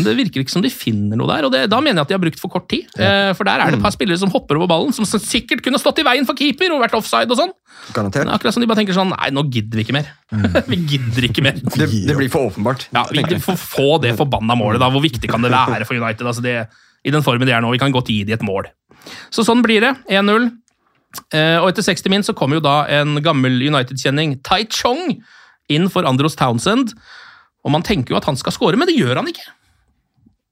det 0.06 0.14
virker 0.18 0.42
ikke 0.42 0.52
som 0.52 0.64
de 0.64 0.70
finner 0.72 1.18
noe 1.18 1.28
der, 1.30 1.46
og 1.48 1.54
det, 1.54 1.64
da 1.70 1.80
mener 1.82 2.00
jeg 2.00 2.06
at 2.06 2.10
de 2.12 2.16
har 2.16 2.22
brukt 2.22 2.40
for 2.40 2.52
kort 2.52 2.68
tid. 2.70 2.86
Ja. 2.98 3.32
For 3.36 3.46
der 3.46 3.62
er 3.62 3.72
det 3.72 3.80
et 3.80 3.84
par 3.84 3.94
spillere 3.94 4.20
som 4.20 4.30
hopper 4.32 4.58
over 4.58 4.70
ballen, 4.70 4.94
som 4.94 5.06
sikkert 5.08 5.64
kunne 5.64 5.80
stått 5.82 5.98
i 6.02 6.06
veien 6.06 6.26
for 6.28 6.38
keeper 6.38 6.74
og 6.74 6.82
vært 6.84 6.94
offside 6.98 7.30
og 7.30 7.40
sånn. 7.40 7.54
Garantert. 7.96 8.26
Men 8.26 8.34
akkurat 8.36 8.54
som 8.54 8.62
de 8.62 8.68
bare 8.70 8.82
tenker 8.82 8.96
sånn 8.96 9.10
Nei, 9.10 9.30
nå 9.34 9.42
gidder 9.50 9.80
vi 9.80 9.86
ikke 9.86 9.96
mer. 9.96 10.10
vi 10.72 10.78
gidder 10.92 11.26
ikke 11.30 11.44
mer. 11.44 11.58
Det, 11.58 11.88
det 12.06 12.16
blir 12.18 12.30
for 12.32 12.50
åpenbart. 12.50 12.86
Ja, 12.94 13.06
vi 13.10 13.40
får 13.42 13.58
få 13.60 13.88
det 14.04 14.14
forbanna 14.18 14.56
målet, 14.58 14.82
da. 14.82 14.90
Hvor 14.92 15.04
viktig 15.04 15.30
kan 15.30 15.42
det 15.44 15.52
være 15.54 15.88
for 15.88 15.98
United? 15.98 16.26
Altså 16.26 16.44
det, 16.44 16.56
I 17.02 17.14
den 17.14 17.26
formen 17.26 17.48
de 17.48 17.56
er 17.56 17.64
nå. 17.64 17.72
Vi 17.74 17.82
kan 17.82 17.94
godt 17.94 18.12
gi 18.12 18.22
de 18.28 18.36
et 18.36 18.46
mål. 18.46 18.70
Så 19.32 19.44
sånn 19.46 19.62
blir 19.64 19.82
det. 19.84 19.94
1-0. 20.12 20.50
Eh, 21.34 21.56
og 21.58 21.68
etter 21.72 21.82
60 21.86 22.10
min 22.12 22.22
så 22.26 22.34
kommer 22.38 22.60
jo 22.60 22.64
da 22.66 22.84
en 23.00 23.16
gammel 23.24 23.56
United-kjenning, 23.66 24.38
Tai 24.46 24.62
Chong, 24.70 25.16
inn 25.70 25.88
for 25.90 26.06
Andros 26.06 26.36
Townsend. 26.38 26.94
Og 27.66 27.72
man 27.74 27.82
tenker 27.86 28.14
jo 28.14 28.20
at 28.20 28.28
han 28.30 28.38
skal 28.40 28.54
score, 28.54 28.78
men 28.78 28.88
det 28.88 28.96
gjør 28.98 29.18
han 29.20 29.28
ikke. 29.30 29.48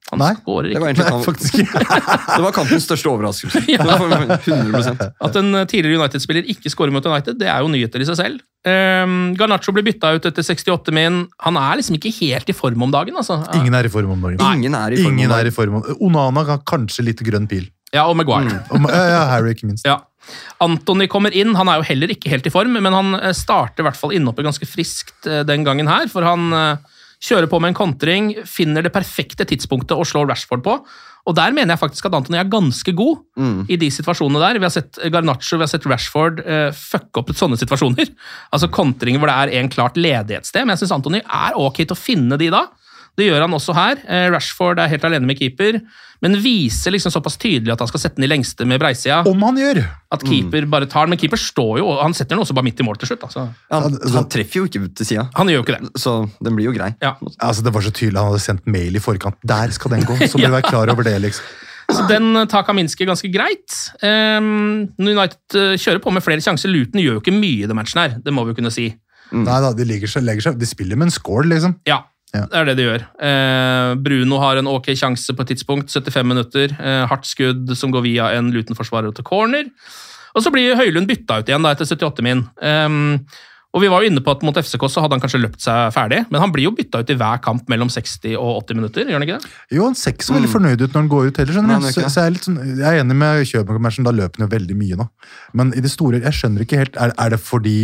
Han 0.08 0.22
Nei, 0.22 0.30
Det 0.32 0.40
ikke. 0.40 0.80
var 0.80 0.88
Nei, 0.88 0.92
det 2.38 2.42
var 2.46 2.52
kampens 2.56 2.86
største 2.88 3.10
overraskelse. 3.10 3.60
Ja. 3.74 3.82
Det 3.84 3.96
var 4.00 4.38
100% 4.40 5.02
At 5.20 5.36
en 5.36 5.50
tidligere 5.68 6.00
United-spiller 6.00 6.46
ikke 6.48 6.70
scorer 6.72 6.94
mot 6.94 7.04
United, 7.04 7.36
det 7.40 7.50
er 7.52 7.60
jo 7.60 7.68
nyheter 7.68 8.00
i 8.00 8.06
seg 8.08 8.16
selv. 8.16 8.40
Um, 8.68 9.34
Garnaccio 9.38 9.72
blir 9.76 9.84
bytta 9.86 10.14
ut 10.16 10.24
etter 10.30 10.42
68 10.48 10.94
min. 10.96 11.20
Han 11.44 11.60
er 11.60 11.76
liksom 11.82 11.98
ikke 12.00 12.10
helt 12.22 12.48
i 12.48 12.56
form 12.56 12.82
om 12.88 12.94
dagen. 12.94 13.20
altså. 13.20 13.36
Ingen 13.60 13.76
er 13.76 13.84
i 13.84 13.92
form 13.92 14.14
om 14.16 14.24
dagen. 14.24 14.40
Ingen 14.40 14.74
er 14.80 14.96
i 14.96 15.02
form 15.02 15.12
om 15.12 15.18
Ingen 15.18 15.28
dagen. 15.30 15.44
er 15.44 15.52
i 15.52 15.54
form 15.60 15.76
om 15.82 15.84
Onana 16.08 16.44
har 16.54 16.64
kanskje 16.66 17.04
litt 17.04 17.20
grønn 17.28 17.46
pil. 17.50 17.68
Ja, 17.92 18.06
og 18.08 18.16
Maguire. 18.20 18.62
Og, 18.72 18.88
ja, 18.88 19.04
ja, 19.12 19.20
Harry, 19.30 19.52
ikke 19.54 19.68
minst. 19.68 19.84
Ja. 19.88 20.00
Anthony 20.64 21.08
kommer 21.10 21.34
inn. 21.34 21.56
Han 21.58 21.70
er 21.70 21.80
jo 21.80 21.88
heller 21.90 22.12
ikke 22.14 22.32
helt 22.32 22.46
i 22.48 22.52
form, 22.54 22.78
men 22.78 22.94
han 22.94 23.18
eh, 23.18 23.34
starter 23.36 23.84
i 23.84 23.88
hvert 23.88 23.98
fall 23.98 24.14
innhoppet 24.16 24.48
ganske 24.48 24.68
friskt 24.68 25.28
eh, 25.28 25.44
den 25.48 25.66
gangen 25.66 25.90
her. 25.90 26.08
For 26.12 26.26
han 26.26 26.48
eh, 26.54 26.96
kjører 27.24 27.50
på 27.50 27.60
med 27.62 27.72
en 27.72 27.78
kontring, 27.78 28.32
finner 28.48 28.84
det 28.84 28.94
perfekte 28.94 29.46
tidspunktet 29.48 29.98
å 29.98 30.06
slå 30.06 30.24
Rashford 30.28 30.64
på. 30.66 30.78
Og 31.28 31.36
der 31.36 31.52
mener 31.52 31.74
jeg 31.74 31.82
faktisk 31.82 32.06
at 32.08 32.14
Antony 32.16 32.38
er 32.40 32.48
ganske 32.48 32.92
god 32.96 33.18
i 33.68 33.76
de 33.76 33.90
situasjonene 33.92 34.40
der. 34.40 34.58
Vi 34.62 34.64
har 34.64 34.72
sett 34.72 34.96
Garnaccio, 35.12 35.58
vi 35.58 35.66
har 35.66 35.70
sett 35.70 35.84
Rashford 35.84 36.40
eh, 36.40 36.70
fucke 36.72 37.20
opp 37.20 37.34
sånne 37.36 37.58
situasjoner. 37.60 38.08
Altså 38.54 38.70
kontringer 38.72 39.20
hvor 39.20 39.28
det 39.28 39.36
er 39.36 39.60
en 39.60 39.68
klart 39.68 39.98
ledighetssted. 40.00 40.64
men 40.64 40.72
jeg 40.72 40.86
syns 40.86 40.94
Antony 40.96 41.20
er 41.20 41.58
ok 41.58 41.82
til 41.82 41.92
å 41.92 42.00
finne 42.00 42.38
de 42.40 42.48
da. 42.54 42.64
Det 43.18 43.26
gjør 43.26 43.42
han 43.42 43.54
også 43.56 43.74
her. 43.74 43.98
Eh, 44.06 44.28
Rashford 44.30 44.78
er 44.78 44.90
helt 44.92 45.04
alene 45.08 45.26
med 45.26 45.40
keeper, 45.40 45.80
men 46.22 46.36
viser 46.42 46.94
liksom 46.94 47.10
såpass 47.14 47.38
tydelig 47.40 47.72
at 47.74 47.82
han 47.82 47.90
skal 47.90 48.02
sette 48.04 48.18
den 48.18 48.26
i 48.28 48.30
lengste 48.30 48.66
med 48.68 48.78
breisida. 48.82 49.20
Om 49.26 49.42
han 49.42 49.58
gjør! 49.58 49.80
At 50.14 50.22
keeper 50.26 50.66
bare 50.70 50.86
tar 50.90 51.06
den, 51.06 51.16
men 51.16 51.20
keeper 51.20 51.40
står 51.40 51.80
jo, 51.80 51.88
han 51.98 52.14
setter 52.14 52.36
den 52.36 52.44
også 52.44 52.54
bare 52.56 52.68
midt 52.68 52.80
i 52.82 52.86
mål 52.86 53.00
til 53.02 53.10
slutt. 53.10 53.26
Altså. 53.26 53.48
Han, 53.74 53.98
han 54.14 54.28
treffer 54.30 54.60
jo 54.62 54.68
ikke 54.70 54.84
til 55.00 55.10
sida, 55.12 55.26
Han 55.36 55.50
gjør 55.50 55.60
jo 55.60 55.66
ikke 55.66 55.78
det. 55.78 55.92
så 56.00 56.14
den 56.38 56.58
blir 56.58 56.70
jo 56.70 56.76
grei. 56.78 56.92
Ja. 57.02 57.16
Altså, 57.36 57.66
det 57.66 57.74
var 57.74 57.86
så 57.86 57.94
tydelig 57.94 58.22
Han 58.22 58.30
hadde 58.32 58.44
sendt 58.46 58.70
mail 58.70 58.98
i 58.98 59.02
forkant. 59.02 59.40
Der 59.42 59.74
skal 59.74 59.96
den 59.96 60.06
gå! 60.06 60.18
Så 60.24 60.38
må 60.38 60.46
du 60.48 60.54
være 60.54 60.70
klar 60.70 60.94
over 60.94 61.06
det. 61.06 61.18
liksom. 61.26 61.50
Så 61.88 62.04
den 62.04 62.36
tar 62.52 62.66
Kaminski 62.68 63.06
ganske 63.08 63.30
greit. 63.32 63.72
Um, 64.04 64.90
United 65.00 65.56
eh, 65.56 65.76
kjører 65.80 66.02
på 66.04 66.12
med 66.12 66.22
flere 66.24 66.42
sjanser. 66.44 66.68
Luton 66.68 67.00
gjør 67.00 67.16
jo 67.16 67.22
ikke 67.22 67.32
mye 67.32 67.64
i 67.64 67.68
den 67.70 67.78
matchen 67.78 68.02
her, 68.02 68.18
det 68.20 68.34
må 68.34 68.44
vi 68.44 68.52
jo 68.52 68.58
kunne 68.60 68.72
si. 68.74 68.90
Nei 69.32 69.58
da, 69.64 69.72
de 69.76 69.84
seg, 70.08 70.22
legger 70.24 70.40
seg 70.46 70.56
De 70.60 70.68
spiller 70.68 70.96
med 70.96 71.08
en 71.10 71.12
score, 71.12 71.44
liksom. 71.48 71.74
Ja, 71.88 72.02
Ja. 72.34 72.44
det 72.44 72.58
er 72.60 72.68
det 72.68 72.76
de 72.76 72.84
gjør. 72.88 73.04
Eh, 73.24 73.94
Bruno 74.04 74.38
har 74.42 74.60
en 74.60 74.68
ok 74.68 74.90
sjanse 74.98 75.32
på 75.34 75.44
et 75.46 75.54
tidspunkt, 75.54 75.88
75 75.94 76.28
minutter. 76.28 76.74
Eh, 76.76 77.04
hardt 77.08 77.28
skudd 77.28 77.72
som 77.78 77.94
går 77.94 78.04
via 78.04 78.30
en 78.36 78.50
Luton-forsvarer 78.52 79.14
til 79.16 79.24
corner. 79.24 79.70
Og 80.36 80.44
så 80.44 80.52
blir 80.52 80.76
Høylund 80.76 81.08
bytta 81.08 81.40
ut 81.40 81.48
igjen 81.48 81.64
da 81.64 81.72
etter 81.72 81.88
78 81.88 82.26
min. 82.26 82.44
Eh, 82.60 82.98
og 83.76 83.82
vi 83.84 83.88
var 83.92 84.00
jo 84.00 84.08
inne 84.08 84.22
på 84.24 84.32
at 84.32 84.40
Mot 84.46 84.56
FCK 84.56 84.86
så 84.88 85.02
hadde 85.04 85.12
han 85.16 85.20
kanskje 85.20 85.40
løpt 85.42 85.60
seg 85.60 85.90
ferdig, 85.92 86.22
men 86.32 86.40
han 86.40 86.52
blir 86.54 86.64
jo 86.64 86.72
bytta 86.76 87.02
ut 87.04 87.10
i 87.12 87.16
hver 87.20 87.40
kamp 87.44 87.66
mellom 87.68 87.90
60 87.92 88.32
og 88.40 88.62
80 88.64 88.78
minutter. 88.80 89.04
gjør 89.04 89.20
han 89.20 89.26
ikke 89.26 89.36
det? 89.42 89.50
Jo, 89.76 89.84
han 89.84 89.96
ser 89.98 90.14
ikke 90.16 90.24
så 90.24 90.36
veldig 90.38 90.50
fornøyd 90.54 90.80
ut 90.84 90.88
når 90.88 91.02
han 91.02 91.10
går 91.12 91.28
ut 91.28 91.40
heller. 91.42 91.52
skjønner 91.58 91.68
Nei, 91.74 91.78
du? 91.78 91.84
han 91.84 91.92
Så, 91.92 92.06
så 92.08 92.22
jeg, 92.24 92.30
er 92.30 92.34
litt 92.36 92.48
sånn, 92.48 92.58
jeg 92.80 92.88
er 92.88 93.02
enig 93.02 93.18
med 93.20 93.44
Kjøpmann-matchen, 93.50 94.08
da 94.08 94.14
løper 94.16 94.40
han 94.40 94.46
jo 94.48 94.52
veldig 94.56 94.78
mye 94.80 94.98
nå. 95.02 95.06
Men 95.60 95.74
i 95.76 95.84
det 95.84 95.92
store, 95.92 96.22
jeg 96.24 96.38
skjønner 96.38 96.64
ikke 96.64 96.80
helt 96.80 96.96
Er, 96.96 97.12
er 97.20 97.34
det 97.36 97.40
fordi 97.44 97.76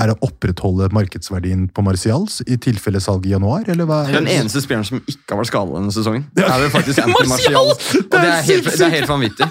er 0.00 0.08
det 0.08 0.14
å 0.16 0.28
opprettholde 0.28 0.86
markedsverdien 0.96 1.66
på 1.74 1.84
Marcials 1.84 2.38
i 2.48 2.56
tilfelle 2.60 3.00
salg 3.02 3.26
i 3.28 3.34
januar, 3.34 3.66
eller 3.68 3.88
hva? 3.88 3.98
Den 4.08 4.28
eneste 4.30 4.62
spilleren 4.64 4.86
som 4.88 5.02
ikke 5.04 5.34
har 5.34 5.42
vært 5.42 5.50
skadet 5.50 5.76
denne 5.76 5.92
sesongen, 5.92 6.24
er 6.40 6.62
vel 6.64 6.72
faktisk 6.72 7.02
Anthony 7.04 7.28
Martial. 7.28 7.72
Og 7.74 8.14
det 8.14 8.22
er 8.22 8.46
helt, 8.48 8.70
det 8.70 8.86
er 8.86 8.94
helt 8.96 9.10
vanvittig. 9.10 9.48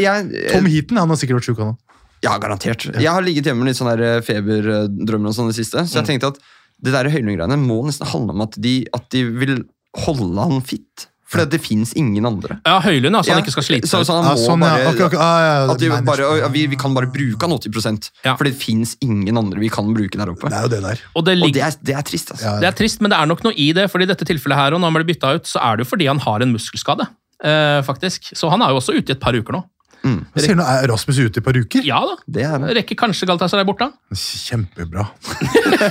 Jeg, 0.00 0.44
Tom 0.54 0.70
Heaton 0.70 1.02
han 1.02 1.12
har 1.12 1.20
sikkert 1.20 1.42
vært 1.42 1.50
sjuk, 1.50 1.60
han 1.60 1.74
òg. 1.74 1.80
Ja, 2.24 2.38
garantert. 2.40 2.86
Jeg 2.88 3.10
har 3.10 3.24
ligget 3.24 3.50
hjemme 3.50 3.60
med 3.60 3.74
litt 3.74 3.76
sånne 3.76 3.98
eh, 4.00 4.20
feberdrømmer 4.24 5.28
og 5.28 5.36
sånn 5.36 5.50
det 5.50 5.58
siste, 5.58 5.82
så 5.84 6.00
jeg 6.00 6.08
tenkte 6.08 6.32
at 6.32 6.38
det 6.84 6.94
der 6.94 7.10
Høylund-greiene 7.12 7.58
må 7.60 7.82
nesten 7.84 8.08
handle 8.08 8.32
om 8.32 8.44
at 8.46 8.56
de, 8.64 8.78
at 8.96 9.04
de 9.12 9.26
vil 9.36 9.58
holde 10.06 10.48
han 10.48 10.64
fit. 10.64 11.10
For 11.34 11.50
det 11.50 11.60
finnes 11.64 11.92
ingen 11.98 12.26
andre. 12.28 12.58
Ja, 12.62 12.78
Høylund, 12.84 13.18
altså 13.18 13.32
Ja, 13.32 13.38
han 13.38 13.44
ikke 13.44 13.54
skal 13.56 13.66
slite 13.66 13.90
så, 13.90 14.02
så 14.06 14.18
han 14.18 14.26
må 14.28 14.34
ja, 14.36 14.42
sånn, 14.44 14.62
ja. 14.62 14.76
bare, 14.76 14.92
okay, 14.92 15.06
ok, 15.08 15.16
ah, 15.18 15.72
at 15.74 15.82
de 15.82 15.90
bare 16.06 16.50
vi, 16.54 16.64
vi 16.70 16.78
kan 16.80 16.94
bare 16.96 17.10
bruke 17.10 17.48
han 17.48 17.56
80 17.56 18.12
Ja. 18.24 18.36
For 18.36 18.46
det 18.46 18.54
fins 18.58 18.94
ingen 19.04 19.40
andre 19.40 19.60
vi 19.62 19.70
kan 19.72 19.90
bruke 19.96 20.20
der 20.20 20.32
oppe. 20.32 20.52
Det 20.52 20.60
er 20.60 20.68
jo 20.68 20.72
det 20.76 20.80
der. 20.86 21.04
Og 21.14 21.26
det, 21.26 21.36
Og 21.42 21.52
det 21.56 21.66
er, 21.66 21.76
det 21.82 21.98
er 21.98 22.06
trist, 22.06 22.32
altså. 22.36 22.46
Ja. 22.46 22.56
det 22.62 22.70
er 22.70 22.78
trist, 22.78 23.02
men 23.04 23.12
det 23.12 23.18
er 23.18 23.28
nok 23.30 23.44
noe 23.46 23.54
i 23.56 23.72
det. 23.76 23.90
for 23.92 24.02
i 24.02 24.08
dette 24.08 24.26
tilfellet 24.28 24.58
her, 24.58 24.76
og 24.76 24.82
når 24.82 24.92
han 24.92 24.98
blir 25.00 25.10
bytta 25.12 25.34
ut, 25.36 25.50
så 25.50 25.62
er 25.62 25.76
det 25.76 25.86
jo 25.86 25.92
fordi 25.92 26.08
han 26.10 26.22
har 26.22 26.44
en 26.44 26.54
muskelskade. 26.54 27.08
Eh, 27.44 27.80
faktisk. 27.84 28.30
Så 28.36 28.48
han 28.52 28.62
er 28.64 28.72
jo 28.72 28.80
også 28.80 28.94
ute 28.96 29.12
i 29.12 29.16
et 29.16 29.22
par 29.22 29.36
uker 29.36 29.58
nå. 29.58 29.64
Mm. 30.04 30.20
ser 30.36 30.58
du, 30.58 30.60
er 30.60 30.84
Rasmus 30.90 31.16
ute 31.16 31.38
i 31.38 31.40
et 31.40 31.46
par 31.46 31.56
uker. 31.56 31.84
Ja 31.86 32.02
da. 32.04 32.18
Det 32.28 32.44
er 32.44 32.60
det. 32.60 32.76
Rekker 32.80 32.98
kanskje 33.06 33.28
Galatasaray 33.28 33.64
bort, 33.68 33.80
da. 33.80 33.90
Kjempebra. 34.12 35.08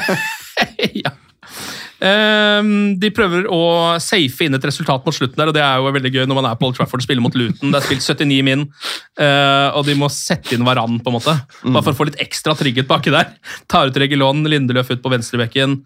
ja. 1.03 1.13
Ehm, 2.03 2.95
de 2.99 3.11
prøver 3.15 3.45
å 3.47 3.61
safe 4.03 4.43
inn 4.43 4.57
et 4.57 4.65
resultat 4.67 5.05
mot 5.05 5.15
slutten, 5.15 5.39
der, 5.39 5.51
og 5.51 5.55
det 5.55 5.63
er 5.63 5.79
jo 5.79 5.93
veldig 5.95 6.11
gøy 6.11 6.27
når 6.27 6.39
man 6.39 6.49
er 6.49 6.59
på 6.59 6.67
Old 6.67 6.77
Trafford 6.77 6.99
og 6.99 7.05
spiller 7.05 7.23
mot 7.23 7.37
Luton. 7.39 7.71
Det 7.71 7.79
er 7.79 7.87
spilt 7.87 8.03
79 8.03 8.43
min, 8.43 8.65
eh, 9.23 9.67
og 9.71 9.87
de 9.87 9.95
må 9.99 10.09
sette 10.11 10.57
inn 10.57 10.67
Varan, 10.67 10.99
på 10.99 11.11
en 11.11 11.17
måte. 11.17 11.37
Bare 11.63 11.85
for 11.85 11.93
å 11.93 11.99
få 12.01 12.09
litt 12.09 12.19
ekstra 12.23 12.57
trygghet 12.59 12.89
baki 12.89 13.13
der. 13.13 13.31
Tar 13.71 13.87
ut 13.87 13.99
Regulon, 14.03 14.43
Lindeløf 14.43 14.91
ut 14.91 15.03
på 15.03 15.13
venstrebekken. 15.15 15.79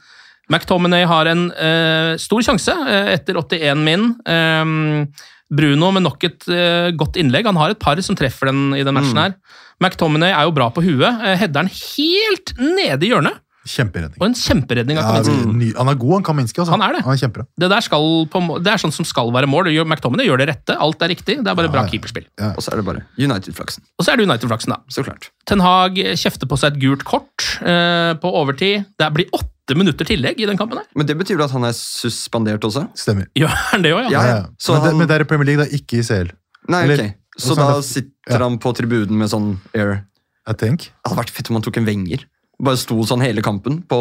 McTominay 0.49 1.05
har 1.05 1.29
en 1.29 1.49
eh, 1.51 2.13
stor 2.23 2.45
sjanse 2.45 2.73
eh, 2.73 3.13
etter 3.17 3.37
81 3.37 3.83
min. 3.85 4.11
Ehm, 4.25 5.09
Bruno 5.53 5.93
med 5.95 6.03
nok 6.03 6.23
et 6.27 6.43
godt 6.99 7.15
innlegg. 7.21 7.45
Han 7.47 7.55
har 7.55 7.71
et 7.71 7.79
par 7.79 7.95
som 8.03 8.17
treffer 8.19 8.49
den 8.49 8.73
i 8.75 8.81
den 8.83 8.97
matchen 8.97 9.15
her. 9.21 9.37
McTominay 9.79 10.33
er 10.33 10.43
jo 10.43 10.51
bra 10.57 10.67
på 10.75 10.83
huet. 10.83 11.21
Header 11.39 11.61
den 11.61 11.69
helt 11.71 12.51
nede 12.59 13.07
i 13.07 13.13
hjørnet. 13.13 13.37
Kjemperedning. 13.67 14.17
Og 14.21 14.25
en 14.29 14.35
kjemperedning 14.39 14.97
av 15.01 15.03
Ja, 15.03 15.23
Kaminski. 15.27 15.73
han 15.77 15.89
er 15.91 15.97
god, 15.99 16.13
han 16.17 16.23
Kaminski. 16.29 16.61
Altså. 16.63 16.71
Han 16.73 16.81
er 16.85 16.93
det. 16.97 17.01
Han 17.03 17.17
er. 17.27 17.45
Det 17.59 17.69
der 17.73 17.81
skal 17.85 18.07
på, 18.31 18.41
det 18.63 18.71
er 18.73 18.81
sånn 18.81 18.93
som 18.95 19.05
skal 19.05 19.31
være 19.35 19.49
mål. 19.51 19.67
McTominay 19.85 20.25
gjør 20.29 20.37
det 20.41 20.47
rette. 20.53 20.77
Alt 20.79 21.01
er 21.03 21.11
riktig. 21.11 21.37
Det 21.43 21.51
er 21.51 21.55
bare 21.59 21.69
bra 21.73 21.83
ja. 21.83 21.91
keeperspill. 21.91 22.25
Og 22.55 22.61
så 22.63 22.71
er 22.71 22.79
det 22.81 22.85
bare 22.87 23.03
United-flaksen. 23.19 23.83
Og 23.99 24.05
så 24.07 24.13
er 24.13 24.17
det 24.21 24.27
United-flaksen, 24.29 24.73
da. 24.73 24.79
Så 24.89 25.03
klart. 25.03 25.29
Ten 25.45 25.59
Hag 25.63 25.99
kjefter 26.15 26.47
på 26.49 26.57
seg 26.57 26.73
et 26.75 26.81
gult 26.81 27.03
kort 27.07 27.45
eh, 27.61 28.13
på 28.21 28.31
overtid. 28.41 28.85
Det 28.97 29.11
blir 29.13 29.29
åtte 29.35 29.75
minutter 29.75 30.07
tillegg 30.07 30.39
i 30.39 30.47
den 30.47 30.57
kampen. 30.57 30.79
her. 30.79 30.87
Men 30.95 31.05
det 31.09 31.17
betyr 31.19 31.35
vel 31.35 31.45
at 31.49 31.51
han 31.51 31.67
er 31.67 31.75
suspendert 31.75 32.63
også? 32.63 32.87
Stemmer. 32.95 33.27
Gjør 33.35 33.51
han 33.73 33.83
det 33.83 33.91
òg, 33.93 34.03
ja? 34.07 34.09
Ja, 34.09 34.21
Ja, 34.21 34.27
ja. 34.27 34.35
ja. 34.37 34.45
Så 34.57 34.73
men, 34.73 34.81
det, 34.81 34.87
han- 34.93 34.97
men 35.03 35.07
det 35.11 35.15
er 35.17 35.25
i 35.25 35.29
Premier 35.29 35.45
League, 35.51 35.63
det 35.65 35.73
er 35.73 35.77
ikke 35.81 35.99
i 35.99 36.03
CL. 36.07 36.31
Nei, 36.71 36.83
Eller- 36.87 37.03
ok. 37.03 37.15
Så 37.37 37.53
da 37.55 37.75
det- 37.75 37.85
sitter 37.85 38.11
Ja. 38.33 38.37
han 38.47 38.57
på 38.57 38.71
tribunen 38.73 39.11
med 39.17 39.29
sånn 39.29 39.57
air 39.75 40.05
I 40.49 40.53
think. 40.53 40.79
Det 41.03 41.11
hadde 41.11 41.19
vært 41.19 41.29
fett 41.35 41.49
om 41.51 41.55
han 41.59 41.61
tok 41.61 41.77
en 41.77 41.85
Wenger. 41.85 42.23
Bare 42.57 42.73
sto 42.81 42.95
sånn 43.05 43.21
hele 43.21 43.43
kampen, 43.45 43.83
på, 43.85 43.97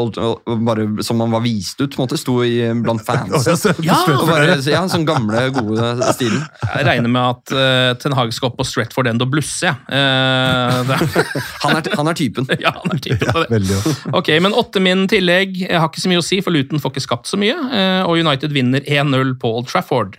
bare 0.65 0.87
som 1.05 1.19
han 1.21 1.35
var 1.35 1.43
vist 1.45 1.77
ut. 1.77 1.93
på 1.93 2.01
en 2.01 2.07
måte, 2.07 2.17
Sto 2.17 2.39
i, 2.41 2.55
blant 2.81 3.03
fans. 3.05 3.45
Ja! 3.85 3.99
Og 4.15 4.25
bare, 4.31 4.55
ja, 4.65 4.81
sånn 4.89 5.05
gamle, 5.05 5.43
gode 5.53 5.91
stilen. 6.17 6.41
Jeg 6.65 6.87
regner 6.89 7.13
med 7.13 7.35
at 7.35 7.53
uh, 7.53 7.91
Ten 8.01 8.17
Hag 8.17 8.33
skal 8.33 8.49
opp 8.49 8.57
på 8.63 8.65
Stretford 8.65 9.11
End 9.13 9.21
og 9.21 9.29
blusse. 9.35 9.69
Eh, 9.69 10.97
Han 11.67 11.77
er, 11.77 11.93
han 12.01 12.09
er 12.09 12.17
typen. 12.17 12.49
ja, 12.65 12.73
han 12.81 12.97
er 12.97 13.03
typen 13.05 13.29
på 13.29 13.45
det. 13.45 13.61
Ja. 13.69 13.95
Ok, 14.17 14.33
men 14.41 14.57
åtte 14.57 14.81
min 14.81 15.05
tillegg 15.11 15.59
jeg 15.67 15.77
har 15.77 15.91
ikke 15.91 16.07
så 16.07 16.11
mye 16.15 16.23
å 16.23 16.25
si, 16.25 16.41
for 16.45 16.57
Luton 16.57 16.81
får 16.81 16.95
ikke 16.95 17.05
skapt 17.11 17.29
så 17.29 17.37
mye. 17.41 17.57
Uh, 17.69 18.03
Og 18.09 18.23
United 18.25 18.57
vinner 18.57 18.81
1-0 18.89 19.37
på 19.43 19.53
Old 19.59 19.69
Trafford. 19.69 20.17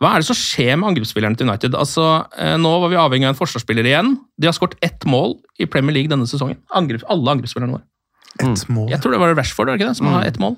Hva 0.00 0.14
er 0.14 0.22
det 0.22 0.30
som 0.30 0.38
skjer 0.38 0.78
med 0.80 0.94
angrepsspillerne 0.94 1.36
til 1.36 1.48
United? 1.48 1.76
Altså, 1.76 2.06
eh, 2.40 2.56
Nå 2.56 2.72
var 2.80 2.88
vi 2.88 2.96
avhengig 2.96 3.28
av 3.28 3.34
en 3.34 3.40
forsvarsspiller 3.40 3.84
igjen. 3.84 4.14
De 4.40 4.48
har 4.48 4.56
skåret 4.56 4.78
ett 4.80 5.04
mål 5.04 5.36
i 5.60 5.68
Premier 5.68 5.92
League 5.98 6.08
denne 6.08 6.28
sesongen. 6.28 6.56
Angrep, 6.72 7.04
alle 7.12 7.36
angrepsspillerne 7.36 7.76
våre. 7.76 7.84
Et 8.40 8.64
mål. 8.72 8.88
Jeg 8.88 9.02
tror 9.02 9.12
det 9.12 9.20
var 9.20 9.34
Rashford 9.36 9.68
det 9.68 9.76
ikke 9.76 9.90
det, 9.90 9.98
som 9.98 10.08
har 10.08 10.24
ett 10.24 10.40
mål. 10.40 10.56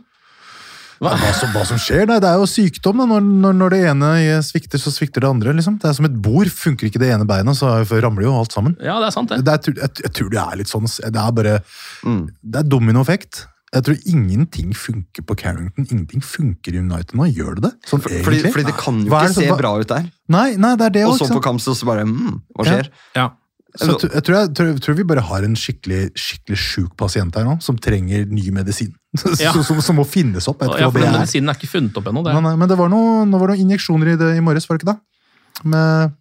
Hva, 1.02 1.16
som, 1.34 1.50
hva 1.50 1.64
som 1.66 1.80
skjer? 1.82 2.04
Nei, 2.06 2.20
det 2.22 2.28
er 2.30 2.38
jo 2.38 2.46
sykdom. 2.46 3.00
Da. 3.02 3.06
Når, 3.10 3.24
når, 3.42 3.56
når 3.58 3.74
det 3.74 3.80
ene 3.90 4.10
svikter, 4.46 4.78
så 4.78 4.92
svikter 4.94 5.24
det 5.24 5.30
andre. 5.32 5.54
Liksom. 5.58 5.80
Det 5.82 5.88
er 5.90 5.96
som 5.98 6.06
et 6.06 6.18
bord. 6.22 6.46
Funker 6.54 6.86
ikke 6.86 7.02
det 7.02 7.10
ene 7.10 7.26
beinet, 7.26 7.58
så 7.58 7.72
ramler 7.90 8.28
jo 8.28 8.36
alt 8.38 8.54
sammen. 8.54 8.76
Ja, 8.78 9.00
det 9.02 9.08
er 9.10 9.16
sant, 9.16 9.32
det. 9.32 9.40
Det 9.42 9.56
er, 9.56 9.80
jeg, 9.82 10.04
jeg 10.06 10.14
tror 10.14 10.30
det 10.30 10.42
er 10.44 10.60
litt 10.60 10.70
sånn 10.70 10.86
Det 10.86 11.24
er 11.24 11.34
bare 11.34 11.56
Det 11.64 12.62
er 12.62 12.70
dominoeffekt. 12.70 13.48
Jeg 13.72 13.84
tror 13.86 14.00
ingenting 14.04 14.72
funker 14.76 15.24
på 15.24 15.34
Carrington. 15.40 15.86
Ingenting 15.88 16.20
funker 16.24 16.74
i 16.76 16.80
United 16.82 17.16
nå. 17.16 17.28
Gjør 17.32 17.56
det 17.56 17.70
det? 17.70 17.70
Sånn 17.88 18.02
Fordi, 18.04 18.42
fordi 18.52 18.66
det 18.68 18.74
kan 18.76 18.98
jo 19.00 19.08
ikke 19.08 19.30
se 19.32 19.46
bra 19.56 19.70
ut 19.80 19.88
der. 19.88 20.10
Nei, 20.32 20.48
nei, 20.60 20.74
det 20.76 20.90
er 20.90 20.96
det 20.98 21.04
Og 21.08 21.16
så 21.16 21.30
på 21.32 21.40
kamp 21.44 21.62
så 21.64 21.72
bare 21.88 22.04
mm, 22.04 22.34
Hva 22.58 22.66
skjer? 22.68 22.90
Ja. 23.16 23.30
Så 23.72 23.86
jeg, 23.88 23.96
tror- 24.02 24.12
jeg, 24.12 24.52
tror 24.52 24.66
jeg, 24.68 24.80
tror, 24.84 24.96
vi 24.98 25.04
bare 25.08 25.22
har 25.24 25.46
en 25.46 25.54
skikkelig 25.56 26.10
skikkelig 26.20 26.58
sjuk 26.60 26.90
pasient 27.00 27.38
her 27.38 27.46
nå, 27.46 27.54
som 27.64 27.78
trenger 27.80 28.26
ny 28.28 28.50
medisin. 28.52 28.92
Ja. 29.40 29.52
som, 29.56 29.80
som 29.84 29.96
må 29.96 30.04
finnes 30.08 30.44
opp. 30.48 30.60
Jeg 30.60 30.82
Ja, 30.82 30.90
for 30.92 31.00
den 31.00 31.16
medisinen 31.16 31.48
er 31.48 31.56
ikke 31.56 31.72
funnet 31.72 31.96
opp 31.96 32.10
ennå. 32.12 32.24
nei, 32.28 32.52
men 32.56 32.68
det 32.68 32.76
var 32.76 32.92
noe, 32.92 33.24
nå 33.28 33.40
var 33.40 33.48
det 33.52 33.56
noen 33.56 33.70
injeksjoner 33.70 34.12
i 34.12 34.18
det 34.20 34.34
i 34.36 34.44
morges, 34.44 34.68
var 34.68 34.76
det 34.76 34.84
ikke 34.84 34.92
det? 34.92 35.64
Med, 35.72 36.12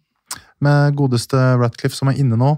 med 0.64 0.96
godeste 0.96 1.36
Ratcliffe 1.60 1.96
som 1.96 2.08
er 2.08 2.16
inne 2.20 2.40
nå. 2.40 2.54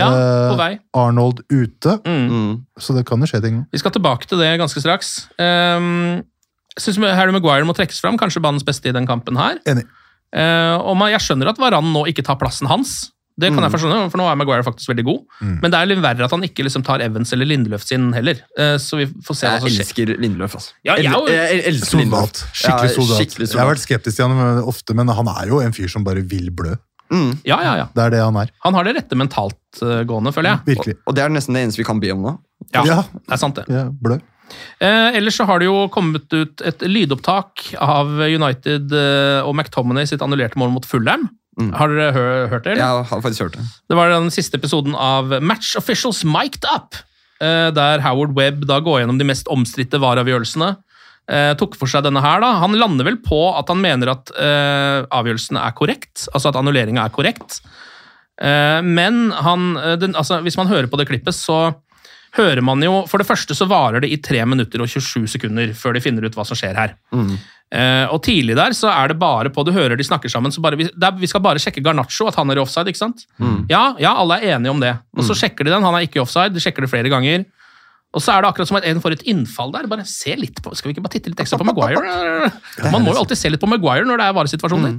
Ja, 0.00 0.08
Eh, 0.10 0.48
på 0.50 0.56
vei. 0.58 0.70
Arnold 0.96 1.44
ute, 1.52 1.98
Mm. 2.04 2.26
Mm. 2.30 2.52
så 2.80 2.96
det 2.96 3.04
kan 3.06 3.20
jo 3.20 3.26
skje 3.30 3.42
ting. 3.44 3.62
Vi 3.72 3.78
skal 3.82 3.92
tilbake 3.94 4.26
til 4.26 4.38
det 4.42 4.50
ganske 4.58 4.80
straks. 4.82 5.28
Um, 5.38 6.24
jeg 6.76 6.82
syns 6.86 6.98
Harry 7.14 7.32
Maguire 7.34 7.64
må 7.68 7.74
trekkes 7.76 8.00
fram, 8.00 8.16
kanskje 8.18 8.42
banens 8.42 8.64
beste 8.66 8.88
i 8.88 8.92
den 8.96 9.06
kampen 9.06 9.36
her. 9.36 9.58
Enig. 9.66 9.84
Uh, 10.34 10.78
og 10.86 10.96
man, 10.96 11.10
Jeg 11.10 11.20
skjønner 11.24 11.48
at 11.50 11.58
Varan 11.58 11.88
nå 11.92 12.04
ikke 12.10 12.22
tar 12.24 12.36
plassen 12.38 12.68
hans. 12.70 13.10
Det 13.40 13.48
kan 13.54 13.62
jeg 13.64 13.72
forstå, 13.72 14.10
for 14.12 14.20
nå 14.20 14.26
er 14.28 14.36
Maguire 14.36 14.62
faktisk 14.66 14.90
veldig 14.90 15.04
god. 15.06 15.20
Mm. 15.40 15.54
Men 15.62 15.70
det 15.72 15.78
er 15.78 15.86
litt 15.88 16.00
verre 16.04 16.26
at 16.26 16.30
han 16.34 16.42
ikke 16.44 16.64
liksom 16.66 16.82
tar 16.84 17.00
Evans 17.00 17.30
eller 17.32 17.46
Lindløf 17.48 17.86
sin 17.88 18.10
heller. 18.12 18.36
Uh, 18.58 18.76
så 18.76 18.98
vi 19.00 19.06
får 19.06 19.34
se 19.38 19.46
hva 19.46 19.54
Jeg 19.54 19.62
som 19.62 19.70
skjer. 19.70 19.80
elsker 19.86 20.20
Lindløf, 20.20 20.54
altså. 20.58 20.72
Ja, 20.84 20.96
jeg 21.00 21.04
jeg, 21.08 21.32
jeg 21.32 21.62
elsker 21.70 22.02
Lindløf. 22.02 22.20
Soldat. 22.20 22.42
Skikkelig 22.52 22.90
Ja, 22.90 22.94
soldat. 22.98 23.38
Jeg 23.40 23.60
har 23.62 23.70
vært 23.70 23.84
skeptisk 23.86 24.16
til 24.20 24.28
han 24.28 24.60
ofte, 24.68 24.94
men 24.94 25.08
han 25.08 25.28
er 25.32 25.48
jo 25.48 25.60
en 25.64 25.72
fyr 25.72 25.88
som 25.88 26.04
bare 26.04 26.20
vil 26.20 26.50
blø. 26.52 26.76
Mm. 27.10 27.30
Ja, 27.44 27.56
ja, 27.64 27.72
ja. 27.80 27.86
Det 27.94 28.02
er 28.06 28.10
det 28.14 28.20
han 28.22 28.36
er. 28.38 28.50
Han 28.64 28.74
har 28.78 28.84
det 28.86 28.96
rette 29.00 29.16
mentalt 29.18 29.80
uh, 29.82 30.02
gående, 30.06 30.32
føler 30.36 30.52
jeg. 30.54 30.76
Virkelig. 30.76 30.94
Og 31.10 31.16
det 31.16 31.24
er 31.24 31.32
nesten 31.34 31.56
det 31.58 31.64
eneste 31.66 31.82
vi 31.82 31.86
kan 31.88 32.00
be 32.02 32.12
om 32.14 32.22
nå. 32.22 32.36
Ja, 32.74 32.84
Ja. 32.86 33.00
det 33.14 33.34
er 33.34 33.40
sant 33.40 33.58
det. 33.58 33.64
Ja, 33.72 33.88
blø. 33.90 34.20
Eh, 34.82 35.16
ellers 35.18 35.36
så 35.38 35.44
har 35.46 35.60
det 35.62 35.68
jo 35.68 35.84
kommet 35.94 36.26
ut 36.34 36.62
et 36.66 36.80
lydopptak 36.82 37.68
av 37.78 38.08
United 38.26 38.90
eh, 38.98 39.42
og 39.46 39.54
McTominay 39.54 40.08
sitt 40.10 40.22
annullerte 40.26 40.58
mål 40.58 40.72
mot 40.74 40.86
Fulham. 40.86 41.28
Har 41.76 41.92
dere 41.92 42.12
hø 42.16 42.24
hørt 42.48 42.64
det? 42.64 42.72
eller? 42.72 42.82
Jeg 42.82 43.06
har 43.10 43.20
faktisk 43.22 43.44
hørt 43.44 43.56
det. 43.58 43.64
Det 43.90 43.96
var 43.98 44.10
den 44.14 44.30
siste 44.34 44.56
episoden 44.58 44.94
av 44.98 45.34
Match 45.44 45.74
Officials 45.78 46.22
Mic'd 46.26 46.64
Up, 46.72 46.98
eh, 47.42 47.68
der 47.76 48.00
Howard 48.06 48.34
Webb 48.38 48.64
da 48.70 48.78
går 48.82 49.02
gjennom 49.02 49.18
de 49.20 49.26
mest 49.28 49.46
omstridte 49.52 50.00
VAR-avgjørelsene. 50.02 50.72
Eh, 51.30 51.52
tok 51.54 51.76
for 51.78 51.86
seg 51.90 52.02
denne 52.02 52.22
her 52.24 52.40
da. 52.42 52.56
Han 52.64 52.74
lander 52.74 53.06
vel 53.06 53.20
på 53.22 53.38
at 53.54 53.68
han 53.70 53.78
mener 53.82 54.10
at 54.16 54.32
eh, 54.34 55.04
avgjørelsen 55.14 55.60
er 55.62 55.76
korrekt, 55.78 56.24
altså 56.34 56.50
at 56.50 56.58
annulleringa 56.58 57.04
er 57.06 57.14
korrekt. 57.14 57.60
Eh, 58.42 58.80
men 58.82 59.28
han, 59.36 59.76
eh, 59.78 59.94
den, 60.00 60.16
altså, 60.18 60.40
hvis 60.42 60.58
man 60.58 60.70
hører 60.72 60.90
på 60.90 60.98
det 60.98 61.06
klippet, 61.10 61.36
så 61.36 61.68
hører 62.38 62.60
man 62.62 62.78
jo 62.78 63.00
For 63.10 63.18
det 63.18 63.26
første 63.26 63.56
så 63.58 63.66
varer 63.66 64.04
det 64.04 64.10
i 64.14 64.16
3 64.22 64.44
minutter 64.46 64.82
og 64.84 64.86
27 64.90 65.26
sekunder 65.32 65.72
før 65.74 65.96
de 65.96 66.02
finner 66.04 66.22
ut 66.26 66.36
hva 66.38 66.44
som 66.46 66.58
skjer 66.58 66.78
her. 66.78 66.92
Eh, 67.70 68.06
og 68.10 68.20
tidlig 68.26 68.56
der 68.58 68.74
så 68.74 68.88
er 68.90 69.12
det 69.12 69.18
bare 69.18 69.50
på 69.54 69.62
Du 69.66 69.70
hører 69.74 69.94
de 69.98 70.02
snakker 70.06 70.30
sammen, 70.30 70.50
så 70.50 70.62
bare, 70.62 70.78
vi, 70.78 70.88
det 70.90 71.06
er, 71.06 71.14
vi 71.18 71.28
skal 71.30 71.42
bare 71.42 71.58
sjekke 71.62 71.82
Garnaccio, 71.86 72.26
at 72.30 72.38
han 72.38 72.50
er 72.50 72.58
i 72.58 72.62
offside. 72.62 72.90
ikke 72.90 72.98
sant? 73.02 73.26
Ja, 73.70 73.94
ja, 74.02 74.14
alle 74.18 74.40
er 74.40 74.56
enige 74.56 74.70
om 74.74 74.80
det. 74.82 74.96
Og 75.18 75.22
så 75.26 75.34
sjekker 75.38 75.66
de 75.66 75.70
den, 75.74 75.82
han 75.86 75.94
er 75.94 76.06
ikke 76.06 76.18
i 76.18 76.24
offside. 76.24 76.50
De 76.54 76.62
sjekker 76.62 76.82
det 76.86 76.90
flere 76.90 77.10
ganger. 77.12 77.44
Og 78.10 78.22
så 78.24 78.34
er 78.34 78.42
det 78.42 78.50
akkurat 78.50 78.70
som 78.70 78.78
at 78.80 78.86
en 78.90 79.00
får 79.02 79.14
et 79.18 79.26
innfall 79.30 79.70
der. 79.74 79.86
Bare 79.90 80.06
se 80.08 80.34
litt 80.38 80.58
på, 80.62 80.72
Skal 80.74 80.90
vi 80.90 80.96
ikke 80.96 81.04
bare 81.04 81.14
titte 81.14 81.30
litt 81.30 81.42
ekstra 81.44 81.60
på 81.60 81.66
Maguire? 81.68 82.02
Man 82.94 83.04
må 83.04 83.14
jo 83.14 83.20
alltid 83.22 83.38
se 83.38 83.52
litt 83.52 83.62
på 83.62 83.70
Maguire 83.70 84.06
når 84.08 84.18
det 84.18 84.26
er 84.26 84.38
varesituasjoner. 84.38 84.96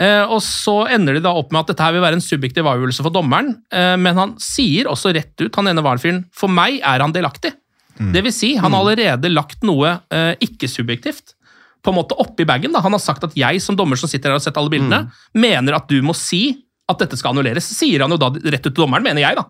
Eh, 0.00 0.24
og 0.32 0.40
så 0.44 0.76
ender 0.92 1.16
de 1.16 1.24
da 1.24 1.32
opp 1.36 1.50
med 1.52 1.62
at 1.62 1.72
dette 1.72 1.84
her 1.84 1.96
vil 1.96 2.04
være 2.04 2.16
en 2.16 2.24
subjektiv 2.24 2.68
avgjørelse 2.68 3.04
for 3.04 3.12
dommeren, 3.12 3.50
eh, 3.68 3.96
men 4.00 4.16
han 4.16 4.30
sier 4.40 4.88
også 4.88 5.12
rett 5.12 5.34
ut, 5.42 5.52
han 5.58 5.68
ene 5.68 5.84
VAR-fyren, 5.84 6.22
for 6.32 6.52
meg 6.52 6.78
er 6.80 7.04
han 7.04 7.12
delaktig. 7.12 7.52
Det 8.00 8.22
vil 8.24 8.32
si, 8.32 8.54
han 8.56 8.72
har 8.72 8.80
allerede 8.80 9.28
lagt 9.28 9.64
noe 9.66 9.90
eh, 10.08 10.32
ikke-subjektivt 10.40 11.34
på 11.84 11.92
en 11.92 11.98
måte 11.98 12.16
oppi 12.20 12.46
bagen. 12.48 12.72
da. 12.72 12.80
Han 12.84 12.96
har 12.96 13.02
sagt 13.02 13.24
at 13.26 13.36
jeg 13.36 13.60
som 13.60 13.76
dommer 13.76 14.00
som 14.00 14.08
sitter 14.08 14.30
her 14.30 14.38
og 14.38 14.40
har 14.40 14.46
sett 14.46 14.60
alle 14.60 14.72
bildene, 14.72 15.02
mener 15.36 15.76
at 15.76 15.88
du 15.90 15.98
må 16.04 16.14
si 16.16 16.62
at 16.90 17.00
dette 17.02 17.16
skal 17.18 17.32
annulleres. 17.34 17.66
Sier 17.76 18.02
han 18.04 18.10
jo 18.14 18.18
da 18.20 18.28
rett 18.34 18.60
ut 18.66 18.70
til 18.74 18.76
dommeren, 18.82 19.04
mener 19.06 19.22
jeg, 19.24 19.36
da. 19.38 19.44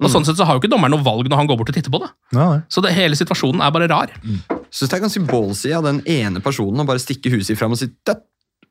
Og 0.00 0.10
sånn 0.12 0.26
sett 0.28 0.36
så 0.38 0.44
har 0.46 0.56
jo 0.58 0.60
ikke 0.62 0.70
dommeren 0.72 0.92
noe 0.94 1.04
valg 1.06 1.28
når 1.32 1.40
han 1.40 1.48
går 1.50 1.58
bort 1.60 1.70
og 1.72 1.76
titter 1.78 1.92
på 1.94 2.00
det. 2.04 2.10
Ja, 2.36 2.48
nei. 2.54 2.60
Så 2.68 2.82
det, 2.84 2.92
hele 2.96 3.16
situasjonen 3.18 3.62
er 3.64 3.72
bare 3.74 3.88
rar. 3.92 4.12
Synes 4.68 4.90
det 4.90 4.96
er 4.98 5.04
ganske 5.06 5.24
ballsy 5.28 5.72
av 5.76 5.86
den 5.88 6.02
ene 6.04 6.42
personen 6.44 6.84
å 6.84 6.88
bare 6.88 7.00
stikke 7.02 7.32
huset 7.32 7.52
sitt 7.54 7.58
fram 7.60 7.72
og 7.76 7.80
si 7.80 7.88
«Det- 8.04 8.18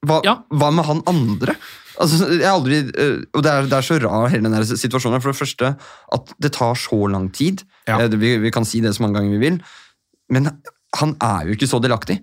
hva, 0.06 0.20
hva 0.54 0.68
med 0.76 0.86
han 0.86 1.00
andre? 1.10 1.56
Altså, 1.98 2.28
jeg 2.36 2.46
aldri, 2.46 2.78
eh, 2.94 3.24
og 3.34 3.42
det 3.42 3.50
er, 3.52 3.68
det 3.72 3.78
er 3.80 3.86
så 3.88 3.96
rar 4.04 4.28
hele 4.30 4.44
denne 4.50 4.62
situasjonen. 4.68 5.22
For 5.24 5.32
det 5.32 5.40
første 5.40 5.72
at 6.14 6.34
det 6.44 6.52
tar 6.54 6.76
så 6.78 7.00
lang 7.10 7.30
tid. 7.34 7.64
Eh, 7.88 8.08
Vi, 8.20 8.38
vi 8.44 8.52
kan 8.52 8.66
si 8.68 8.82
det 8.84 8.92
så 8.94 9.02
mange 9.02 9.16
ganger 9.18 9.32
vi 9.40 9.50
vil. 9.50 9.58
Men 10.30 10.52
han 11.00 11.16
er 11.24 11.48
jo 11.48 11.56
ikke 11.56 11.70
så 11.72 11.80
delaktig. 11.82 12.20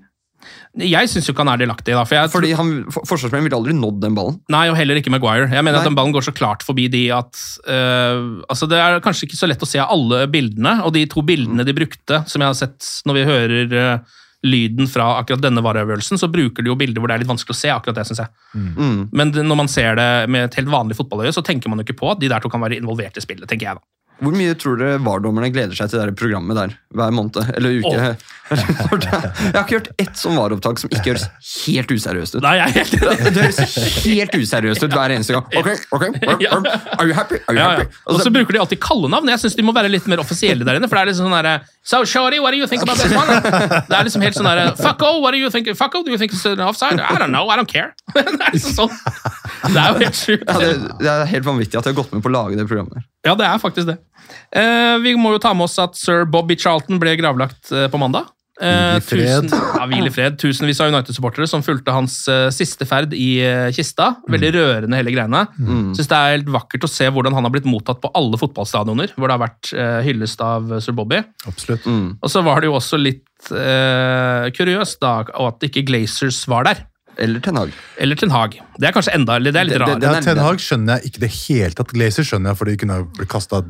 Jeg 0.80 1.10
syns 1.12 1.26
jo 1.28 1.34
ikke 1.34 1.44
han 1.44 1.52
er 1.52 1.60
delaktig. 1.60 1.92
da, 1.92 2.04
for 2.08 2.16
jeg 2.16 2.30
Fordi 2.32 2.52
han, 2.56 2.70
for, 2.88 3.04
Forsvarsspilleren 3.04 3.44
ville 3.44 3.58
aldri 3.58 3.74
nådd 3.76 3.98
den 4.00 4.16
ballen. 4.16 4.38
Nei, 4.52 4.64
og 4.72 4.78
heller 4.78 4.96
ikke 4.96 5.12
Maguire. 5.12 5.50
Jeg 5.52 5.60
mener 5.60 5.76
Nei. 5.76 5.82
at 5.84 5.90
den 5.90 5.98
ballen 5.98 6.14
går 6.14 6.24
så 6.24 6.32
klart 6.32 6.64
forbi 6.64 6.86
de 6.92 7.04
at 7.12 7.36
uh, 7.68 8.40
altså 8.48 8.68
Det 8.70 8.80
er 8.80 9.02
kanskje 9.04 9.28
ikke 9.28 9.36
så 9.36 9.50
lett 9.50 9.62
å 9.62 9.68
se 9.68 9.82
alle 9.82 10.24
bildene, 10.32 10.78
og 10.86 10.94
de 10.96 11.04
to 11.12 11.24
bildene 11.26 11.66
de 11.68 11.76
brukte, 11.76 12.22
som 12.24 12.40
jeg 12.40 12.48
har 12.54 12.58
sett 12.58 12.88
når 13.04 13.18
vi 13.18 13.28
hører 13.28 13.76
uh, 13.76 14.18
lyden 14.42 14.88
fra 14.90 15.12
akkurat 15.20 15.44
denne 15.44 15.62
vareøvelsen, 15.62 16.18
så 16.18 16.30
bruker 16.32 16.64
de 16.64 16.72
jo 16.72 16.78
bilder 16.78 17.02
hvor 17.02 17.12
det 17.12 17.18
er 17.18 17.22
litt 17.22 17.30
vanskelig 17.30 17.54
å 17.54 17.60
se 17.60 17.70
akkurat 17.70 18.00
det, 18.00 18.08
syns 18.08 18.24
jeg. 18.24 18.32
Mm. 18.56 19.02
Men 19.14 19.30
når 19.44 19.60
man 19.60 19.70
ser 19.70 19.94
det 20.00 20.10
med 20.32 20.48
et 20.48 20.56
helt 20.58 20.72
vanlig 20.72 20.96
fotballøye, 20.98 21.34
så 21.36 21.44
tenker 21.46 21.70
man 21.70 21.78
jo 21.78 21.86
ikke 21.86 22.00
på 22.00 22.10
at 22.10 22.22
de 22.22 22.30
der 22.32 22.42
to 22.42 22.50
kan 22.50 22.64
være 22.64 22.80
involvert 22.80 23.20
i 23.20 23.22
spillet, 23.22 23.46
tenker 23.50 23.68
jeg 23.68 23.78
da. 23.78 23.84
Hvor 24.22 24.34
mye 24.38 24.54
tror 24.54 24.76
dere 24.78 25.00
VAR-dommerne 25.02 25.48
gleder 25.50 25.74
seg 25.74 25.90
til 25.90 25.98
det 25.98 26.14
programmet 26.18 26.54
der 26.54 26.76
hver 26.94 27.14
måned? 27.14 27.40
Eller 27.56 27.80
uke? 27.82 28.12
jeg 28.52 29.54
har 29.56 29.62
ikke 29.64 29.78
hørt 29.78 29.88
ett 30.02 30.18
sånn 30.20 30.36
VAR-opptak 30.38 30.78
som 30.78 30.92
ikke 30.92 31.14
høres 31.14 31.24
helt 31.64 31.90
useriøst 31.90 32.36
ut. 32.36 32.42
Nei, 32.44 32.52
jeg 32.60 32.68
er 32.68 32.76
helt 32.76 32.94
enig. 32.98 33.32
Det 33.32 33.46
høres 33.46 33.76
helt 34.04 34.36
useriøst 34.38 34.86
ut 34.86 34.94
hver 34.94 35.14
eneste 35.16 35.34
gang. 35.34 35.48
Ok, 35.58 35.70
ok, 35.98 36.04
Are 36.28 37.08
you 37.08 37.16
happy? 37.16 37.40
Are 37.48 37.56
you 37.56 37.64
happy? 37.64 37.88
Og 38.06 38.22
så 38.22 38.30
bruker 38.34 38.54
de 38.54 38.62
alltid 38.62 38.82
kallenavn. 38.84 39.32
Jeg 39.34 39.42
syns 39.42 39.58
de 39.58 39.66
må 39.66 39.74
være 39.74 39.90
litt 39.90 40.06
mer 40.12 40.22
offisielle 40.22 40.66
der 40.68 40.78
inne. 40.78 40.90
For 40.90 41.00
det 41.00 41.06
er 41.06 41.12
liksom 41.12 41.26
sånn 41.26 41.38
der, 41.42 41.66
So, 41.82 42.04
Shorty, 42.06 42.38
what 42.38 42.52
do 42.54 42.58
you 42.58 42.66
think 42.70 42.82
about 42.86 43.00
this 43.02 43.10
one? 43.10 43.26
Det 43.26 43.96
er 43.96 44.06
liksom 44.06 44.22
helt 44.22 44.36
sånn 44.38 44.46
derre 44.46 44.68
Fucko, 44.78 45.16
what 45.18 45.34
do 45.34 45.40
you 45.42 45.50
think? 45.50 45.66
Fucko, 45.74 46.04
do 46.06 46.12
you 46.14 46.18
think 46.20 46.30
it's 46.30 46.44
an 46.46 46.62
offside? 46.62 47.00
I 47.02 47.18
don't 47.18 47.34
know, 47.34 47.48
I 47.50 47.56
don't 47.58 47.66
care. 47.66 47.90
Det 48.14 48.22
er 48.22 48.54
liksom 48.54 48.76
sånn. 48.84 48.94
Det 49.62 49.78
er 49.78 49.88
jo 49.94 50.02
helt 50.02 50.18
sjukt. 50.18 50.44
Ja, 50.48 50.58
det, 50.58 50.72
det 50.98 51.10
er 51.12 51.24
helt 51.36 51.46
vanvittig 51.46 51.78
at 51.78 51.86
de 51.86 51.92
har 51.94 51.98
gått 52.02 52.12
med 52.16 52.22
på 52.24 52.30
å 52.32 52.34
lage 52.34 52.58
det 52.58 52.66
programmet. 52.66 52.98
der. 52.98 53.08
Ja, 53.30 53.34
det 53.38 53.46
er 53.46 53.62
faktisk 53.62 53.86
det. 53.92 53.98
Eh, 54.58 54.98
vi 55.04 55.14
må 55.20 55.34
jo 55.36 55.42
ta 55.42 55.54
med 55.54 55.68
oss 55.70 55.78
at 55.82 55.94
sir 55.98 56.24
Bobby 56.26 56.56
Charlton 56.58 56.98
ble 57.02 57.14
gravlagt 57.20 57.70
eh, 57.72 57.86
på 57.92 58.00
mandag. 58.02 58.30
Eh, 58.62 58.98
Hvil 59.00 59.00
i 59.00 59.04
fred. 59.06 59.46
tusen- 59.48 59.62
ja, 59.78 59.86
hvil 59.90 60.06
i 60.06 60.10
fred. 60.12 60.34
Tusenvis 60.38 60.80
av 60.84 60.90
United-supportere 60.92 61.46
som 61.50 61.62
fulgte 61.64 61.94
hans 61.94 62.18
eh, 62.30 62.50
siste 62.54 62.84
ferd 62.86 63.14
i 63.16 63.30
eh, 63.42 63.70
kista. 63.74 64.10
Veldig 64.30 64.50
rørende, 64.54 64.98
hele 65.00 65.14
greiene. 65.14 65.40
Synes 65.96 66.10
det 66.10 66.18
er 66.18 66.34
helt 66.36 66.50
vakkert 66.52 66.84
å 66.86 66.90
se 66.92 67.08
hvordan 67.10 67.34
han 67.38 67.48
har 67.48 67.54
blitt 67.54 67.66
mottatt 67.66 68.02
på 68.04 68.10
alle 68.18 68.38
fotballstadioner 68.38 69.14
hvor 69.16 69.26
det 69.32 69.38
har 69.38 69.44
vært 69.46 69.72
eh, 69.72 69.98
hyllest 70.06 70.44
av 70.44 70.68
sir 70.84 70.94
Bobby. 70.98 71.22
Absolutt. 71.48 71.88
Og 71.88 72.30
så 72.30 72.44
var 72.46 72.60
det 72.62 72.68
jo 72.70 72.76
også 72.78 73.00
litt 73.00 73.50
eh, 73.56 74.50
kuriøst 74.54 75.00
da, 75.02 75.16
at 75.48 75.66
ikke 75.70 75.82
Glazers 75.88 76.42
var 76.50 76.68
der. 76.68 76.84
Eller 77.20 77.40
Ten 77.44 77.58
Hag. 77.60 77.72
Eller 78.00 78.18
Ten 78.18 78.32
Hag. 78.32 78.58
Det 78.78 78.88
er 78.88 78.94
kanskje 78.96 79.14
enda 79.16 79.38
det 79.42 79.54
er 79.56 79.68
litt 79.68 79.80
rart. 79.82 80.02
Ja, 80.02 80.18
Ten 80.24 80.40
Hag 80.42 80.60
skjønner 80.62 81.00
jeg 81.00 81.12
ikke 81.12 81.24
det 81.24 81.32
helt 81.36 81.78
tatt. 81.80 81.94
Glazer 81.96 82.26
skjønner 82.28 82.52
jeg, 82.52 82.60
for 82.60 82.70
de 82.70 82.76
kunne 82.80 83.00
blitt 83.18 83.32
kasta 83.32 83.62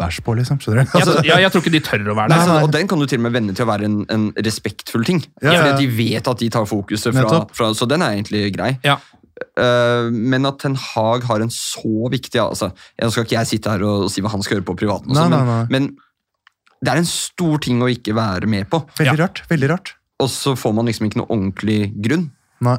bæsj 0.00 0.20
på, 0.26 0.34
liksom. 0.38 0.58
Skjønner 0.60 0.84
du? 0.84 0.98
Jeg, 0.98 1.28
ja, 1.30 1.38
jeg 1.44 1.52
tror 1.54 1.64
ikke 1.64 1.72
de 1.76 1.82
tør 1.86 2.10
å 2.12 2.16
være 2.18 2.32
Nei, 2.32 2.40
nei. 2.42 2.48
så, 2.48 2.58
og 2.66 2.74
den 2.74 2.90
kan 2.90 3.00
du 3.00 3.06
til 3.08 3.20
og 3.20 3.26
med 3.28 3.36
vende 3.36 3.54
til 3.56 3.64
å 3.64 3.70
være 3.70 3.86
en, 3.88 3.96
en 4.12 4.26
respektfull 4.36 5.06
ting. 5.06 5.22
Ja, 5.40 5.54
ja. 5.54 5.62
Fordi 5.62 5.86
de 5.86 5.94
vet 5.94 6.30
at 6.32 6.42
de 6.42 6.50
tar 6.52 6.68
fokuset 6.68 7.16
fra, 7.16 7.44
fra 7.56 7.70
Så 7.76 7.88
den 7.88 8.04
er 8.04 8.18
egentlig 8.18 8.50
grei. 8.56 8.74
Ja. 8.86 8.98
Eh, 9.40 10.10
men 10.12 10.48
at 10.48 10.60
Ten 10.60 10.76
Hag 10.76 11.24
har 11.30 11.40
en 11.40 11.52
så 11.54 12.10
viktig 12.12 12.42
altså, 12.42 12.74
Jeg 13.00 13.14
skal 13.14 13.24
ikke 13.24 13.36
jeg 13.38 13.48
sitte 13.48 13.72
her 13.72 13.84
og 13.88 14.10
si 14.12 14.20
hva 14.20 14.32
han 14.34 14.42
skal 14.44 14.58
gjøre 14.58 14.66
på 14.68 14.74
privaten, 14.82 15.14
også, 15.14 15.22
Nei, 15.22 15.38
sånn, 15.38 15.48
nei, 15.48 15.62
men, 15.70 15.88
men 15.88 16.84
det 16.84 16.92
er 16.92 17.00
en 17.00 17.08
stor 17.08 17.60
ting 17.64 17.80
å 17.84 17.88
ikke 17.92 18.14
være 18.16 18.48
med 18.48 18.68
på. 18.72 18.82
Veldig 18.96 19.18
rart. 19.20 19.42
veldig 19.50 19.68
rart. 19.68 19.94
Og 20.20 20.28
så 20.32 20.54
får 20.56 20.72
man 20.76 20.88
liksom 20.88 21.08
ikke 21.08 21.20
noe 21.20 21.28
ordentlig 21.28 21.90
grunn. 22.04 22.30
Nei. 22.64 22.78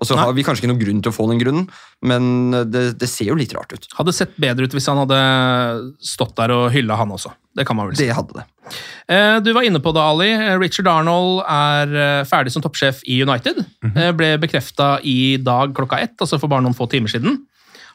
Og 0.00 0.06
så 0.06 0.16
har 0.16 0.30
vi 0.32 0.44
kanskje 0.46 0.62
ikke 0.62 0.70
noen 0.70 0.80
grunn 0.80 1.00
til 1.04 1.10
å 1.10 1.14
få 1.14 1.24
den 1.28 1.40
grunnen, 1.42 1.64
men 2.08 2.54
det, 2.72 2.82
det 2.96 3.08
ser 3.10 3.26
jo 3.32 3.34
litt 3.36 3.50
rart 3.52 3.74
ut. 3.74 3.88
Hadde 3.98 4.14
sett 4.16 4.36
bedre 4.40 4.64
ut 4.64 4.72
hvis 4.72 4.86
han 4.88 5.00
hadde 5.02 5.18
stått 6.00 6.32
der 6.38 6.54
og 6.54 6.68
hylla 6.72 6.96
han 6.96 7.10
også. 7.12 7.32
Det 7.58 7.66
kan 7.68 7.76
man 7.76 7.90
vel 7.90 7.98
si. 7.98 8.06
Det 8.06 8.14
hadde 8.16 8.38
det. 8.38 8.44
Eh, 9.10 9.40
Du 9.44 9.50
var 9.52 9.66
inne 9.66 9.82
på 9.82 9.92
det, 9.92 10.00
Ali. 10.00 10.30
Eh, 10.30 10.54
Richard 10.62 10.88
Arnold 10.88 11.42
er 11.42 11.92
eh, 12.04 12.22
ferdig 12.30 12.54
som 12.54 12.64
toppsjef 12.64 13.02
i 13.10 13.18
United. 13.26 13.60
Eh, 13.90 14.12
Ble 14.16 14.30
bekrefta 14.40 14.94
i 15.04 15.36
dag 15.42 15.74
klokka 15.76 15.98
ett, 16.00 16.16
altså 16.22 16.38
for 16.40 16.48
bare 16.48 16.64
noen 16.64 16.78
få 16.78 16.88
timer 16.88 17.10
siden. 17.12 17.42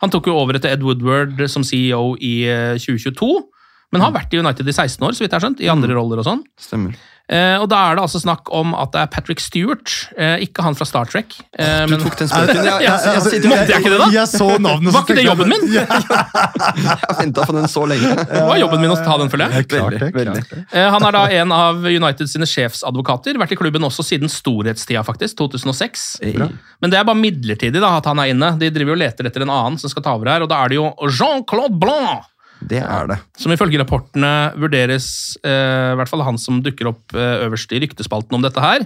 Han 0.04 0.12
tok 0.14 0.28
jo 0.30 0.36
over 0.38 0.60
etter 0.60 0.76
Ed 0.76 0.84
Woodward 0.86 1.40
som 1.50 1.64
CEO 1.66 2.14
i 2.20 2.36
eh, 2.52 2.76
2022. 2.78 3.32
Men 3.96 4.04
har 4.04 4.12
vært 4.14 4.34
i 4.36 4.42
United 4.44 4.68
i 4.68 4.76
16 4.76 5.00
år, 5.08 5.16
så 5.16 5.24
vidt 5.24 5.32
jeg 5.32 5.40
har 5.40 5.46
skjønt, 5.48 5.62
i 5.64 5.72
andre 5.72 5.96
roller 5.96 6.20
og 6.22 6.28
sånn. 6.28 6.42
Stemmer. 6.60 7.00
Eh, 7.26 7.56
og 7.58 7.68
da 7.72 7.80
er 7.90 7.96
det 7.98 8.04
altså 8.06 8.20
snakk 8.22 8.52
om 8.54 8.76
at 8.78 8.92
det 8.94 9.00
er 9.02 9.08
Patrick 9.10 9.40
Stewart, 9.42 9.90
eh, 10.18 10.36
ikke 10.46 10.62
han 10.62 10.76
fra 10.78 10.86
Star 10.86 11.06
Trek. 11.10 11.34
Eh, 11.58 11.86
Du 11.88 11.96
men- 11.96 12.04
tok 12.04 12.18
den 12.20 12.28
spøken. 12.30 12.60
ja. 12.62 12.76
ja, 12.78 12.78
Ja, 12.86 13.14
jeg, 13.18 13.42
Måtte 13.50 13.66
jeg 13.72 13.82
ikke 13.82 13.94
det, 13.96 14.00
da? 14.04 14.10
Jeg 14.14 14.28
så 14.30 14.50
navnet. 14.62 14.94
Var 14.94 15.02
ikke 15.08 15.16
det 15.18 15.26
jobben 15.26 15.50
min? 15.50 15.66
Ja, 15.74 15.86
jeg 15.90 17.00
har 17.02 17.16
venta 17.18 17.46
på 17.50 17.56
den 17.58 17.66
så 17.72 17.86
lenge. 17.90 18.12
Det 18.36 18.44
var 18.46 18.58
jobben 18.62 18.82
min 18.86 18.94
å 18.94 18.98
ta 19.02 19.18
den, 19.18 19.32
føler 19.34 19.50
jeg. 19.56 19.68
klart 19.74 19.96
veldig, 19.98 20.12
Veldig, 20.20 20.44
Klart. 20.52 20.74
Eh, 20.76 20.90
Han 20.94 21.08
er 21.10 21.12
da 21.18 21.24
en 21.42 21.52
av 21.56 21.82
United 21.90 22.30
sine 22.30 22.46
sjefsadvokater. 22.46 23.38
Vært 23.42 23.56
i 23.58 23.60
klubben 23.60 23.82
også 23.90 24.06
siden 24.06 24.30
storhetstida, 24.30 25.02
faktisk. 25.08 25.36
2006. 25.42 26.06
Bra. 26.38 26.50
Men 26.82 26.94
det 26.94 27.00
er 27.00 27.10
bare 27.10 27.18
midlertidig 27.18 27.82
da, 27.82 27.96
at 27.98 28.06
han 28.06 28.20
er 28.22 28.34
inne. 28.36 28.54
De 28.62 28.70
driver 28.70 28.94
jo 28.94 29.00
og 29.00 29.02
leter 29.02 29.26
etter 29.32 29.42
en 29.48 29.50
annen 29.56 29.80
som 29.82 29.90
skal 29.90 30.04
ta 30.06 30.14
over 30.14 30.30
her, 30.30 30.46
og 30.46 30.50
da 30.54 30.62
er 30.64 30.70
det 30.70 30.78
jo 30.78 30.92
Jean-Claude 31.10 31.80
Blanc. 31.82 32.30
Det 32.64 32.80
er 32.82 33.10
det. 33.10 33.18
Som 33.38 33.54
ifølge 33.54 33.80
rapportene 33.82 34.32
vurderes 34.60 35.08
eh, 35.46 35.92
I 35.94 35.98
hvert 36.00 36.12
fall 36.12 36.24
han 36.26 36.40
som 36.42 36.62
dukker 36.66 36.90
opp 36.92 37.16
eh, 37.16 37.46
øverst 37.46 37.74
i 37.76 37.82
ryktespalten 37.84 38.38
om 38.38 38.46
dette 38.46 38.64
her. 38.64 38.86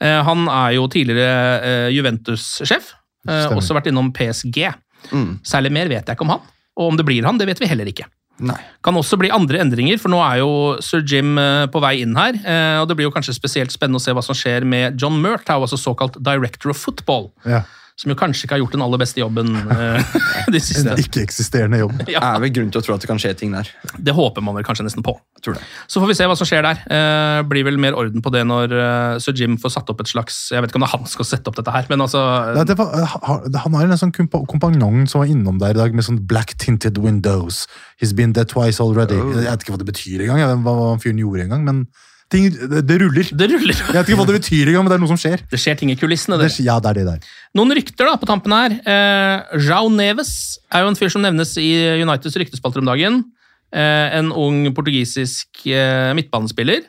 Eh, 0.00 0.20
han 0.26 0.46
er 0.48 0.76
jo 0.76 0.86
tidligere 0.92 1.34
eh, 1.60 1.88
Juventus-sjef. 1.96 2.94
Eh, 3.28 3.50
også 3.56 3.76
vært 3.76 3.90
innom 3.90 4.12
PSG. 4.16 4.62
Mm. 5.10 5.40
Særlig 5.46 5.74
mer 5.74 5.90
vet 5.92 6.06
jeg 6.06 6.16
ikke 6.16 6.26
om 6.28 6.36
han. 6.36 6.48
Og 6.80 6.92
om 6.92 7.00
det 7.00 7.06
blir 7.08 7.26
han, 7.26 7.40
det 7.40 7.48
vet 7.50 7.60
vi 7.60 7.68
heller 7.70 7.88
ikke. 7.90 8.06
Nei. 8.40 8.56
Kan 8.84 8.96
også 8.96 9.18
bli 9.20 9.28
andre 9.34 9.58
endringer, 9.60 9.98
for 10.00 10.12
nå 10.12 10.20
er 10.24 10.38
jo 10.40 10.52
sir 10.84 11.02
Jim 11.04 11.34
eh, 11.40 11.66
på 11.72 11.82
vei 11.84 11.98
inn 12.04 12.16
her. 12.16 12.38
Og 12.80 12.88
det 12.88 12.96
blir 12.96 13.08
jo 13.10 13.16
kanskje 13.16 13.36
spesielt 13.36 13.74
spennende 13.74 14.00
å 14.00 14.04
se 14.04 14.14
hva 14.16 14.24
som 14.24 14.36
skjer 14.36 14.64
med 14.68 15.00
John 15.00 15.18
Murtaugh, 15.20 15.66
altså 15.66 15.80
såkalt 15.80 16.16
director 16.24 16.72
of 16.72 16.80
football. 16.80 17.28
Ja. 17.48 17.64
Som 18.00 18.14
jo 18.14 18.16
kanskje 18.16 18.46
ikke 18.46 18.54
har 18.56 18.62
gjort 18.62 18.72
den 18.78 18.80
aller 18.84 18.96
beste 19.02 19.20
jobben 19.20 19.50
eh, 19.74 20.12
de 20.54 20.60
siste. 20.62 20.88
En 20.88 21.00
ikke-eksisterende 21.02 21.82
jobb. 21.82 21.98
Det 22.08 22.14
er 22.16 22.38
vel 22.40 22.52
grunn 22.56 22.70
til 22.72 22.80
å 22.80 22.84
tro 22.86 22.94
at 22.96 23.02
det 23.04 23.10
kan 23.10 23.18
skje 23.20 23.34
ting 23.36 23.52
der. 23.52 23.68
Det 24.00 24.14
håper 24.16 24.40
man 24.46 24.56
vel 24.56 24.64
kanskje 24.64 24.86
nesten 24.86 25.04
på. 25.04 25.12
Jeg 25.36 25.44
tror 25.44 25.58
det. 25.58 25.64
Så 25.84 26.00
får 26.00 26.08
vi 26.08 26.16
se 26.16 26.28
hva 26.30 26.36
som 26.40 26.48
skjer 26.48 26.64
der. 26.64 26.80
Eh, 26.96 27.40
blir 27.50 27.66
vel 27.68 27.76
mer 27.82 27.98
orden 28.00 28.24
på 28.24 28.32
det 28.32 28.40
når 28.48 28.72
eh, 28.72 29.18
sir 29.20 29.36
Jim 29.36 29.58
får 29.60 29.74
satt 29.76 29.92
opp 29.92 30.00
et 30.00 30.08
slags 30.08 30.38
Jeg 30.54 30.64
vet 30.64 30.72
ikke 30.72 30.80
om 30.80 30.86
det 30.86 30.88
er 30.88 30.94
han 30.96 31.04
som 31.04 31.12
skal 31.18 31.28
sette 31.34 31.52
opp 31.52 31.60
dette 31.60 31.74
her, 31.76 31.84
men 31.92 32.00
altså 32.06 32.22
Nei, 32.56 32.64
det 32.70 32.78
var, 32.80 32.96
ha- 33.14 33.40
han 33.66 33.76
har 33.76 33.84
en 33.92 34.00
sånn 34.00 34.14
kompa- 34.16 34.46
kompanjong 34.48 35.04
som 35.10 35.20
var 35.20 35.28
innom 35.36 35.60
der 35.60 35.76
i 35.76 35.80
dag 35.82 35.92
med 36.00 36.06
sånn 36.08 36.22
black 36.30 36.56
tinted 36.62 36.96
windows. 37.04 37.66
He's 38.00 38.16
been 38.16 38.32
there 38.32 38.48
twice 38.48 38.80
already. 38.80 39.20
Oh. 39.20 39.34
Jeg 39.36 39.50
vet 39.50 39.66
ikke 39.66 39.76
hva 39.76 39.82
det 39.84 39.90
betyr 39.92 40.24
engang, 40.24 40.64
hva 40.64 40.72
hva 40.80 40.94
han 40.94 41.04
fyren 41.04 41.20
gjorde 41.20 41.44
engang, 41.50 41.68
men 41.68 41.84
ting, 42.30 42.46
det, 42.54 42.84
det 42.86 42.96
ruller. 43.02 43.30
Det 43.34 43.48
ruller. 43.50 43.74
Jeg 43.74 43.96
vet 43.96 44.12
ikke 44.12 44.20
hva 44.20 44.28
det 44.28 44.38
betyr 44.38 44.70
engang, 44.70 44.86
men 44.86 44.92
det 44.92 44.98
er 44.98 45.02
noe 45.02 45.12
som 45.12 45.20
skjer. 45.20 45.42
Det 45.50 45.60
skjer 45.60 45.80
ting 45.80 45.92
i 45.92 45.98
kulissene. 45.98 46.38
Det, 46.40 46.52
ja, 46.64 46.78
det 46.82 46.92
er 46.92 47.00
det 47.00 47.06
der. 47.08 47.34
Noen 47.58 47.74
rykter 47.78 48.08
da 48.08 48.14
på 48.20 48.28
tampen 48.30 48.54
her. 48.54 48.78
Eh, 48.78 49.58
Jao 49.66 49.90
Neves 49.92 50.32
er 50.70 50.84
jo 50.84 50.92
en 50.92 50.98
fyr 50.98 51.12
som 51.12 51.24
nevnes 51.24 51.56
i 51.60 51.70
Uniteds 52.00 52.38
ryktespalter 52.40 52.84
om 52.84 52.90
dagen. 52.90 53.22
Eh, 53.70 54.08
en 54.18 54.32
ung 54.34 54.64
portugisisk 54.74 55.62
eh, 55.70 56.10
midtbanespiller. 56.18 56.86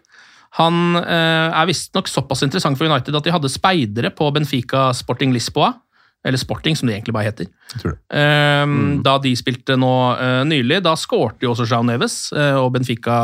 Han 0.59 0.97
eh, 0.99 1.47
er 1.53 1.69
visstnok 1.69 2.09
såpass 2.11 2.41
interessant 2.43 2.79
for 2.79 2.89
United 2.89 3.15
at 3.15 3.27
de 3.27 3.33
hadde 3.33 3.51
speidere 3.53 4.11
på 4.13 4.29
Benfica 4.35 4.89
Sporting 4.97 5.33
Lisboa. 5.35 5.75
Eller 6.23 6.37
Sporting, 6.37 6.75
som 6.77 6.85
de 6.87 6.93
egentlig 6.93 7.15
bare 7.15 7.31
heter. 7.31 7.47
Jeg 7.73 7.81
tror. 7.81 7.95
Eh, 8.13 8.73
Da 9.01 9.15
de 9.23 9.31
spilte 9.35 9.73
nå 9.79 9.93
eh, 10.19 10.43
nylig, 10.45 10.83
da 10.85 10.93
skårte 10.99 11.47
jo 11.47 11.55
også 11.55 11.65
Jao 11.65 11.81
Neves, 11.87 12.31
eh, 12.35 12.53
og 12.59 12.73
Benfica 12.75 13.15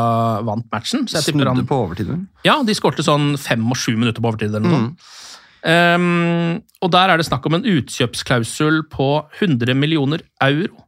vant 0.46 0.66
matchen. 0.74 1.06
Så 1.06 1.20
jeg 1.20 1.28
Snudde 1.32 1.54
han 1.54 1.66
på 1.68 1.78
overtid. 1.86 2.10
ja, 2.44 2.58
de 2.66 2.74
skårte 2.74 3.06
sånn 3.06 3.36
fem 3.38 3.62
og 3.70 3.78
sju 3.78 3.94
minutter 3.96 4.20
på 4.20 4.32
overtid. 4.32 4.50
eller 4.54 4.66
noe 4.66 4.84
mm. 4.88 4.92
Um, 5.68 6.62
og 6.80 6.92
der 6.94 7.10
er 7.10 7.18
det 7.18 7.26
snakk 7.26 7.44
om 7.48 7.56
en 7.58 7.64
utkjøpsklausul 7.66 8.84
på 8.92 9.08
100 9.40 9.74
millioner 9.74 10.22
euro. 10.40 10.84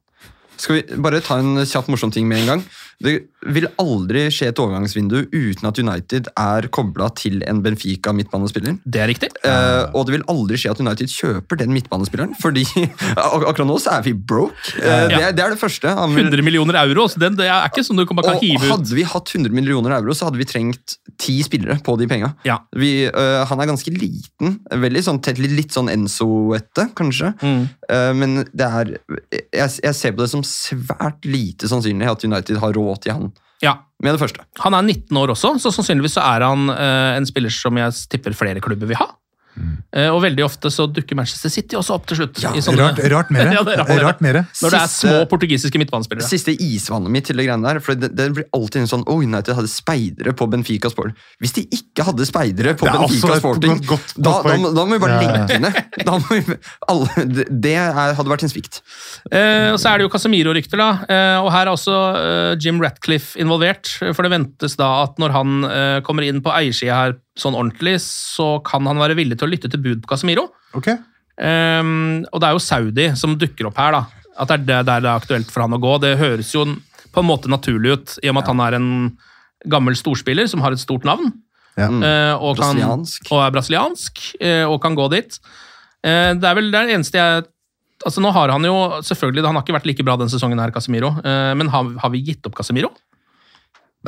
Skal 0.57 0.77
vi 0.79 1.01
bare 1.03 1.19
ta 1.25 1.41
en 1.41 1.59
kjapt 1.67 1.91
morsom 1.91 2.13
ting 2.15 2.29
med 2.31 2.45
en 2.45 2.47
gang? 2.53 2.63
Det 3.01 3.13
vil 3.49 3.65
aldri 3.81 4.27
skje 4.29 4.51
et 4.51 4.59
overgangsvindu 4.61 5.23
uten 5.33 5.65
at 5.71 5.79
United 5.81 6.27
er 6.37 6.67
kobla 6.69 7.07
til 7.17 7.39
en 7.49 7.63
Benfica 7.65 8.13
midtbanespiller. 8.13 8.75
Det 8.85 9.01
er 9.01 9.09
riktig. 9.09 9.31
Uh, 9.41 9.89
og 9.97 10.05
det 10.05 10.19
vil 10.19 10.25
aldri 10.29 10.59
skje 10.61 10.75
at 10.75 10.83
United 10.85 11.09
kjøper 11.09 11.57
den 11.63 11.73
midtbanespilleren, 11.73 12.35
fordi 12.43 12.67
ak 13.17 13.47
akkurat 13.49 13.65
nå 13.71 13.79
så 13.81 13.95
er 13.97 14.05
vi 14.05 14.13
broke. 14.13 14.75
Uh, 14.77 14.85
Ja. 14.85 15.07
det, 15.09 15.23
er, 15.31 15.33
det 15.39 15.45
er 15.47 15.55
det 15.55 15.61
første. 15.63 15.89
Han 15.97 16.13
vil- 16.13 16.29
100 16.29 16.45
millioner 16.45 16.77
euro, 16.83 17.07
så 17.09 17.23
den, 17.23 17.39
det 17.41 17.49
er 17.49 17.71
ikke 17.71 17.87
sånn 17.89 17.97
du 18.03 18.05
kan 18.11 18.21
bare 18.21 18.37
hive 18.43 18.61
ut. 18.61 18.69
hadde 18.75 18.93
vi 18.99 19.07
hatt 19.09 19.33
100 19.33 19.57
millioner 19.57 19.97
euro, 19.97 20.13
så 20.13 20.29
hadde 20.29 20.43
vi 20.43 20.49
trengt 20.51 20.99
ti 21.21 21.39
spillere 21.47 21.79
på 21.87 21.97
de 22.01 22.11
penga. 22.11 22.35
Ja. 22.45 22.59
Vi, 22.77 22.93
øh, 23.09 23.41
han 23.49 23.65
er 23.65 23.71
ganske 23.73 23.95
liten. 23.97 24.59
Veldig 24.71 25.05
sånn 25.09 25.23
tett, 25.25 25.41
litt, 25.41 25.57
litt 25.57 25.73
sånn 25.73 25.89
Enzo-ette, 25.93 26.91
kanskje. 27.01 27.33
Mm. 27.41 27.65
Men 28.21 28.37
det 28.53 28.67
er 28.69 28.93
jeg, 29.51 29.81
jeg 29.83 29.95
ser 29.99 30.13
på 30.15 30.23
det 30.23 30.31
som 30.31 30.45
svært 30.47 31.25
lite 31.27 31.67
sannsynlig 31.71 32.07
at 32.13 32.23
United 32.29 32.61
har 32.63 32.77
råd 32.77 32.90
til 32.97 33.13
han 33.13 33.31
Ja. 33.63 33.75
med 34.03 34.15
det 34.17 34.21
første. 34.23 34.41
Han 34.65 34.75
er 34.75 34.83
19 34.83 35.17
år 35.21 35.35
også, 35.35 35.59
så 35.61 35.71
sannsynligvis 35.71 36.17
så 36.17 36.23
er 36.25 36.47
han 36.49 36.71
eh, 36.73 37.17
en 37.19 37.27
spiller 37.29 37.51
som 37.53 37.77
jeg 37.77 37.93
tipper 38.09 38.33
flere 38.33 38.61
klubber 38.65 38.87
vil 38.89 38.97
ha. 38.97 39.07
Eh, 39.93 40.07
og 40.09 40.21
veldig 40.23 40.45
ofte 40.47 40.71
så 40.73 40.87
dukker 40.87 41.17
Manchester 41.19 41.51
City 41.51 41.77
også 41.77 41.97
opp 41.97 42.05
til 42.07 42.21
slutt. 42.21 42.39
Ja, 42.43 42.53
i 42.55 42.63
sånne- 42.63 42.87
Rart, 42.93 43.01
rart 43.13 43.31
mere. 43.35 43.51
Ja, 43.57 43.63
det 43.67 43.75
rart 43.81 43.89
rart. 43.91 44.03
rart 44.07 44.21
mere. 44.25 44.45
Når 44.63 44.71
det 44.77 44.81
er 44.81 44.91
små 44.93 45.17
portugisiske 45.29 45.81
midtbanespillere. 45.83 46.29
Siste 46.29 46.55
isvannet 46.55 47.11
mitt 47.11 47.27
til 47.27 47.37
det 47.41 47.47
greiene 47.49 47.67
der, 47.67 47.81
for 47.85 47.99
det, 47.99 48.13
det 48.17 48.29
blir 48.37 48.47
alltid 48.57 48.83
en 48.85 48.91
sånn 48.93 49.03
oh, 49.11 49.19
United 49.25 49.57
hadde 49.59 49.69
speidere 49.73 50.33
på 50.39 50.47
Benfica 50.53 50.89
Sport. 50.93 51.19
Hvis 51.43 51.53
de 51.59 51.67
ikke 51.77 52.07
hadde 52.07 52.27
speidere 52.29 52.77
på 52.79 52.87
Benfica 52.89 53.37
Sporting, 53.43 53.81
godt- 53.83 53.91
godt- 53.91 54.15
da, 54.17 54.31
godt 54.39 54.49
da, 54.49 54.57
må- 54.63 54.75
da 54.79 54.85
må 54.87 54.97
vi 54.97 55.03
bare 55.05 55.19
Ja, 55.21 55.45
legge 55.45 55.61
ned. 55.67 55.81
Da 56.07 56.19
må 56.21 56.39
vi, 56.39 56.59
alle, 56.89 57.27
det 57.35 57.49
det 57.67 57.75
er, 57.77 57.93
hadde 58.17 58.31
vært 58.31 58.43
en 58.47 58.51
svikt. 58.53 58.81
Eh, 59.31 59.71
og 59.75 59.79
så 59.83 59.91
er 59.93 59.99
det 60.01 60.07
jo 60.07 60.13
Casemiro-rykter, 60.15 60.79
da. 60.81 60.91
Eh, 61.11 61.39
og 61.43 61.51
her 61.53 61.67
er 61.67 61.73
også 61.75 61.97
eh, 62.21 62.55
Jim 62.63 62.81
Ratcliffe 62.83 63.37
involvert. 63.41 63.91
For 64.15 64.23
det 64.27 64.31
ventes 64.33 64.77
da 64.81 64.89
at 65.03 65.19
når 65.21 65.35
han 65.35 65.65
eh, 65.69 65.99
kommer 66.07 66.27
inn 66.27 66.41
på 66.45 66.55
eiersida 66.55 66.95
her 67.03 67.19
sånn 67.39 67.57
ordentlig, 67.57 67.99
så 68.03 68.59
kan 68.67 68.87
han 68.89 69.01
være 69.01 69.17
villig 69.19 69.39
til 69.39 69.49
å 69.49 69.53
lytte 69.53 69.71
til 69.71 69.83
bud 69.83 70.03
på 70.03 70.13
Casemiro. 70.13 70.49
Okay. 70.77 70.99
Um, 71.41 72.27
og 72.29 72.41
det 72.43 72.49
er 72.49 72.57
jo 72.57 72.63
Saudi 72.63 73.07
som 73.17 73.39
dukker 73.41 73.71
opp 73.71 73.79
her, 73.81 73.97
da. 73.97 74.27
At 74.41 74.51
det 74.51 74.59
er 74.59 74.65
der 74.67 74.89
der 74.89 75.05
det 75.05 75.11
er 75.11 75.21
aktuelt 75.23 75.53
for 75.53 75.65
han 75.65 75.77
å 75.77 75.81
gå. 75.83 75.95
Det 76.03 76.19
høres 76.21 76.53
jo 76.55 76.67
på 77.11 77.23
en 77.23 77.29
måte 77.29 77.51
naturlig 77.51 77.95
ut, 77.97 78.19
i 78.23 78.31
og 78.31 78.37
med 78.37 78.45
at 78.45 78.51
han 78.53 78.65
er 78.67 78.79
en 78.79 78.91
gammel 79.71 79.97
storspiller 79.99 80.49
som 80.51 80.63
har 80.65 80.75
et 80.75 80.83
stort 80.83 81.07
navn. 81.09 81.33
Ja. 81.79 81.89
Uh, 81.89 82.35
og, 82.43 82.61
kan, 82.61 82.81
og 83.31 83.39
er 83.41 83.55
brasiliansk, 83.55 84.21
uh, 84.43 84.67
og 84.69 84.81
kan 84.83 84.99
gå 84.99 85.07
dit. 85.15 85.41
Uh, 86.05 86.37
det 86.37 86.47
er 86.47 86.59
vel 86.59 86.71
det 86.75 86.87
eneste 86.97 87.21
jeg 87.21 87.49
Altså 88.01 88.23
Nå 88.25 88.31
har 88.33 88.49
han 88.49 88.65
jo 88.65 88.75
selvfølgelig, 89.05 89.45
Han 89.45 89.59
har 89.59 89.65
ikke 89.65 89.77
vært 89.77 89.89
like 89.91 90.05
bra 90.07 90.17
den 90.17 90.31
sesongen, 90.33 90.61
her, 90.63 90.73
Casemiro, 90.73 91.13
eh, 91.21 91.53
men 91.59 91.69
har, 91.69 91.91
har 92.01 92.13
vi 92.15 92.23
gitt 92.25 92.47
opp 92.49 92.57
Casemiro? 92.57 92.89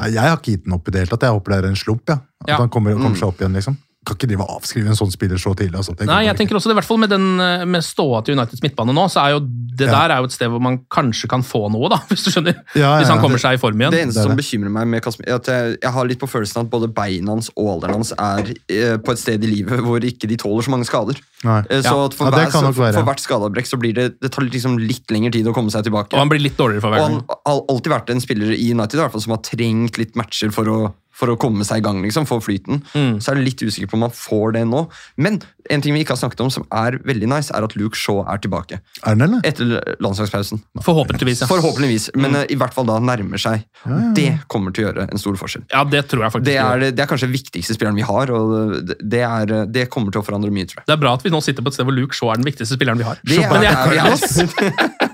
Nei, 0.00 0.08
jeg 0.14 0.22
har 0.24 0.38
ikke 0.38 0.52
gitt 0.54 0.64
den 0.64 0.72
opp 0.72 0.86
i 0.88 0.92
det 0.94 1.02
hele 1.02 1.10
tatt. 1.12 1.26
Jeg 1.28 1.36
håper 1.36 1.52
det 1.52 1.58
er 1.64 1.68
en 1.68 1.76
slump. 1.76 2.08
ja. 2.08 2.14
At 2.42 2.48
Ja. 2.48 2.56
han 2.58 2.68
kommer, 2.72 2.94
kommer 2.96 3.16
seg 3.18 3.28
opp 3.28 3.40
igjen, 3.42 3.52
liksom. 3.52 3.76
Kan 4.02 4.16
ikke 4.18 4.26
drive 4.32 4.42
avskrive 4.50 4.88
en 4.90 4.96
sånn 4.98 5.12
spiller 5.14 5.38
så 5.38 5.52
tidlig. 5.54 5.76
Altså. 5.78 5.92
Det 5.94 6.08
Nei, 6.08 6.24
jeg 6.26 6.34
tenker 6.40 6.56
også 6.58 6.66
det, 6.70 6.74
i 6.74 6.78
hvert 6.80 6.88
fall 6.88 6.98
med, 6.98 7.10
den, 7.12 7.26
eh, 7.38 7.64
med 7.70 7.84
ståa 7.86 8.24
til 8.26 8.34
Uniteds 8.34 8.62
midtbane 8.64 8.90
nå, 8.96 9.04
så 9.12 9.20
er 9.22 9.36
jo 9.36 9.42
det 9.46 9.86
Ja. 9.86 9.92
der 9.94 10.10
er 10.16 10.18
jo 10.18 10.24
et 10.26 10.32
sted 10.34 10.50
hvor 10.50 10.60
man 10.60 10.80
kanskje 10.90 11.28
kan 11.30 11.40
få 11.46 11.70
noe, 11.70 11.88
da, 11.88 11.96
hvis 12.10 12.24
du 12.26 12.30
skjønner. 12.34 12.56
Ja, 12.74 12.80
ja, 12.82 12.90
hvis 12.98 13.08
han 13.12 13.20
kommer 13.22 13.38
seg 13.38 13.54
i 13.54 13.60
form 13.62 13.78
igjen. 13.78 13.94
Det 13.94 14.00
eneste 14.02 14.24
det 14.24 14.26
som 14.26 14.36
bekymrer 14.36 14.74
meg 14.74 14.88
med 14.90 15.02
Kasper, 15.06 15.28
er 15.30 15.38
at 15.38 15.46
jeg, 15.46 15.78
jeg 15.80 15.92
har 15.94 16.04
litt 16.10 16.18
på 16.18 16.26
følelsen 16.28 16.64
at 16.66 16.70
både 16.74 16.90
beina 16.92 17.30
hans 17.36 17.48
og 17.54 17.70
alderen 17.76 17.94
hans 18.00 18.10
er 18.18 18.50
eh, 18.68 18.96
på 18.98 19.14
et 19.14 19.22
sted 19.22 19.46
i 19.46 19.52
livet 19.54 19.78
hvor 19.86 20.02
ikke 20.02 20.26
de 20.28 20.36
tåler 20.42 20.66
så 20.66 20.74
mange 20.74 20.84
skader. 20.90 21.22
Nei. 21.46 21.60
Eh, 21.70 21.80
så 21.86 21.94
Ja. 21.94 22.04
at 22.10 22.14
for, 22.18 22.26
Ja, 22.26 22.30
hver, 22.42 22.50
så, 22.50 22.72
være. 22.74 22.92
for 22.98 23.06
hvert 23.06 23.22
skadeavbrekk 23.22 23.70
så 23.70 23.78
blir 23.78 23.94
det, 23.94 24.08
det 24.20 24.32
tar 24.34 24.42
liksom 24.50 24.78
litt 24.82 25.06
lengre 25.14 25.30
tid 25.32 25.46
å 25.46 25.54
komme 25.54 25.70
seg 25.70 25.86
tilbake. 25.86 26.12
Og 26.12 26.18
han 26.18 26.28
blir 26.28 26.42
litt 26.42 26.58
dårligere 26.58 26.82
for 26.82 26.90
hver 26.90 27.06
gang. 27.06 27.22
Og 27.22 27.38
han 27.46 27.54
har 27.54 27.62
alltid 27.70 27.92
vært 27.94 28.10
en 28.10 28.20
spiller 28.20 28.50
i 28.58 28.66
United 28.74 28.98
i 28.98 29.02
hvert 29.06 29.14
fall, 29.14 29.22
som 29.22 29.36
har 29.38 29.42
trengt 29.46 29.96
litt 30.02 30.18
matcher 30.18 30.50
for 30.54 30.64
å, 30.66 30.78
for 31.22 31.32
å 31.32 31.38
komme 31.40 31.66
seg 31.66 31.82
i 31.82 31.86
gang, 31.86 32.02
liksom, 32.02 32.26
få 32.28 32.40
flyten. 32.42 32.82
Mm. 32.92 33.18
Så 33.22 33.32
er 33.32 33.38
det 33.38 33.46
litt 33.46 33.62
usikker 33.62 33.90
på 33.90 33.98
om 33.98 34.08
han 34.08 34.14
får 34.16 34.56
det 34.58 34.64
nå. 34.68 34.84
Men 35.22 35.38
en 35.70 35.82
ting 35.84 35.94
vi 35.94 36.02
ikke 36.02 36.16
har 36.16 36.22
snakket 36.24 36.42
om 36.42 36.50
som 36.50 36.64
er 36.74 36.98
veldig 37.06 37.28
nice, 37.30 37.52
er 37.54 37.62
at 37.62 37.76
Luke 37.78 37.98
Shaw 37.98 38.24
er 38.26 38.40
tilbake. 38.42 38.80
Er 39.06 39.14
den, 39.14 39.24
eller? 39.28 39.44
Etter 39.46 39.96
landslagspausen. 40.02 40.62
Forhåpentligvis, 40.82 41.44
ja. 41.44 41.50
Forhåpentligvis, 41.50 42.10
men 42.18 42.34
mm. 42.34 42.40
i 42.54 42.58
hvert 42.58 42.74
fall 42.74 42.88
da 42.90 42.98
nærmer 43.02 43.40
seg. 43.40 43.62
Og 43.86 44.10
Det 44.18 44.28
kommer 44.52 44.74
til 44.74 44.86
å 44.86 44.90
gjøre 44.90 45.06
en 45.08 45.22
stor 45.22 45.38
forskjell. 45.38 45.66
Ja, 45.70 45.84
det 45.86 46.04
tror 46.10 46.26
jeg 46.26 46.34
faktisk. 46.34 46.50
Det 46.50 46.58
Det 46.58 46.88
er, 46.88 46.96
det 46.96 47.04
er 47.04 47.10
kanskje 47.10 47.30
den 47.30 47.36
viktigste 47.36 47.78
spilleren 47.78 47.98
vi 47.98 48.06
har, 48.08 48.34
og 48.34 48.74
det, 48.90 48.98
det, 49.00 49.22
er, 49.28 49.54
det 49.70 49.88
kommer 49.92 50.14
til 50.14 50.22
å 50.22 50.26
forandre 50.26 50.50
mye, 50.54 50.66
tror 50.66 50.82
jeg. 50.82 50.90
det 50.90 50.96
er 50.96 51.02
bra 51.04 51.14
at 51.14 51.24
vi 51.26 51.32
nå 51.32 51.42
sitter 51.44 51.64
på 51.64 51.72
et 51.72 51.78
sted 51.78 51.88
hvor 51.88 51.96
Luke 51.96 52.18
Shaw 52.18 52.32
er 52.34 52.42
den 52.42 52.48
viktigste 52.50 52.78
spilleren 52.78 53.00
vi 53.00 53.06
har. 53.06 53.22
Det 53.22 53.38
er, 53.38 53.48
men, 53.52 53.62
det 53.62 53.70
er, 53.70 53.96
jeg, 54.00 54.20
vi 54.58 54.70
er. 54.70 55.08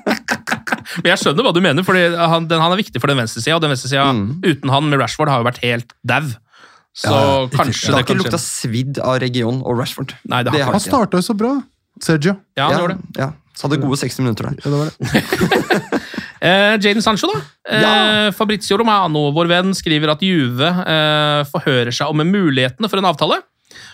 men 1.03 1.09
jeg 1.13 1.21
skjønner 1.23 1.47
hva 1.47 1.53
du 1.55 1.61
mener, 1.65 1.85
for 1.87 1.95
han, 1.97 2.47
han 2.51 2.73
er 2.75 2.81
viktig 2.81 3.01
for 3.03 3.11
den 3.13 3.19
venstresida, 3.23 3.57
og 3.57 3.63
den 3.65 3.73
venstresida 3.75 4.05
Mm. 4.13 4.41
uten 4.45 4.71
han 4.75 4.89
med 4.91 5.01
Rashford 5.01 5.29
har 5.33 5.43
jo 5.43 5.49
vært 5.49 5.63
helt 5.65 5.93
dau. 6.07 6.29
Så 6.99 7.13
Ja, 7.15 7.47
kanskje 7.53 7.87
Det 7.87 7.95
har 7.95 7.99
det 7.99 8.05
ikke 8.05 8.15
kan 8.15 8.23
lukta 8.25 8.39
svidd 8.43 8.99
av 8.99 9.19
region 9.23 9.61
og 9.63 9.79
Rashford. 9.79 10.15
Nei, 10.27 10.43
det 10.43 10.51
har 10.53 10.59
ikke. 10.65 10.73
Han 10.73 10.81
starta 10.83 11.21
jo 11.21 11.27
så 11.29 11.37
bra, 11.39 11.53
Sergio. 12.03 12.37
Ja, 12.59 12.65
han 12.69 12.73
ja, 12.73 12.79
gjorde 12.83 12.97
det. 12.99 13.21
Ja, 13.23 13.29
så 13.55 13.69
hadde 13.69 13.79
gode 13.85 13.99
60 14.01 14.19
minutter 14.25 14.49
der. 14.49 14.57
Ja, 14.59 14.71
det 14.71 14.79
var 14.79 14.91
det. 14.91 15.93
Eh, 16.39 16.77
Jaden 16.79 17.03
Sancho, 17.03 17.27
da. 17.33 17.41
Eh, 17.69 17.81
Ja. 17.83 18.31
Fabrizio 18.31 18.77
Romano, 18.79 19.33
vår 19.35 19.49
venn, 19.51 19.73
skriver 19.75 20.13
at 20.13 20.21
Juve 20.23 20.69
eh, 20.71 21.41
forhører 21.51 21.91
seg 21.91 22.07
om 22.13 22.23
mulighetene 22.23 22.87
for 22.89 23.01
en 23.01 23.09
avtale. 23.11 23.41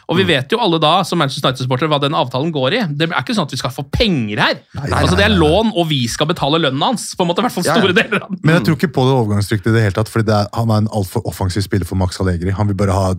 Og 0.09 0.16
Mm. 0.16 0.18
vi 0.20 0.24
vet 0.34 0.48
jo 0.52 0.59
alle 0.61 0.78
da, 0.78 1.02
som 1.02 1.18
Manchester 1.18 1.48
United-supportere, 1.48 1.88
hva 1.88 1.98
den 2.00 2.12
avtalen 2.12 2.52
går 2.52 2.74
i. 2.74 2.80
Det 2.94 3.09
er 3.11 3.14
ikke 3.22 3.34
sånn 3.34 3.46
at 3.48 3.50
vi 3.50 3.57
skal 3.57 3.70
få 3.70 3.84
penger 3.90 4.38
her. 4.38 4.55
Nei, 4.74 4.90
altså 5.00 5.16
Det 5.16 5.24
er 5.24 5.34
lån, 5.38 5.72
og 5.74 5.88
vi 5.88 6.07
skal 6.09 6.26
betale 6.26 6.61
lønnen 6.61 6.82
hans. 6.82 7.14
på 7.14 7.22
en 7.24 7.28
måte, 7.28 7.38
i 7.40 7.42
hvert 7.46 7.52
fall 7.52 7.64
Ja, 7.64 7.74
ja. 7.74 7.80
store 7.80 7.94
deler 7.94 8.22
av 8.22 8.28
den. 8.28 8.38
Men 8.42 8.55
jeg 8.57 8.64
tror 8.64 8.76
ikke 8.76 8.92
på 8.92 9.05
det 9.09 9.14
overgangsryktet 9.16 9.66
i 9.66 9.72
det 9.72 9.82
hele 9.82 9.92
tatt, 9.96 10.09
fordi 10.12 10.28
er, 10.30 10.46
han 10.52 10.70
er 10.70 10.76
en 10.84 10.88
altfor 10.88 11.22
offensiv 11.24 11.62
spiller 11.62 11.86
for 11.86 11.96
Max 11.96 12.18
Allegri. 12.20 12.50
Han 12.50 12.66
vil 12.68 12.76
bare 12.76 12.92
ha 12.92 13.14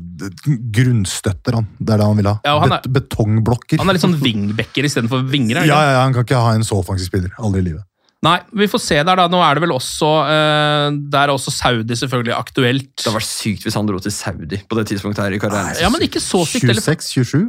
grunnstøtter, 0.76 1.54
han. 1.60 1.68
Det 1.80 1.94
er 1.94 1.98
det 1.98 2.06
han 2.06 2.18
vil 2.18 2.26
ha. 2.30 2.40
Ja, 2.46 2.60
han 2.60 2.72
er- 2.72 2.82
Bet 2.86 2.94
betongblokker. 3.10 3.78
Han 3.80 3.90
er 3.90 3.94
litt 3.94 4.02
sånn 4.02 4.20
wingbacker 4.22 4.84
istedenfor 4.86 5.28
vinger. 5.30 5.58
er 5.62 5.66
ja, 5.66 5.82
ja, 5.82 5.92
ja, 5.98 6.04
han 6.04 6.14
kan 6.14 6.24
ikke 6.24 6.36
ha 6.40 6.52
en 6.54 6.62
så 6.64 6.78
offensiv 6.84 7.06
spiller. 7.10 7.30
Aldri 7.40 7.60
i 7.60 7.64
livet. 7.72 7.84
Nei, 8.26 8.38
vi 8.58 8.68
får 8.72 8.82
se 8.82 8.98
der, 9.06 9.20
da. 9.20 9.28
Nå 9.32 9.40
er 9.46 9.58
det 9.60 9.64
vel 9.66 9.74
også 9.76 10.08
uh, 10.26 10.88
Der 11.14 11.28
er 11.28 11.34
også 11.34 11.52
Saudi 11.54 11.98
selvfølgelig 12.00 12.34
aktuelt. 12.38 12.90
Det 12.98 13.06
hadde 13.08 13.18
vært 13.20 13.30
sykt 13.30 13.66
hvis 13.68 13.78
han 13.78 13.90
dro 13.90 14.00
til 14.02 14.14
Saudi 14.16 14.62
på 14.66 14.80
det 14.80 14.88
tidspunktet 14.92 15.26
her 15.28 15.36
i 15.38 15.42
karrieren. 15.44 15.78
Ja, 15.84 15.92
men 15.94 16.06
ikke 16.08 16.22
så 16.24 16.42
sykt. 16.50 16.66
26-27? 16.72 17.44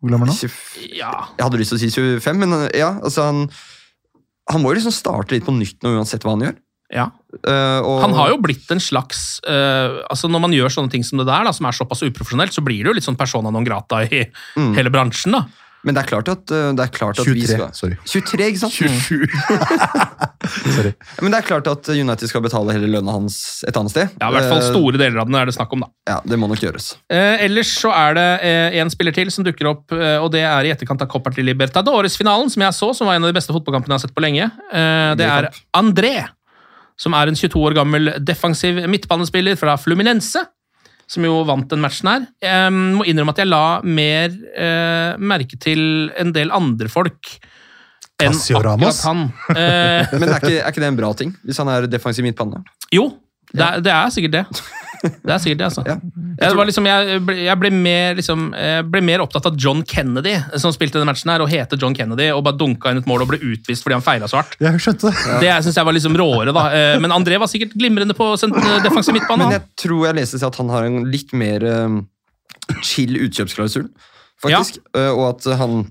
Hvor 0.00 0.12
gammel 0.12 0.28
er 0.28 0.36
han 0.36 0.48
nå? 0.48 0.52
ja. 0.96 1.12
Jeg 1.38 1.44
hadde 1.48 1.60
lyst 1.62 1.72
til 1.74 1.78
å 1.78 1.82
si 1.82 1.90
25, 1.92 2.40
men 2.44 2.54
uh, 2.56 2.66
ja, 2.76 2.94
altså 3.04 3.28
han 3.30 3.46
Han 4.52 4.62
må 4.62 4.70
jo 4.70 4.78
liksom 4.78 4.94
starte 4.94 5.34
litt 5.34 5.46
på 5.46 5.54
nytt 5.56 5.82
nå, 5.82 5.96
uansett 5.98 6.22
hva 6.22 6.36
han 6.36 6.44
gjør. 6.46 6.56
ja. 6.94 7.08
Uh, 7.44 7.82
og, 7.84 7.96
Han 8.06 8.14
har 8.16 8.30
jo 8.32 8.36
blitt 8.40 8.70
en 8.72 8.80
slags 8.80 9.40
uh, 9.44 9.98
altså 10.08 10.30
Når 10.32 10.40
man 10.46 10.54
gjør 10.56 10.70
sånne 10.72 10.88
ting 10.94 11.02
som 11.04 11.18
det 11.20 11.26
der, 11.28 11.42
da, 11.44 11.50
som 11.52 11.66
er 11.68 11.74
såpass 11.76 12.00
uprofesjonelt, 12.06 12.54
så 12.54 12.62
blir 12.64 12.78
det 12.80 12.88
jo 12.92 12.96
litt 12.96 13.04
sånn 13.04 13.18
persona 13.18 13.50
non 13.52 13.66
grata 13.66 14.04
i 14.06 14.22
Mm. 14.56 14.70
hele 14.78 14.92
bransjen. 14.94 15.34
da. 15.36 15.42
Men 15.86 15.94
det 15.94 16.02
er 16.02 16.08
klart 16.10 16.28
at, 16.32 16.42
det 16.50 16.82
er 16.82 16.90
klart 16.90 17.20
at 17.22 17.28
vi 17.28 17.44
23, 17.46 17.54
skal 17.54 17.74
sorry. 17.78 17.96
23, 18.10 18.48
ikke 18.50 18.62
sant? 18.64 18.74
27. 18.74 19.26
Sorry. 20.76 20.92
Men 21.22 21.32
det 21.32 21.38
er 21.40 21.46
klart 21.46 21.66
at 21.70 21.88
United 21.90 22.30
skal 22.30 22.42
betale 22.44 22.74
hele 22.76 22.88
lønna 22.90 23.14
hans 23.16 23.36
et 23.66 23.76
annet 23.78 23.92
sted. 23.94 24.12
Ja, 24.20 24.28
I 24.28 24.34
hvert 24.36 24.48
fall 24.50 24.60
Uh, 24.62 24.68
store 24.68 24.98
deler 25.00 25.18
av 25.22 25.28
den 25.30 25.36
er 25.38 25.48
det 25.48 25.54
snakk 25.56 25.72
om. 25.74 25.82
da. 25.84 25.88
Ja, 26.10 26.18
Det 26.26 26.38
må 26.38 26.48
nok 26.50 26.62
gjøres. 26.62 26.92
Eh, 27.12 27.44
ellers 27.46 27.70
så 27.80 27.90
er 27.94 28.16
det 28.18 28.26
én 28.80 28.90
spiller 28.92 29.14
til 29.16 29.30
som 29.34 29.46
dukker 29.46 29.68
opp, 29.72 29.94
eh, 29.94 30.16
og 30.22 30.30
det 30.34 30.42
er 30.46 30.68
i 30.68 30.72
etterkant 30.74 31.02
av 31.02 31.10
Copa 31.10 31.32
til 31.34 31.46
Libertadores-finalen, 31.48 32.50
som 32.52 32.62
jeg 32.66 32.76
så, 32.78 32.92
som 32.96 33.10
var 33.10 33.18
en 33.18 33.26
av 33.26 33.32
de 33.32 33.36
beste 33.38 33.54
fotballkampene 33.54 33.94
jeg 33.94 34.00
har 34.00 34.06
sett 34.06 34.16
på 34.16 34.24
lenge. 34.24 34.50
Eh, 34.70 35.12
det 35.18 35.26
er. 35.26 35.50
André, 35.76 36.14
som 36.98 37.14
er 37.18 37.28
en 37.30 37.36
22 37.38 37.62
år 37.68 37.76
gammel 37.76 38.12
defensiv 38.24 38.78
midtbanespiller 38.88 39.58
fra 39.60 39.76
Fluminense. 39.80 40.44
Som 41.10 41.26
jo 41.26 41.36
vant 41.46 41.68
den 41.70 41.82
matchen 41.84 42.08
her. 42.10 42.24
Jeg 42.42 42.72
må 42.74 43.04
innrømme 43.06 43.34
at 43.34 43.42
jeg 43.42 43.50
la 43.50 43.66
mer 43.86 44.32
eh, 44.58 45.12
merke 45.22 45.58
til 45.62 46.10
en 46.18 46.32
del 46.34 46.50
andre 46.54 46.90
folk 46.90 47.36
enn 48.22 48.32
akkurat 48.32 49.04
han. 49.04 49.28
Eh, 49.56 50.16
Men 50.16 50.30
er 50.32 50.40
ikke, 50.40 50.56
er 50.58 50.72
ikke 50.72 50.82
det 50.82 50.90
en 50.90 50.98
bra 50.98 51.12
ting, 51.18 51.36
hvis 51.46 51.60
han 51.62 51.70
er 51.72 51.86
defensiv 51.90 52.26
midtbane? 52.26 52.62
jo, 52.94 53.10
det 53.52 53.62
ja. 53.62 53.70
det 53.80 53.92
er 53.92 54.12
sikkert 54.14 54.34
det. 54.40 54.44
Det 55.02 55.32
er 55.34 55.38
sikkert 55.42 55.58
det, 55.60 55.66
altså. 55.68 55.82
Jeg, 55.86 56.56
var 56.58 56.68
liksom, 56.68 56.86
jeg, 56.88 57.20
jeg 57.46 57.56
ble, 57.60 57.70
mer, 57.72 58.14
liksom, 58.18 58.46
jeg 58.56 58.86
ble 58.92 59.02
mer 59.04 59.22
opptatt 59.24 59.46
av 59.50 59.56
John 59.60 59.82
Kennedy, 59.88 60.34
som 60.62 60.72
spilte 60.74 60.98
denne 61.00 61.08
matchen, 61.10 61.30
her, 61.32 61.44
og 61.44 61.50
heter 61.52 61.80
John 61.80 61.94
Kennedy, 61.96 62.28
og 62.34 62.42
bare 62.46 62.58
dunka 62.60 62.92
inn 62.92 63.00
et 63.02 63.08
mål 63.10 63.24
og 63.26 63.30
ble 63.32 63.40
utvist 63.52 63.84
fordi 63.86 63.96
han 63.98 64.04
feila 64.06 64.28
så 64.30 64.40
hardt. 64.42 64.56
Jeg 64.62 64.82
skjønte 64.82 65.10
det. 65.12 65.40
Det 65.44 65.54
syns 65.66 65.78
jeg 65.80 65.88
var 65.88 65.96
liksom 65.96 66.18
råere, 66.20 66.54
da. 66.56 66.66
Eh, 66.76 66.96
Men 67.02 67.14
André 67.16 67.38
var 67.42 67.50
sikkert 67.52 67.74
glimrende 67.78 68.16
på 68.18 68.28
sent- 68.40 68.56
defensiv 68.84 69.16
midtbane. 69.16 69.46
Men 69.46 69.58
jeg 69.58 69.66
tror 69.86 70.06
jeg 70.08 70.18
leste 70.20 70.42
at 70.46 70.60
han 70.60 70.72
har 70.74 70.88
en 70.88 71.02
litt 71.12 71.32
mer 71.36 71.64
um, 71.86 72.00
chill 72.84 73.16
utkjøpsklausul, 73.26 73.88
faktisk. 74.42 74.80
Eh, 74.96 75.10
og 75.12 75.28
at 75.34 75.50
han 75.60 75.84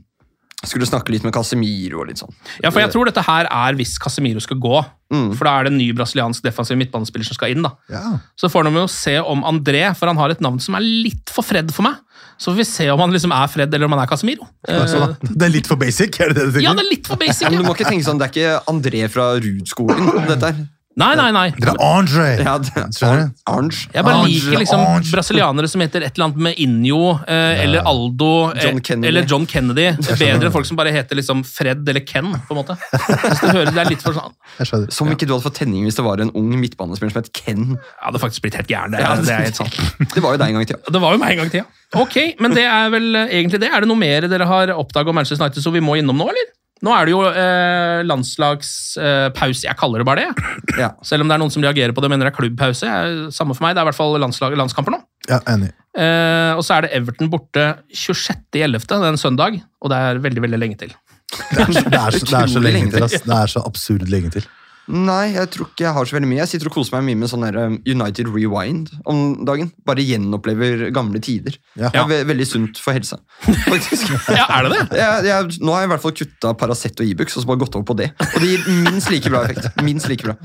skulle 0.63 0.87
snakke 0.87 1.11
litt 1.13 1.25
med 1.25 1.33
Casemiro 1.35 1.99
og 2.01 2.07
litt 2.09 2.21
sånn. 2.21 2.31
Ja, 2.63 2.71
for 2.71 2.81
jeg 2.81 2.93
tror 2.93 3.09
dette 3.09 3.21
her 3.25 3.49
er 3.51 3.75
hvis 3.77 3.97
Casemiro 4.01 4.41
skal 4.41 4.57
gå. 4.61 4.79
Mm. 5.13 5.27
For 5.37 5.45
da 5.45 5.51
er 5.59 5.67
det 5.67 5.73
en 5.73 5.77
ny 5.77 5.89
brasiliansk 5.93 6.41
defensiv 6.45 6.79
midtbanespiller 6.79 7.27
som 7.27 7.37
skal 7.37 7.53
inn. 7.53 7.61
da. 7.65 7.75
Ja. 7.91 8.03
Så 8.39 8.49
får 8.49 8.65
de 8.65 8.73
jo 8.79 8.87
se 8.89 9.17
om 9.21 9.43
André, 9.45 9.83
for 9.97 10.09
han 10.09 10.17
har 10.17 10.33
et 10.33 10.41
navn 10.41 10.57
som 10.63 10.77
er 10.79 10.85
litt 10.85 11.29
for 11.33 11.45
Fred 11.45 11.69
for 11.75 11.85
meg. 11.85 11.99
Så 12.41 12.51
får 12.51 12.57
vi 12.57 12.65
se 12.67 12.87
om 12.91 12.99
han 12.99 13.13
liksom 13.13 13.31
er 13.31 13.47
Fred, 13.51 13.73
eller 13.73 13.85
om 13.87 13.93
han 13.95 14.01
er 14.03 14.09
Casemiro. 14.09 14.47
Det 14.65 15.45
er 15.45 15.53
litt 15.53 15.67
for 15.69 15.79
basic, 15.79 16.17
er 16.19 16.33
det 16.33 16.39
det 16.39 16.45
du 16.47 16.51
tenker? 16.57 16.65
ja, 16.65 16.73
det 16.73 16.83
er 16.85 16.89
litt 16.89 17.07
for 17.07 17.21
basic. 17.21 17.45
Ja, 17.45 17.51
men 17.53 17.61
du 17.61 17.67
må 17.67 17.75
ikke 17.77 17.87
tenke 17.91 18.07
sånn, 18.07 18.19
Det 18.19 18.27
er 18.27 18.33
ikke 18.33 18.71
André 18.71 19.05
fra 19.11 19.27
Ruud-skolen, 19.37 20.09
dette 20.31 20.49
her. 20.49 20.63
Nei, 20.95 21.09
nei, 21.19 21.27
nei. 21.35 21.49
Det 21.51 21.67
er 21.67 21.79
Andre! 21.83 22.25
Ja, 22.39 22.53
det 22.63 22.71
er 22.71 23.25
Andre. 23.51 23.79
Jeg 23.91 24.05
bare 24.07 24.21
liker 24.29 24.61
liksom 24.61 24.83
brasilianere 25.09 25.67
som 25.67 25.81
heter 25.83 26.05
et 26.07 26.15
eller 26.15 26.29
annet 26.29 26.43
med 26.45 26.61
Injo 26.63 26.99
eh, 27.27 27.63
eller 27.65 27.83
Aldo 27.89 28.29
John 28.55 28.79
eh, 28.79 29.09
eller 29.09 29.27
John 29.27 29.43
Kennedy. 29.49 29.89
Bedre 30.07 30.47
enn 30.47 30.55
folk 30.55 30.69
som 30.69 30.79
bare 30.79 30.93
heter 30.95 31.19
liksom 31.19 31.43
Fred 31.47 31.83
eller 31.91 32.05
Ken. 32.07 32.31
på 32.47 32.55
en 32.55 32.61
måte. 32.61 32.77
Hvis 32.95 33.43
du 33.43 33.49
hører, 33.49 33.73
det 33.75 33.83
er 33.83 33.91
litt 33.91 34.05
for 34.05 34.15
sånn 34.15 34.87
Som 34.95 35.11
ikke 35.11 35.27
du 35.27 35.35
hadde 35.35 35.43
fått 35.49 35.59
tenning 35.59 35.83
hvis 35.83 35.99
det 35.99 36.07
var 36.07 36.23
en 36.23 36.31
ung 36.31 36.53
midtbanespiller 36.63 37.11
som 37.11 37.23
het 37.25 37.31
Ken. 37.35 37.75
Jeg 37.75 38.03
hadde 38.07 38.23
faktisk 38.23 38.47
blitt 38.47 38.59
helt 38.61 38.71
gæren. 38.71 38.95
Det, 38.95 39.03
Ja, 39.03 39.15
det 39.19 39.35
er 39.35 39.47
helt 39.49 39.59
sant. 39.59 39.75
Det 40.15 40.23
var 40.23 40.37
jo 40.37 40.39
deg 40.39 40.47
en 40.53 40.61
gang 40.61 40.63
i 40.63 40.69
tida. 40.71 40.79
Det 40.95 41.01
var 41.03 41.15
jo 41.17 41.19
meg 41.19 41.35
en 41.35 41.43
gang 41.43 41.51
i 41.51 41.57
tida. 41.57 41.67
Ok, 41.99 42.15
men 42.39 42.55
det 42.55 42.63
er 42.71 42.87
vel 42.93 43.11
eh, 43.19 43.35
egentlig 43.41 43.59
det. 43.65 43.67
Er 43.75 43.83
det 43.83 43.91
noe 43.91 43.99
mer 43.99 44.29
dere 44.31 44.47
har 44.47 44.71
oppdaga 44.79 45.11
om 45.11 45.19
Manchester 45.19 45.43
United 45.43 45.63
som 45.65 45.75
vi 45.75 45.83
må 45.83 45.99
innom 45.99 46.23
nå, 46.23 46.31
eller? 46.31 46.53
Nå 46.86 46.91
er 46.93 47.07
det 47.09 47.13
jo 47.15 47.21
eh, 47.25 48.03
landslagspause. 48.05 49.63
jeg 49.65 49.77
kaller 49.79 50.03
det 50.03 50.07
bare 50.07 50.25
det. 50.27 50.45
Ja. 50.79 50.91
Selv 51.05 51.25
om 51.25 51.29
det 51.31 51.36
er 51.38 51.41
noen 51.41 51.53
som 51.53 51.63
reagerer 51.65 51.95
på 51.95 52.03
det 52.03 52.09
og 52.09 52.13
mener 52.13 52.27
det 52.29 52.33
er 52.33 52.38
klubbpause. 52.38 52.91
Samme 53.36 53.55
for 53.57 53.65
meg, 53.65 53.73
det 53.75 53.81
er 53.81 53.88
i 53.88 53.89
hvert 53.91 53.97
fall 53.99 54.17
landslag, 54.21 54.55
landskamper 54.59 54.95
nå. 54.97 55.01
Ja, 55.29 55.39
enig. 55.55 55.71
Eh, 55.97 56.51
og 56.59 56.61
så 56.67 56.77
er 56.77 56.86
det 56.86 56.93
Everton 56.99 57.31
borte 57.33 57.63
26.11., 57.95 58.86
den 59.07 59.17
søndag, 59.21 59.57
og 59.81 59.91
det 59.93 59.97
er 60.09 60.21
veldig 60.23 60.43
veldig 60.45 60.59
lenge 60.61 60.77
til. 60.83 60.93
Det 61.36 61.63
er, 61.65 61.71
så- 61.73 61.89
det 61.89 61.99
er, 61.99 62.11
så, 62.19 62.25
det 62.29 62.38
er 62.43 62.51
så 62.53 62.61
lenge 62.61 62.77
lenge 62.79 62.91
til. 62.93 63.03
ass. 63.07 63.21
Det 63.25 63.36
er 63.41 63.51
så 63.55 63.63
absurd 63.65 64.05
lenge 64.11 64.29
til. 64.38 64.45
Nei, 64.91 65.33
jeg 65.33 65.49
tror 65.53 65.69
ikke 65.71 65.86
jeg 65.88 65.93
har 65.95 66.05
så 66.05 66.15
veldig 66.17 66.29
mye. 66.29 66.39
Jeg 66.43 66.51
sitter 66.51 66.69
og 66.69 66.75
koser 66.75 66.97
meg 66.97 67.07
mye 67.07 67.19
med 67.23 67.31
sånn 67.31 67.45
um, 67.57 67.77
United 67.89 68.29
Rewind 68.29 68.91
om 69.09 69.21
dagen. 69.47 69.71
Bare 69.88 70.05
gjenopplever 70.05 70.89
gamle 70.95 71.21
tider. 71.25 71.57
Ja. 71.73 71.89
Det 71.89 72.03
er 72.03 72.11
ve 72.11 72.19
veldig 72.29 72.47
sunt 72.49 72.81
for 72.81 72.97
helsa. 72.97 73.19
faktisk. 73.65 74.13
Ja, 74.36 74.45
er 74.57 74.67
det 74.67 74.75
det? 74.75 74.99
Jeg, 74.99 75.25
jeg, 75.29 75.57
nå 75.63 75.73
har 75.73 75.83
jeg 75.83 75.89
i 75.89 75.93
hvert 75.93 76.03
fall 76.03 76.15
kutta 76.17 76.51
Paracet 76.59 77.01
og 77.01 77.07
Ibux 77.07 77.38
og 77.38 77.43
så 77.43 77.49
bare 77.49 77.61
gått 77.63 77.77
over 77.77 77.88
på 77.88 77.97
det. 77.97 78.11
Og 78.33 78.38
det 78.43 78.51
gir 78.51 78.69
minst 78.86 79.09
like 79.13 79.31
bra 79.31 79.45
effekt. 79.47 79.69
Minst 79.86 80.09
like 80.11 80.27
bra. 80.27 80.36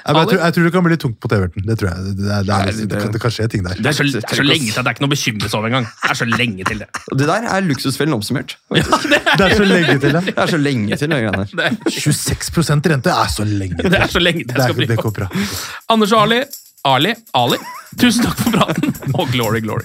Jeg, 0.00 0.16
jeg, 0.16 0.26
tror, 0.30 0.38
jeg 0.40 0.54
tror 0.56 0.64
det 0.66 0.72
kan 0.74 0.84
bli 0.86 0.92
litt 0.94 1.02
tungt 1.04 1.18
på 1.20 1.28
T-Verten. 1.28 1.64
Det 1.68 1.74
tror 1.80 1.88
jeg. 1.90 2.04
Det, 2.04 2.14
det, 2.16 2.30
er- 2.30 2.44
det, 2.48 2.54
er, 2.56 2.70
det, 2.70 2.86
det- 2.90 3.00
kan, 3.02 3.12
det 3.16 3.20
kan 3.20 3.34
skje 3.34 3.48
ting 3.52 3.62
der. 3.66 3.74
Det 3.76 3.90
er 3.90 3.96
så, 3.98 4.06
det 4.08 4.22
er 4.24 4.38
så 4.40 4.46
lenge 4.46 4.70
til 4.70 4.78
at 4.80 4.86
det 4.86 4.90
er 4.90 4.96
ikke 4.96 5.04
noe 5.04 5.10
å 5.10 5.14
bekymre 5.14 5.50
seg 5.52 5.58
over 5.60 5.68
engang. 5.70 5.88
Det 6.04 6.10
er 6.14 6.18
så 6.20 6.28
lenge 6.30 6.66
til 6.70 6.80
det. 6.82 6.88
Det 7.20 7.28
der 7.30 7.48
er 7.54 7.66
luksusfellen 7.68 8.16
oppsummert. 8.16 8.56
Ja, 8.74 8.84
Det 9.36 9.46
er 9.48 9.56
så 9.56 9.66
lenge 9.68 9.98
til, 10.02 10.16
det. 10.16 10.24
Det 10.30 10.36
er 10.44 10.52
så 10.54 10.60
lenge 10.60 10.96
til. 11.00 11.12
det 11.12 11.66
er, 11.68 11.76
26% 12.00 12.90
rente 12.94 13.14
er 13.14 13.28
så 13.36 13.44
lenge 13.48 13.76
til. 13.82 13.90
det 13.92 14.00
er 14.00 14.10
så 14.16 14.22
lenge 14.24 14.44
til 14.46 14.54
Det, 14.54 14.58
er, 14.58 14.68
skal 14.70 14.78
bli 14.80 14.88
det 14.90 14.98
går 15.02 15.16
bra. 15.20 15.28
Anders 15.94 16.12
og 16.16 16.24
Ali. 16.26 16.40
Ali. 16.84 17.14
Ali. 17.36 17.58
Tusen 18.00 18.24
takk 18.24 18.38
for 18.40 18.54
praten, 18.54 18.94
og 19.14 19.28
glory, 19.34 19.60
glory. 19.64 19.84